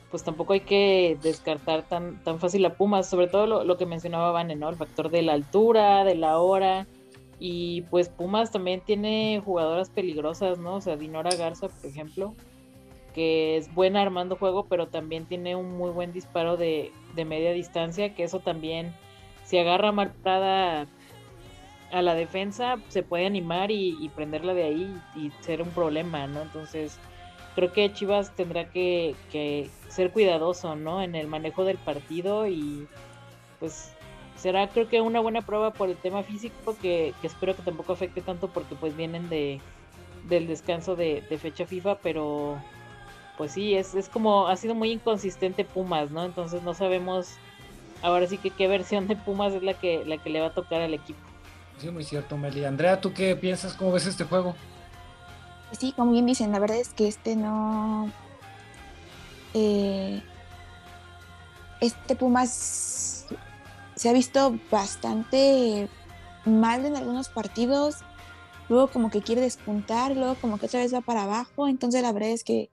pues 0.09 0.24
tampoco 0.24 0.53
hay 0.53 0.61
que 0.61 1.17
descartar 1.22 1.84
tan, 1.84 2.22
tan 2.24 2.39
fácil 2.39 2.65
a 2.65 2.74
Pumas, 2.74 3.09
sobre 3.09 3.28
todo 3.28 3.47
lo, 3.47 3.63
lo 3.63 3.78
que 3.78 3.86
mencionaba 3.86 4.32
Vane, 4.32 4.57
¿no? 4.57 4.69
El 4.69 4.76
factor 4.76 5.09
de 5.09 5.22
la 5.22 5.34
altura, 5.34 6.03
de 6.03 6.15
la 6.15 6.38
hora, 6.39 6.86
y 7.39 7.82
pues 7.84 8.09
Pumas 8.09 8.51
también 8.51 8.82
tiene 8.82 9.41
jugadoras 9.43 9.89
peligrosas, 9.89 10.59
¿no? 10.59 10.76
O 10.76 10.82
sea, 10.82 10.97
Dinora 10.97 11.34
Garza, 11.36 11.69
por 11.69 11.89
ejemplo, 11.89 12.36
que 13.15 13.57
es 13.57 13.74
buena 13.74 14.01
armando 14.01 14.36
juego, 14.36 14.65
pero 14.67 14.88
también 14.88 15.26
tiene 15.26 15.55
un 15.55 15.78
muy 15.78 15.91
buen 15.91 16.13
disparo 16.13 16.57
de, 16.57 16.91
de 17.15 17.26
media 17.26 17.51
distancia, 17.53 18.13
que 18.13 18.24
eso 18.24 18.41
también, 18.41 18.93
si 19.43 19.57
agarra 19.57 19.91
mal 19.91 20.11
Prada 20.22 20.88
a 21.92 22.02
la 22.02 22.16
defensa, 22.16 22.78
se 22.88 23.04
puede 23.04 23.26
animar 23.26 23.72
y, 23.72 24.10
prenderla 24.16 24.54
de 24.54 24.64
ahí 24.64 25.02
y 25.16 25.32
ser 25.42 25.62
un 25.62 25.70
problema, 25.70 26.28
¿no? 26.28 26.42
Entonces, 26.42 26.98
creo 27.56 27.72
que 27.74 27.92
Chivas 27.94 28.36
tendrá 28.36 28.70
que, 28.70 29.16
que 29.32 29.70
ser 29.88 30.12
cuidadoso, 30.12 30.76
¿no? 30.76 31.02
En 31.02 31.16
el 31.16 31.28
manejo 31.28 31.66
del 31.66 31.78
partido 31.78 32.48
y 32.48 32.88
pues 33.60 33.94
será 34.36 34.68
creo 34.70 34.88
que 34.88 35.02
una 35.02 35.20
buena 35.20 35.42
prueba 35.42 35.72
por 35.72 35.89
el 35.89 35.98
tema 35.98 36.24
físico 36.24 36.76
que, 36.82 37.14
que 37.22 37.28
espero 37.28 37.56
que 37.56 37.62
tampoco 37.62 37.94
afecte 37.94 38.22
tanto 38.22 38.48
porque 38.48 38.76
pues 38.76 38.96
vienen 38.96 39.30
de 39.30 39.62
del 40.28 40.48
descanso 40.48 40.96
de, 40.96 41.22
de 41.30 41.38
fecha 41.38 41.66
FIFA, 41.66 41.96
pero 42.00 42.58
pues 43.38 43.54
sí, 43.54 43.76
es, 43.76 43.96
es 43.96 44.08
como, 44.10 44.48
ha 44.48 44.56
sido 44.56 44.76
muy 44.76 44.92
inconsistente 44.92 45.66
Pumas, 45.66 46.12
¿no? 46.12 46.24
Entonces 46.24 46.62
no 46.64 46.74
sabemos 46.74 47.38
ahora 48.02 48.28
sí 48.28 48.38
que 48.38 48.52
qué 48.52 48.68
versión 48.68 49.08
de 49.08 49.16
Pumas 49.16 49.54
es 49.54 49.64
la 49.64 49.74
que, 49.74 50.06
la 50.06 50.18
que 50.18 50.30
le 50.30 50.42
va 50.42 50.48
a 50.48 50.54
tocar 50.54 50.82
al 50.82 50.94
equipo. 50.94 51.20
Sí, 51.82 51.90
muy 51.90 52.04
cierto, 52.04 52.38
Meli. 52.38 52.64
Andrea, 52.64 53.02
¿tú 53.02 53.12
qué 53.12 53.36
piensas? 53.36 53.74
¿Cómo 53.74 53.92
ves 53.92 54.06
este 54.06 54.24
juego? 54.24 54.54
Sí, 55.72 55.94
como 55.94 56.12
bien 56.12 56.28
dicen, 56.28 56.52
la 56.52 56.60
verdad 56.60 56.78
es 56.78 56.90
que 56.90 57.08
este 57.08 57.36
no. 57.36 58.12
Eh, 59.56 60.22
este 61.80 62.16
Pumas 62.16 63.26
se 63.96 64.10
ha 64.10 64.14
visto 64.14 64.60
bastante 64.70 65.90
mal 66.46 66.86
en 66.86 66.96
algunos 66.96 67.30
partidos. 67.30 68.04
Luego 68.70 68.90
como 68.90 69.10
que 69.10 69.24
quiere 69.24 69.42
despuntar, 69.42 70.16
luego 70.16 70.36
como 70.36 70.60
que 70.60 70.68
otra 70.68 70.82
vez 70.82 70.94
va 70.94 71.02
para 71.02 71.24
abajo. 71.24 71.68
Entonces 71.68 72.04
la 72.04 72.12
verdad 72.12 72.30
es 72.30 72.44
que 72.44 72.70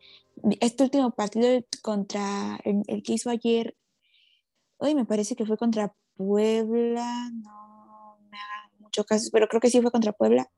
este 0.60 0.84
último 0.84 1.12
partido 1.12 1.48
contra 1.80 2.60
el, 2.62 2.82
el 2.88 3.02
que 3.02 3.14
hizo 3.14 3.30
ayer, 3.30 3.74
hoy 4.76 4.94
me 4.94 5.06
parece 5.06 5.34
que 5.34 5.46
fue 5.46 5.56
contra 5.56 5.94
Puebla, 6.14 7.30
no 7.32 7.67
me 8.88 8.92
haga 8.92 9.02
mucho 9.02 9.04
caso, 9.04 9.28
pero 9.32 9.46
creo 9.48 9.60
que 9.60 9.70
sí 9.70 9.80
fue 9.80 9.90
contra 9.90 10.12
Puebla. 10.12 10.48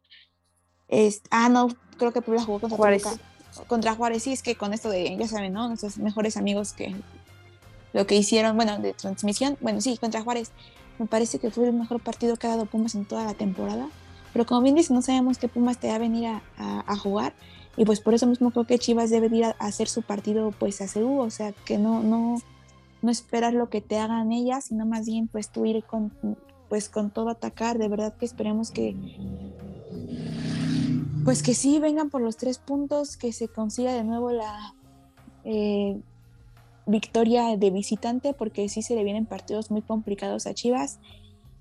Es, 0.89 1.23
ah, 1.31 1.49
no, 1.49 1.69
creo 1.99 2.13
que 2.13 2.23
Puebla 2.23 2.43
jugó 2.45 2.61
contra 2.61 2.77
Juárez. 2.77 3.03
Toluca. 3.03 3.23
Contra 3.67 3.95
Juárez, 3.95 4.23
sí, 4.23 4.33
es 4.33 4.43
que 4.43 4.55
con 4.57 4.73
esto 4.73 4.89
de, 4.91 5.17
ya 5.17 5.27
saben, 5.29 5.53
¿no? 5.53 5.69
Nuestros 5.69 5.99
mejores 5.99 6.37
amigos 6.37 6.73
que 6.73 6.95
lo 7.93 8.07
que 8.07 8.15
hicieron, 8.17 8.57
bueno, 8.57 8.79
de 8.79 8.93
transmisión, 8.93 9.57
bueno, 9.61 9.81
sí, 9.81 9.97
contra 9.99 10.23
Juárez. 10.23 10.53
Me 10.99 11.07
parece 11.07 11.39
que 11.39 11.51
fue 11.51 11.67
el 11.67 11.73
mejor 11.73 12.01
partido 12.03 12.37
que 12.37 12.47
ha 12.47 12.51
dado 12.51 12.67
Pumas 12.67 12.95
en 12.95 13.05
toda 13.07 13.25
la 13.25 13.35
temporada. 13.35 13.89
Pero 14.33 14.47
como 14.47 14.63
bien 14.63 14.75
dice, 14.77 14.93
no 14.95 15.03
sabemos 15.03 15.39
qué 15.39 15.49
Pumas 15.49 15.79
te 15.79 15.89
va 15.89 15.95
a 15.97 15.99
venir 15.99 16.27
a, 16.27 16.43
a- 16.59 16.85
a 16.87 16.97
jugar. 16.97 17.33
Y 17.77 17.85
pues 17.85 18.01
por 18.01 18.15
eso 18.15 18.27
mismo 18.27 18.51
creo 18.51 18.67
que 18.67 18.79
Chivas 18.79 19.11
debe 19.11 19.29
de 19.29 19.37
ir 19.39 19.45
a, 19.45 19.57
a 19.59 19.67
hacer 19.67 19.89
su 19.89 20.03
partido 20.03 20.53
pues 20.53 20.81
a 20.83 20.87
CU. 20.87 21.21
O 21.21 21.31
sea, 21.31 21.53
que 21.53 21.79
no, 21.79 22.03
no, 22.03 22.37
no 23.03 23.11
esperar 23.11 23.55
lo 23.55 23.71
que 23.71 23.81
te 23.81 23.99
hagan 23.99 24.31
ellas, 24.33 24.67
sino 24.67 24.85
más 24.87 25.07
bien 25.07 25.27
pues 25.29 25.51
tú 25.51 25.65
ir 25.65 25.83
con, 25.85 26.11
pues 26.71 26.89
con 26.89 27.11
todo 27.11 27.29
atacar. 27.29 27.77
De 27.77 27.89
verdad 27.89 28.17
que 28.17 28.25
esperemos 28.25 28.71
que 28.71 28.97
pues 31.25 31.43
que 31.43 31.53
sí 31.53 31.79
vengan 31.79 32.09
por 32.09 32.23
los 32.23 32.39
tres 32.39 32.59
puntos, 32.59 33.19
que 33.19 33.35
se 33.35 33.49
consiga 33.49 33.93
de 33.93 34.05
nuevo 34.05 34.31
la 34.31 34.75
eh, 35.45 36.01
victoria 36.87 37.57
de 37.59 37.71
visitante, 37.71 38.33
porque 38.33 38.69
sí 38.71 38.81
se 38.81 38.95
le 38.95 39.05
vienen 39.05 39.27
partidos 39.27 39.71
muy 39.71 39.83
complicados 39.83 40.47
a 40.47 40.55
Chivas. 40.55 40.99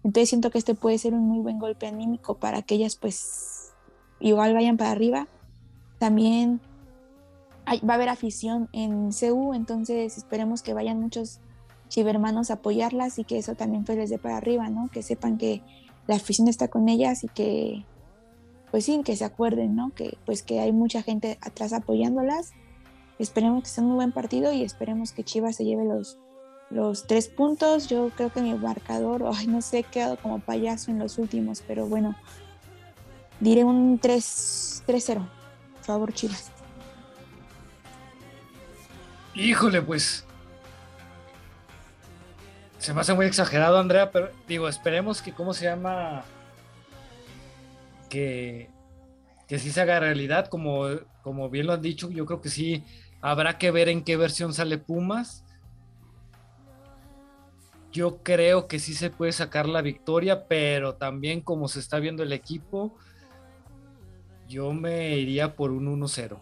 Entonces 0.03 0.29
siento 0.29 0.49
que 0.49 0.59
este 0.59 0.75
puede 0.75 0.97
ser 0.97 1.13
un 1.13 1.27
muy 1.27 1.39
buen 1.39 1.59
golpe 1.59 1.87
anímico 1.87 2.35
para 2.35 2.61
que 2.61 2.75
ellas 2.75 2.95
pues 2.95 3.73
igual 4.21 4.53
vayan 4.53 4.77
para 4.77 4.91
arriba. 4.91 5.27
También 5.97 6.61
va 7.67 7.93
a 7.93 7.95
haber 7.95 8.09
afición 8.09 8.69
en 8.71 9.09
CU, 9.11 9.53
entonces 9.53 10.17
esperemos 10.17 10.61
que 10.61 10.73
vayan 10.73 11.01
muchos 11.01 11.41
chivermanos 11.89 12.49
a 12.49 12.55
apoyarlas 12.55 13.19
y 13.19 13.25
que 13.25 13.37
eso 13.37 13.55
también 13.55 13.83
pues 13.83 13.97
les 13.97 14.09
dé 14.09 14.17
para 14.17 14.37
arriba, 14.37 14.69
¿no? 14.69 14.89
Que 14.89 15.03
sepan 15.03 15.37
que 15.37 15.61
la 16.07 16.15
afición 16.15 16.47
está 16.47 16.69
con 16.69 16.87
ellas 16.87 17.23
y 17.23 17.27
que 17.27 17.85
pues 18.71 18.85
sí, 18.85 19.01
que 19.03 19.15
se 19.15 19.25
acuerden, 19.25 19.75
¿no? 19.75 19.91
Que 19.95 20.17
pues 20.25 20.43
que 20.43 20.59
hay 20.59 20.71
mucha 20.71 21.01
gente 21.01 21.37
atrás 21.41 21.73
apoyándolas. 21.73 22.51
Esperemos 23.17 23.63
que 23.63 23.69
sea 23.69 23.83
un 23.83 23.95
buen 23.95 24.11
partido 24.11 24.53
y 24.53 24.63
esperemos 24.63 25.11
que 25.11 25.23
Chivas 25.23 25.55
se 25.55 25.65
lleve 25.65 25.83
los, 25.83 26.17
los 26.69 27.07
tres 27.07 27.27
puntos. 27.27 27.89
Yo 27.89 28.11
creo 28.15 28.31
que 28.31 28.41
mi 28.41 28.53
marcador, 28.53 29.25
ay, 29.33 29.47
no 29.47 29.61
sé, 29.61 29.79
he 29.79 29.83
quedado 29.83 30.17
como 30.17 30.39
payaso 30.39 30.91
en 30.91 30.99
los 30.99 31.17
últimos, 31.17 31.63
pero 31.67 31.87
bueno, 31.87 32.15
diré 33.39 33.63
un 33.63 33.99
3 33.99 34.83
3-0. 34.87 35.27
Por 35.75 35.83
favor, 35.83 36.13
Chivas. 36.13 36.51
Híjole, 39.35 39.81
pues. 39.81 40.25
Se 42.89 42.95
me 42.95 43.01
hace 43.01 43.13
muy 43.13 43.27
exagerado, 43.27 43.77
Andrea, 43.77 44.09
pero 44.09 44.31
digo, 44.47 44.67
esperemos 44.67 45.21
que, 45.21 45.31
¿cómo 45.31 45.53
se 45.53 45.65
llama? 45.65 46.23
Que, 48.09 48.71
que 49.47 49.59
sí 49.59 49.69
se 49.69 49.81
haga 49.81 49.99
realidad, 49.99 50.47
como, 50.47 50.87
como 51.21 51.51
bien 51.51 51.67
lo 51.67 51.73
han 51.73 51.83
dicho, 51.83 52.09
yo 52.09 52.25
creo 52.25 52.41
que 52.41 52.49
sí 52.49 52.83
habrá 53.21 53.59
que 53.59 53.69
ver 53.69 53.89
en 53.89 54.03
qué 54.03 54.17
versión 54.17 54.55
sale 54.55 54.79
Pumas. 54.79 55.45
Yo 57.91 58.23
creo 58.23 58.67
que 58.67 58.79
sí 58.79 58.95
se 58.95 59.11
puede 59.11 59.33
sacar 59.33 59.69
la 59.69 59.83
victoria, 59.83 60.47
pero 60.47 60.95
también 60.95 61.41
como 61.41 61.67
se 61.67 61.81
está 61.81 61.99
viendo 61.99 62.23
el 62.23 62.33
equipo, 62.33 62.97
yo 64.47 64.73
me 64.73 65.15
iría 65.15 65.55
por 65.55 65.69
un 65.69 66.01
1-0, 66.01 66.39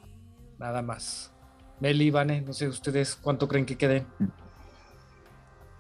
nada 0.59 0.81
más. 0.81 1.33
Meli, 1.81 2.09
Vane, 2.09 2.39
no 2.39 2.53
sé 2.53 2.69
ustedes 2.69 3.17
cuánto 3.21 3.49
creen 3.49 3.65
que 3.65 3.77
quede. 3.77 4.05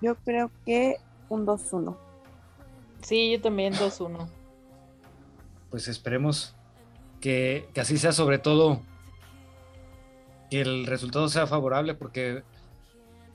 Yo 0.01 0.15
creo 0.15 0.51
que 0.65 0.97
un 1.29 1.45
2-1. 1.45 1.95
Sí, 3.01 3.31
yo 3.31 3.41
también 3.41 3.73
2-1. 3.73 4.27
Pues 5.69 5.87
esperemos 5.87 6.55
que, 7.19 7.69
que 7.73 7.81
así 7.81 7.97
sea, 7.97 8.11
sobre 8.11 8.39
todo 8.39 8.81
que 10.49 10.61
el 10.61 10.85
resultado 10.85 11.27
sea 11.29 11.47
favorable, 11.47 11.93
porque 11.93 12.43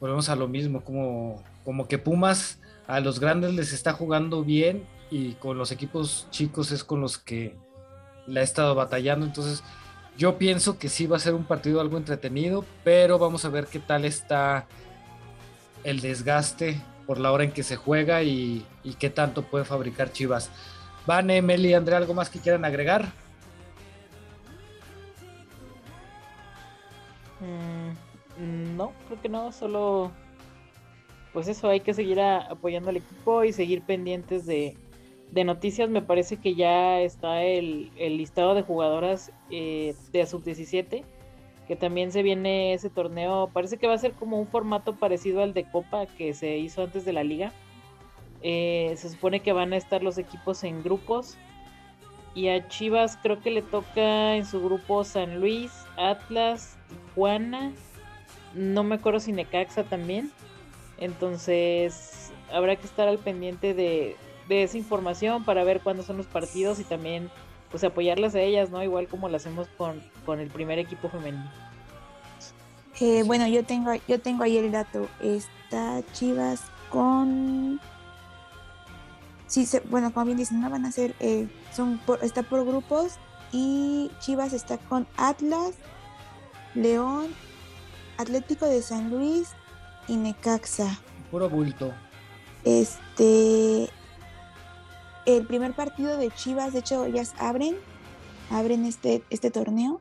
volvemos 0.00 0.28
a 0.28 0.36
lo 0.36 0.48
mismo, 0.48 0.82
como, 0.82 1.42
como 1.64 1.86
que 1.86 1.98
Pumas 1.98 2.58
a 2.86 3.00
los 3.00 3.20
grandes 3.20 3.54
les 3.54 3.72
está 3.72 3.92
jugando 3.92 4.42
bien 4.42 4.84
y 5.10 5.32
con 5.34 5.58
los 5.58 5.70
equipos 5.72 6.26
chicos 6.30 6.72
es 6.72 6.84
con 6.84 7.00
los 7.00 7.18
que 7.18 7.56
le 8.26 8.40
ha 8.40 8.42
estado 8.42 8.74
batallando. 8.74 9.26
Entonces, 9.26 9.62
yo 10.16 10.38
pienso 10.38 10.78
que 10.78 10.88
sí 10.88 11.06
va 11.06 11.16
a 11.16 11.20
ser 11.20 11.34
un 11.34 11.44
partido 11.44 11.80
algo 11.80 11.98
entretenido, 11.98 12.64
pero 12.84 13.18
vamos 13.18 13.44
a 13.44 13.50
ver 13.50 13.66
qué 13.66 13.78
tal 13.78 14.04
está 14.04 14.66
el 15.85 16.01
desgaste 16.01 16.80
por 17.07 17.18
la 17.18 17.33
hora 17.33 17.45
en 17.45 17.53
que 17.53 17.62
se 17.62 17.76
juega 17.76 18.22
y, 18.22 18.64
y 18.85 18.95
qué 18.95 19.11
tanto 19.11 19.43
puede 19.43 19.64
fabricar 19.64 20.12
Chivas. 20.12 20.51
Vane, 21.07 21.43
Meli, 21.43 21.74
Andrea, 21.74 21.99
¿algo 21.99 22.14
más 22.14 22.30
que 22.30 22.39
quieran 22.39 22.64
agregar? 22.64 23.12
Mm, 27.41 28.76
no, 28.76 28.93
creo 29.07 29.20
que 29.20 29.28
no, 29.28 29.53
solo 29.53 30.12
pues 31.33 31.49
eso, 31.49 31.68
hay 31.68 31.80
que 31.80 31.95
seguir 31.95 32.20
apoyando 32.20 32.91
al 32.91 32.99
equipo 32.99 33.43
y 33.43 33.53
seguir 33.53 33.83
pendientes 33.83 34.47
de, 34.47 34.76
noticias. 35.33 35.89
Me 35.89 36.03
parece 36.03 36.37
que 36.37 36.55
ya 36.55 37.01
está 37.01 37.43
el, 37.43 37.91
el 37.97 38.18
listado 38.18 38.55
de 38.55 38.62
jugadoras 38.62 39.33
eh, 39.51 39.95
de 40.12 40.26
sub-17, 40.26 41.05
que 41.66 41.76
también 41.76 42.12
se 42.12 42.22
viene 42.22 42.74
ese 42.74 42.90
torneo. 42.90 43.50
Parece 43.52 43.76
que 43.76 43.86
va 43.86 43.94
a 43.94 43.98
ser 43.98 44.12
como 44.12 44.38
un 44.38 44.46
formato 44.46 44.96
parecido 44.96 45.42
al 45.42 45.54
de 45.54 45.64
Copa 45.64 46.06
que 46.06 46.34
se 46.34 46.58
hizo 46.58 46.82
antes 46.82 47.04
de 47.04 47.12
la 47.12 47.24
liga. 47.24 47.52
Eh, 48.42 48.94
se 48.96 49.08
supone 49.08 49.40
que 49.40 49.52
van 49.52 49.72
a 49.72 49.76
estar 49.76 50.02
los 50.02 50.18
equipos 50.18 50.64
en 50.64 50.82
grupos. 50.82 51.36
Y 52.34 52.48
a 52.48 52.66
Chivas 52.68 53.18
creo 53.22 53.40
que 53.40 53.50
le 53.50 53.62
toca 53.62 54.36
en 54.36 54.46
su 54.46 54.62
grupo 54.64 55.04
San 55.04 55.40
Luis, 55.40 55.70
Atlas, 55.96 56.78
Tijuana. 56.88 57.72
No 58.54 58.82
me 58.82 58.96
acuerdo 58.96 59.20
si 59.20 59.32
Necaxa 59.32 59.84
también. 59.84 60.32
Entonces 60.98 62.32
habrá 62.50 62.76
que 62.76 62.86
estar 62.86 63.08
al 63.08 63.18
pendiente 63.18 63.74
de, 63.74 64.16
de 64.48 64.62
esa 64.62 64.78
información 64.78 65.44
para 65.44 65.64
ver 65.64 65.80
cuándo 65.80 66.02
son 66.02 66.16
los 66.16 66.26
partidos 66.26 66.80
y 66.80 66.84
también 66.84 67.30
pues 67.72 67.82
apoyarlas 67.82 68.34
a 68.36 68.40
ellas, 68.40 68.70
¿no? 68.70 68.80
Igual 68.82 69.08
como 69.08 69.28
lo 69.28 69.36
hacemos 69.36 69.66
con, 69.76 70.00
con 70.24 70.38
el 70.38 70.48
primer 70.50 70.78
equipo 70.78 71.08
femenino. 71.08 71.50
Eh, 73.00 73.24
bueno, 73.24 73.48
yo 73.48 73.64
tengo, 73.64 73.90
yo 74.06 74.20
tengo 74.20 74.44
ahí 74.44 74.56
el 74.58 74.70
dato. 74.70 75.08
Está 75.20 76.02
Chivas 76.12 76.60
con. 76.90 77.80
Sí, 79.46 79.66
se- 79.66 79.80
bueno, 79.80 80.12
como 80.12 80.26
bien 80.26 80.38
dicen, 80.38 80.60
no 80.60 80.70
van 80.70 80.84
a 80.86 80.92
ser. 80.92 81.14
eh, 81.18 81.48
son 81.74 81.98
por- 81.98 82.22
está 82.22 82.42
por 82.44 82.64
grupos. 82.64 83.14
Y 83.50 84.10
Chivas 84.20 84.52
está 84.52 84.78
con 84.78 85.06
Atlas, 85.16 85.72
León, 86.74 87.26
Atlético 88.18 88.66
de 88.66 88.80
San 88.82 89.10
Luis 89.10 89.50
y 90.08 90.16
Necaxa. 90.16 90.98
Puro 91.30 91.48
bulto. 91.50 91.92
Este. 92.64 93.88
El 95.24 95.46
primer 95.46 95.74
partido 95.74 96.16
de 96.16 96.30
Chivas, 96.30 96.72
de 96.72 96.80
hecho, 96.80 97.04
ellas 97.04 97.34
abren. 97.38 97.76
Abren 98.50 98.84
este, 98.84 99.22
este 99.30 99.50
torneo. 99.50 100.00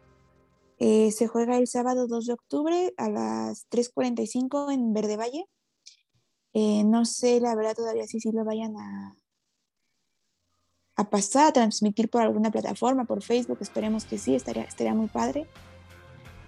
Eh, 0.79 1.11
se 1.11 1.27
juega 1.27 1.57
el 1.57 1.67
sábado 1.67 2.07
2 2.07 2.25
de 2.25 2.33
octubre 2.33 2.93
a 2.97 3.07
las 3.07 3.69
3.45 3.69 4.73
en 4.73 4.93
Verde 4.93 5.17
Valle. 5.17 5.45
Eh, 6.53 6.83
no 6.83 7.05
sé, 7.05 7.39
la 7.39 7.55
verdad, 7.55 7.75
todavía 7.75 8.07
sí, 8.07 8.19
sí 8.19 8.31
lo 8.31 8.43
vayan 8.43 8.75
a, 8.75 9.15
a 10.95 11.09
pasar, 11.09 11.49
a 11.49 11.53
transmitir 11.53 12.09
por 12.09 12.23
alguna 12.23 12.49
plataforma, 12.49 13.05
por 13.05 13.21
Facebook. 13.21 13.59
Esperemos 13.61 14.05
que 14.05 14.17
sí, 14.17 14.33
estaría, 14.33 14.63
estaría 14.63 14.95
muy 14.95 15.07
padre. 15.07 15.47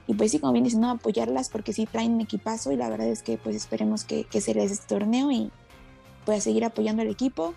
Y 0.07 0.15
pues 0.15 0.31
sí, 0.31 0.39
como 0.39 0.51
bien 0.51 0.65
dicen, 0.65 0.81
no 0.81 0.89
apoyarlas 0.89 1.49
porque 1.49 1.71
sí 1.71 1.85
traen 1.85 2.13
un 2.13 2.21
equipazo 2.21 2.71
y 2.71 2.75
la 2.75 2.89
verdad 2.89 3.07
es 3.07 3.21
que 3.21 3.37
pues 3.37 3.55
esperemos 3.55 4.03
que, 4.03 4.25
que 4.25 4.41
se 4.41 4.55
les 4.55 4.71
este 4.71 4.87
torneo 4.87 5.31
y 5.31 5.51
pueda 6.25 6.41
seguir 6.41 6.65
apoyando 6.65 7.03
al 7.03 7.09
equipo 7.09 7.53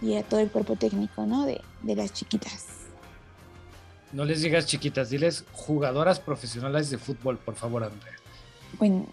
y 0.00 0.14
a 0.14 0.22
todo 0.22 0.40
el 0.40 0.50
cuerpo 0.50 0.76
técnico, 0.76 1.26
¿no? 1.26 1.46
De, 1.46 1.60
de 1.82 1.96
las 1.96 2.12
chiquitas. 2.12 2.66
No 4.12 4.24
les 4.24 4.42
digas 4.42 4.66
chiquitas, 4.66 5.10
diles 5.10 5.44
jugadoras 5.52 6.18
profesionales 6.18 6.90
de 6.90 6.98
fútbol, 6.98 7.36
por 7.38 7.54
favor, 7.54 7.84
Andrea. 7.84 8.14
Bueno, 8.78 9.06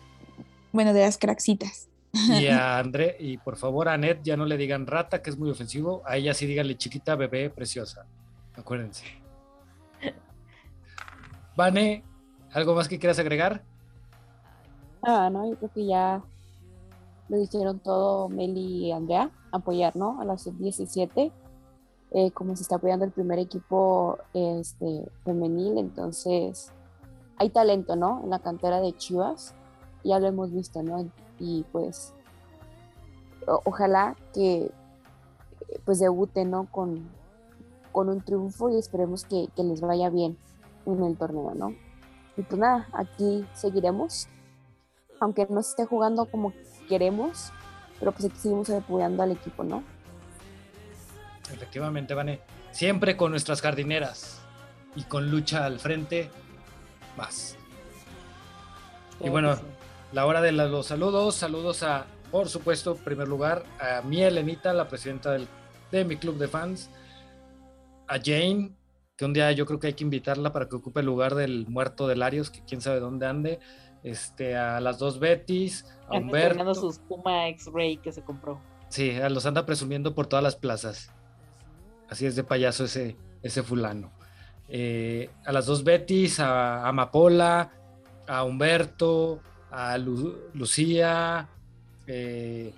bueno, 0.72 0.94
de 0.94 1.02
las 1.02 1.18
craxitas. 1.18 1.90
Y 2.14 2.48
a 2.48 2.80
André, 2.80 3.18
y 3.20 3.38
por 3.38 3.58
favor 3.58 3.90
a 3.90 3.94
Anet 3.94 4.22
ya 4.24 4.38
no 4.38 4.46
le 4.46 4.58
digan 4.58 4.88
rata, 4.88 5.22
que 5.22 5.30
es 5.30 5.38
muy 5.38 5.50
ofensivo. 5.50 6.02
A 6.06 6.18
ella 6.18 6.34
sí 6.34 6.46
díganle 6.46 6.78
chiquita, 6.78 7.16
bebé, 7.16 7.50
preciosa. 7.50 8.06
Acuérdense. 8.56 9.06
Vane, 11.56 12.04
¿algo 12.52 12.76
más 12.76 12.88
que 12.88 13.00
quieras 13.00 13.20
agregar? 13.20 13.64
Ah, 15.02 15.30
no, 15.32 15.50
yo 15.50 15.58
creo 15.58 15.72
que 15.74 15.86
ya 15.86 16.24
lo 17.30 17.40
hicieron 17.40 17.80
todo 17.80 18.30
Meli 18.30 18.88
y 18.88 18.92
Andrea, 18.92 19.32
apoyar. 19.52 19.94
A 19.96 20.26
la 20.26 20.38
sub-17, 20.38 21.32
eh, 22.12 22.32
como 22.32 22.56
se 22.56 22.64
está 22.64 22.76
apoyando 22.76 23.06
el 23.06 23.12
primer 23.12 23.40
equipo 23.40 24.18
este, 24.34 25.10
femenil, 25.24 25.78
entonces 25.78 26.72
hay 27.38 27.50
talento, 27.50 27.96
¿no? 27.96 28.22
En 28.24 28.30
la 28.30 28.40
cantera 28.40 28.82
de 28.82 28.94
Chivas, 28.94 29.54
ya 30.04 30.20
lo 30.20 30.28
hemos 30.28 30.52
visto, 30.52 30.84
¿no? 30.84 31.10
Y 31.40 31.64
pues 31.72 32.14
ojalá 33.66 34.16
que 34.34 34.72
pues 35.84 36.00
debuten, 36.00 36.52
¿no? 36.52 36.68
Con, 36.72 37.10
con 37.92 38.10
un 38.10 38.22
triunfo 38.22 38.70
y 38.70 38.78
esperemos 38.78 39.26
que, 39.26 39.48
que 39.56 39.64
les 39.64 39.82
vaya 39.82 40.10
bien 40.10 40.38
en 40.86 41.04
el 41.04 41.18
torneo, 41.18 41.54
¿no? 41.56 41.74
Y 42.38 42.42
pues 42.44 42.60
nada, 42.60 42.88
aquí 42.94 43.46
seguiremos 43.54 44.28
aunque 45.26 45.46
no 45.50 45.62
se 45.62 45.72
esté 45.72 45.86
jugando 45.86 46.26
como 46.26 46.54
queremos, 46.88 47.52
pero 48.00 48.12
pues 48.12 48.26
aquí 48.26 48.38
seguimos 48.38 48.70
apoyando 48.70 49.24
al 49.24 49.32
equipo, 49.32 49.64
¿no? 49.64 49.84
Efectivamente, 51.52 52.14
Vane. 52.14 52.42
Siempre 52.72 53.16
con 53.18 53.32
nuestras 53.32 53.62
jardineras 53.62 54.42
y 54.96 55.04
con 55.04 55.30
lucha 55.32 55.66
al 55.66 55.80
frente, 55.80 56.30
más. 57.18 57.56
Y 59.20 59.30
bueno, 59.30 59.56
la 60.12 60.26
hora 60.26 60.42
de 60.42 60.52
la- 60.52 60.66
los 60.66 60.88
saludos. 60.88 61.36
Saludos 61.36 61.84
a, 61.84 62.06
por 62.32 62.50
supuesto, 62.50 62.92
en 62.98 63.04
primer 63.04 63.28
lugar, 63.28 63.64
a 63.80 64.02
mi 64.02 64.22
Elenita, 64.22 64.74
la 64.74 64.88
presidenta 64.88 65.32
del- 65.32 65.48
de 65.92 66.04
mi 66.06 66.18
club 66.18 66.38
de 66.38 66.48
fans. 66.48 66.90
A 68.08 68.18
Jane, 68.24 68.72
que 69.16 69.24
un 69.26 69.32
día 69.34 69.52
yo 69.54 69.66
creo 69.66 69.80
que 69.80 69.88
hay 69.88 69.94
que 69.94 70.04
invitarla 70.04 70.52
para 70.52 70.68
que 70.68 70.76
ocupe 70.76 71.00
el 71.00 71.06
lugar 71.06 71.36
del 71.36 71.66
muerto 71.70 72.08
de 72.08 72.18
Larios, 72.18 72.50
que 72.52 72.62
quién 72.68 72.82
sabe 72.82 73.00
dónde 73.00 73.26
ande. 73.26 73.60
Este, 74.06 74.56
a 74.56 74.80
las 74.80 75.00
dos 75.00 75.18
Betis, 75.18 75.84
a 76.08 76.18
estrenando 76.18 76.26
Humberto. 76.28 76.76
sus 76.76 77.00
Puma 77.00 77.48
X-Ray 77.50 77.98
que 77.98 78.12
se 78.12 78.22
compró. 78.22 78.62
Sí, 78.88 79.10
a 79.20 79.30
los 79.30 79.48
anda 79.48 79.66
presumiendo 79.66 80.14
por 80.14 80.28
todas 80.28 80.44
las 80.44 80.56
plazas. 80.56 81.12
Así 82.08 82.28
es 82.28 82.36
de 82.36 82.44
payaso 82.44 82.86
ese, 82.86 83.18
ese 83.42 83.64
fulano. 83.64 84.12
Eh, 84.70 85.32
a 85.44 85.52
las 85.52 85.66
dos 85.66 85.84
Betis, 85.84 86.40
a 86.40 86.88
Amapola, 86.88 87.72
a 88.28 88.44
Humberto, 88.44 89.42
a 89.72 89.98
Lu- 89.98 90.38
Lucía, 90.54 91.50
eh, 92.06 92.72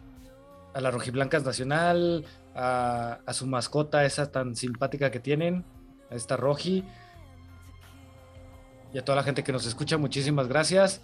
a 0.74 0.80
las 0.80 0.94
Rojiblancas 0.94 1.44
Nacional, 1.44 2.24
a, 2.56 3.20
a 3.26 3.34
su 3.34 3.48
mascota, 3.48 4.06
esa 4.06 4.32
tan 4.32 4.56
simpática 4.56 5.12
que 5.12 5.20
tienen, 5.20 5.66
a 6.10 6.16
esta 6.16 6.38
Roji. 6.38 6.86
Y 8.94 8.98
a 8.98 9.04
toda 9.04 9.18
la 9.18 9.24
gente 9.24 9.44
que 9.44 9.52
nos 9.52 9.66
escucha, 9.66 9.98
muchísimas 9.98 10.48
gracias. 10.48 11.02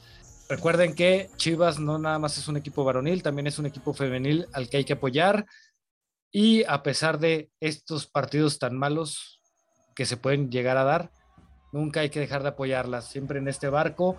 Recuerden 0.55 0.93
que 0.93 1.31
Chivas 1.35 1.79
no 1.79 1.97
nada 1.97 2.19
más 2.19 2.37
es 2.37 2.47
un 2.47 2.57
equipo 2.57 2.83
varonil, 2.83 3.23
también 3.23 3.47
es 3.47 3.57
un 3.57 3.65
equipo 3.65 3.91
femenil 3.91 4.45
al 4.53 4.69
que 4.69 4.77
hay 4.77 4.85
que 4.85 4.93
apoyar. 4.93 5.47
Y 6.31 6.63
a 6.65 6.83
pesar 6.83 7.17
de 7.17 7.49
estos 7.59 8.05
partidos 8.05 8.59
tan 8.59 8.77
malos 8.77 9.41
que 9.95 10.05
se 10.05 10.15
pueden 10.15 10.51
llegar 10.51 10.77
a 10.77 10.83
dar, 10.83 11.11
nunca 11.71 12.01
hay 12.01 12.11
que 12.11 12.19
dejar 12.19 12.43
de 12.43 12.49
apoyarlas. 12.49 13.05
Siempre 13.05 13.39
en 13.39 13.47
este 13.47 13.67
barco. 13.67 14.15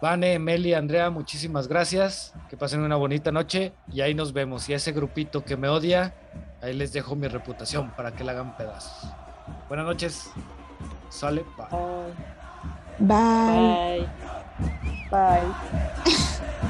Vane, 0.00 0.38
Meli, 0.38 0.72
Andrea, 0.72 1.10
muchísimas 1.10 1.68
gracias. 1.68 2.32
Que 2.48 2.56
pasen 2.56 2.80
una 2.80 2.96
bonita 2.96 3.30
noche 3.30 3.74
y 3.92 4.00
ahí 4.00 4.14
nos 4.14 4.32
vemos. 4.32 4.70
Y 4.70 4.72
a 4.72 4.76
ese 4.76 4.92
grupito 4.92 5.44
que 5.44 5.58
me 5.58 5.68
odia, 5.68 6.14
ahí 6.62 6.72
les 6.72 6.94
dejo 6.94 7.14
mi 7.14 7.28
reputación 7.28 7.90
para 7.94 8.14
que 8.14 8.24
la 8.24 8.32
hagan 8.32 8.56
pedazos. 8.56 9.10
Buenas 9.68 9.84
noches. 9.84 10.30
Sale. 11.10 11.44
bye. 11.58 11.66
Bye. 13.00 13.06
Bye. 13.06 14.08
Bye. 14.80 14.96
拜。 15.10 15.42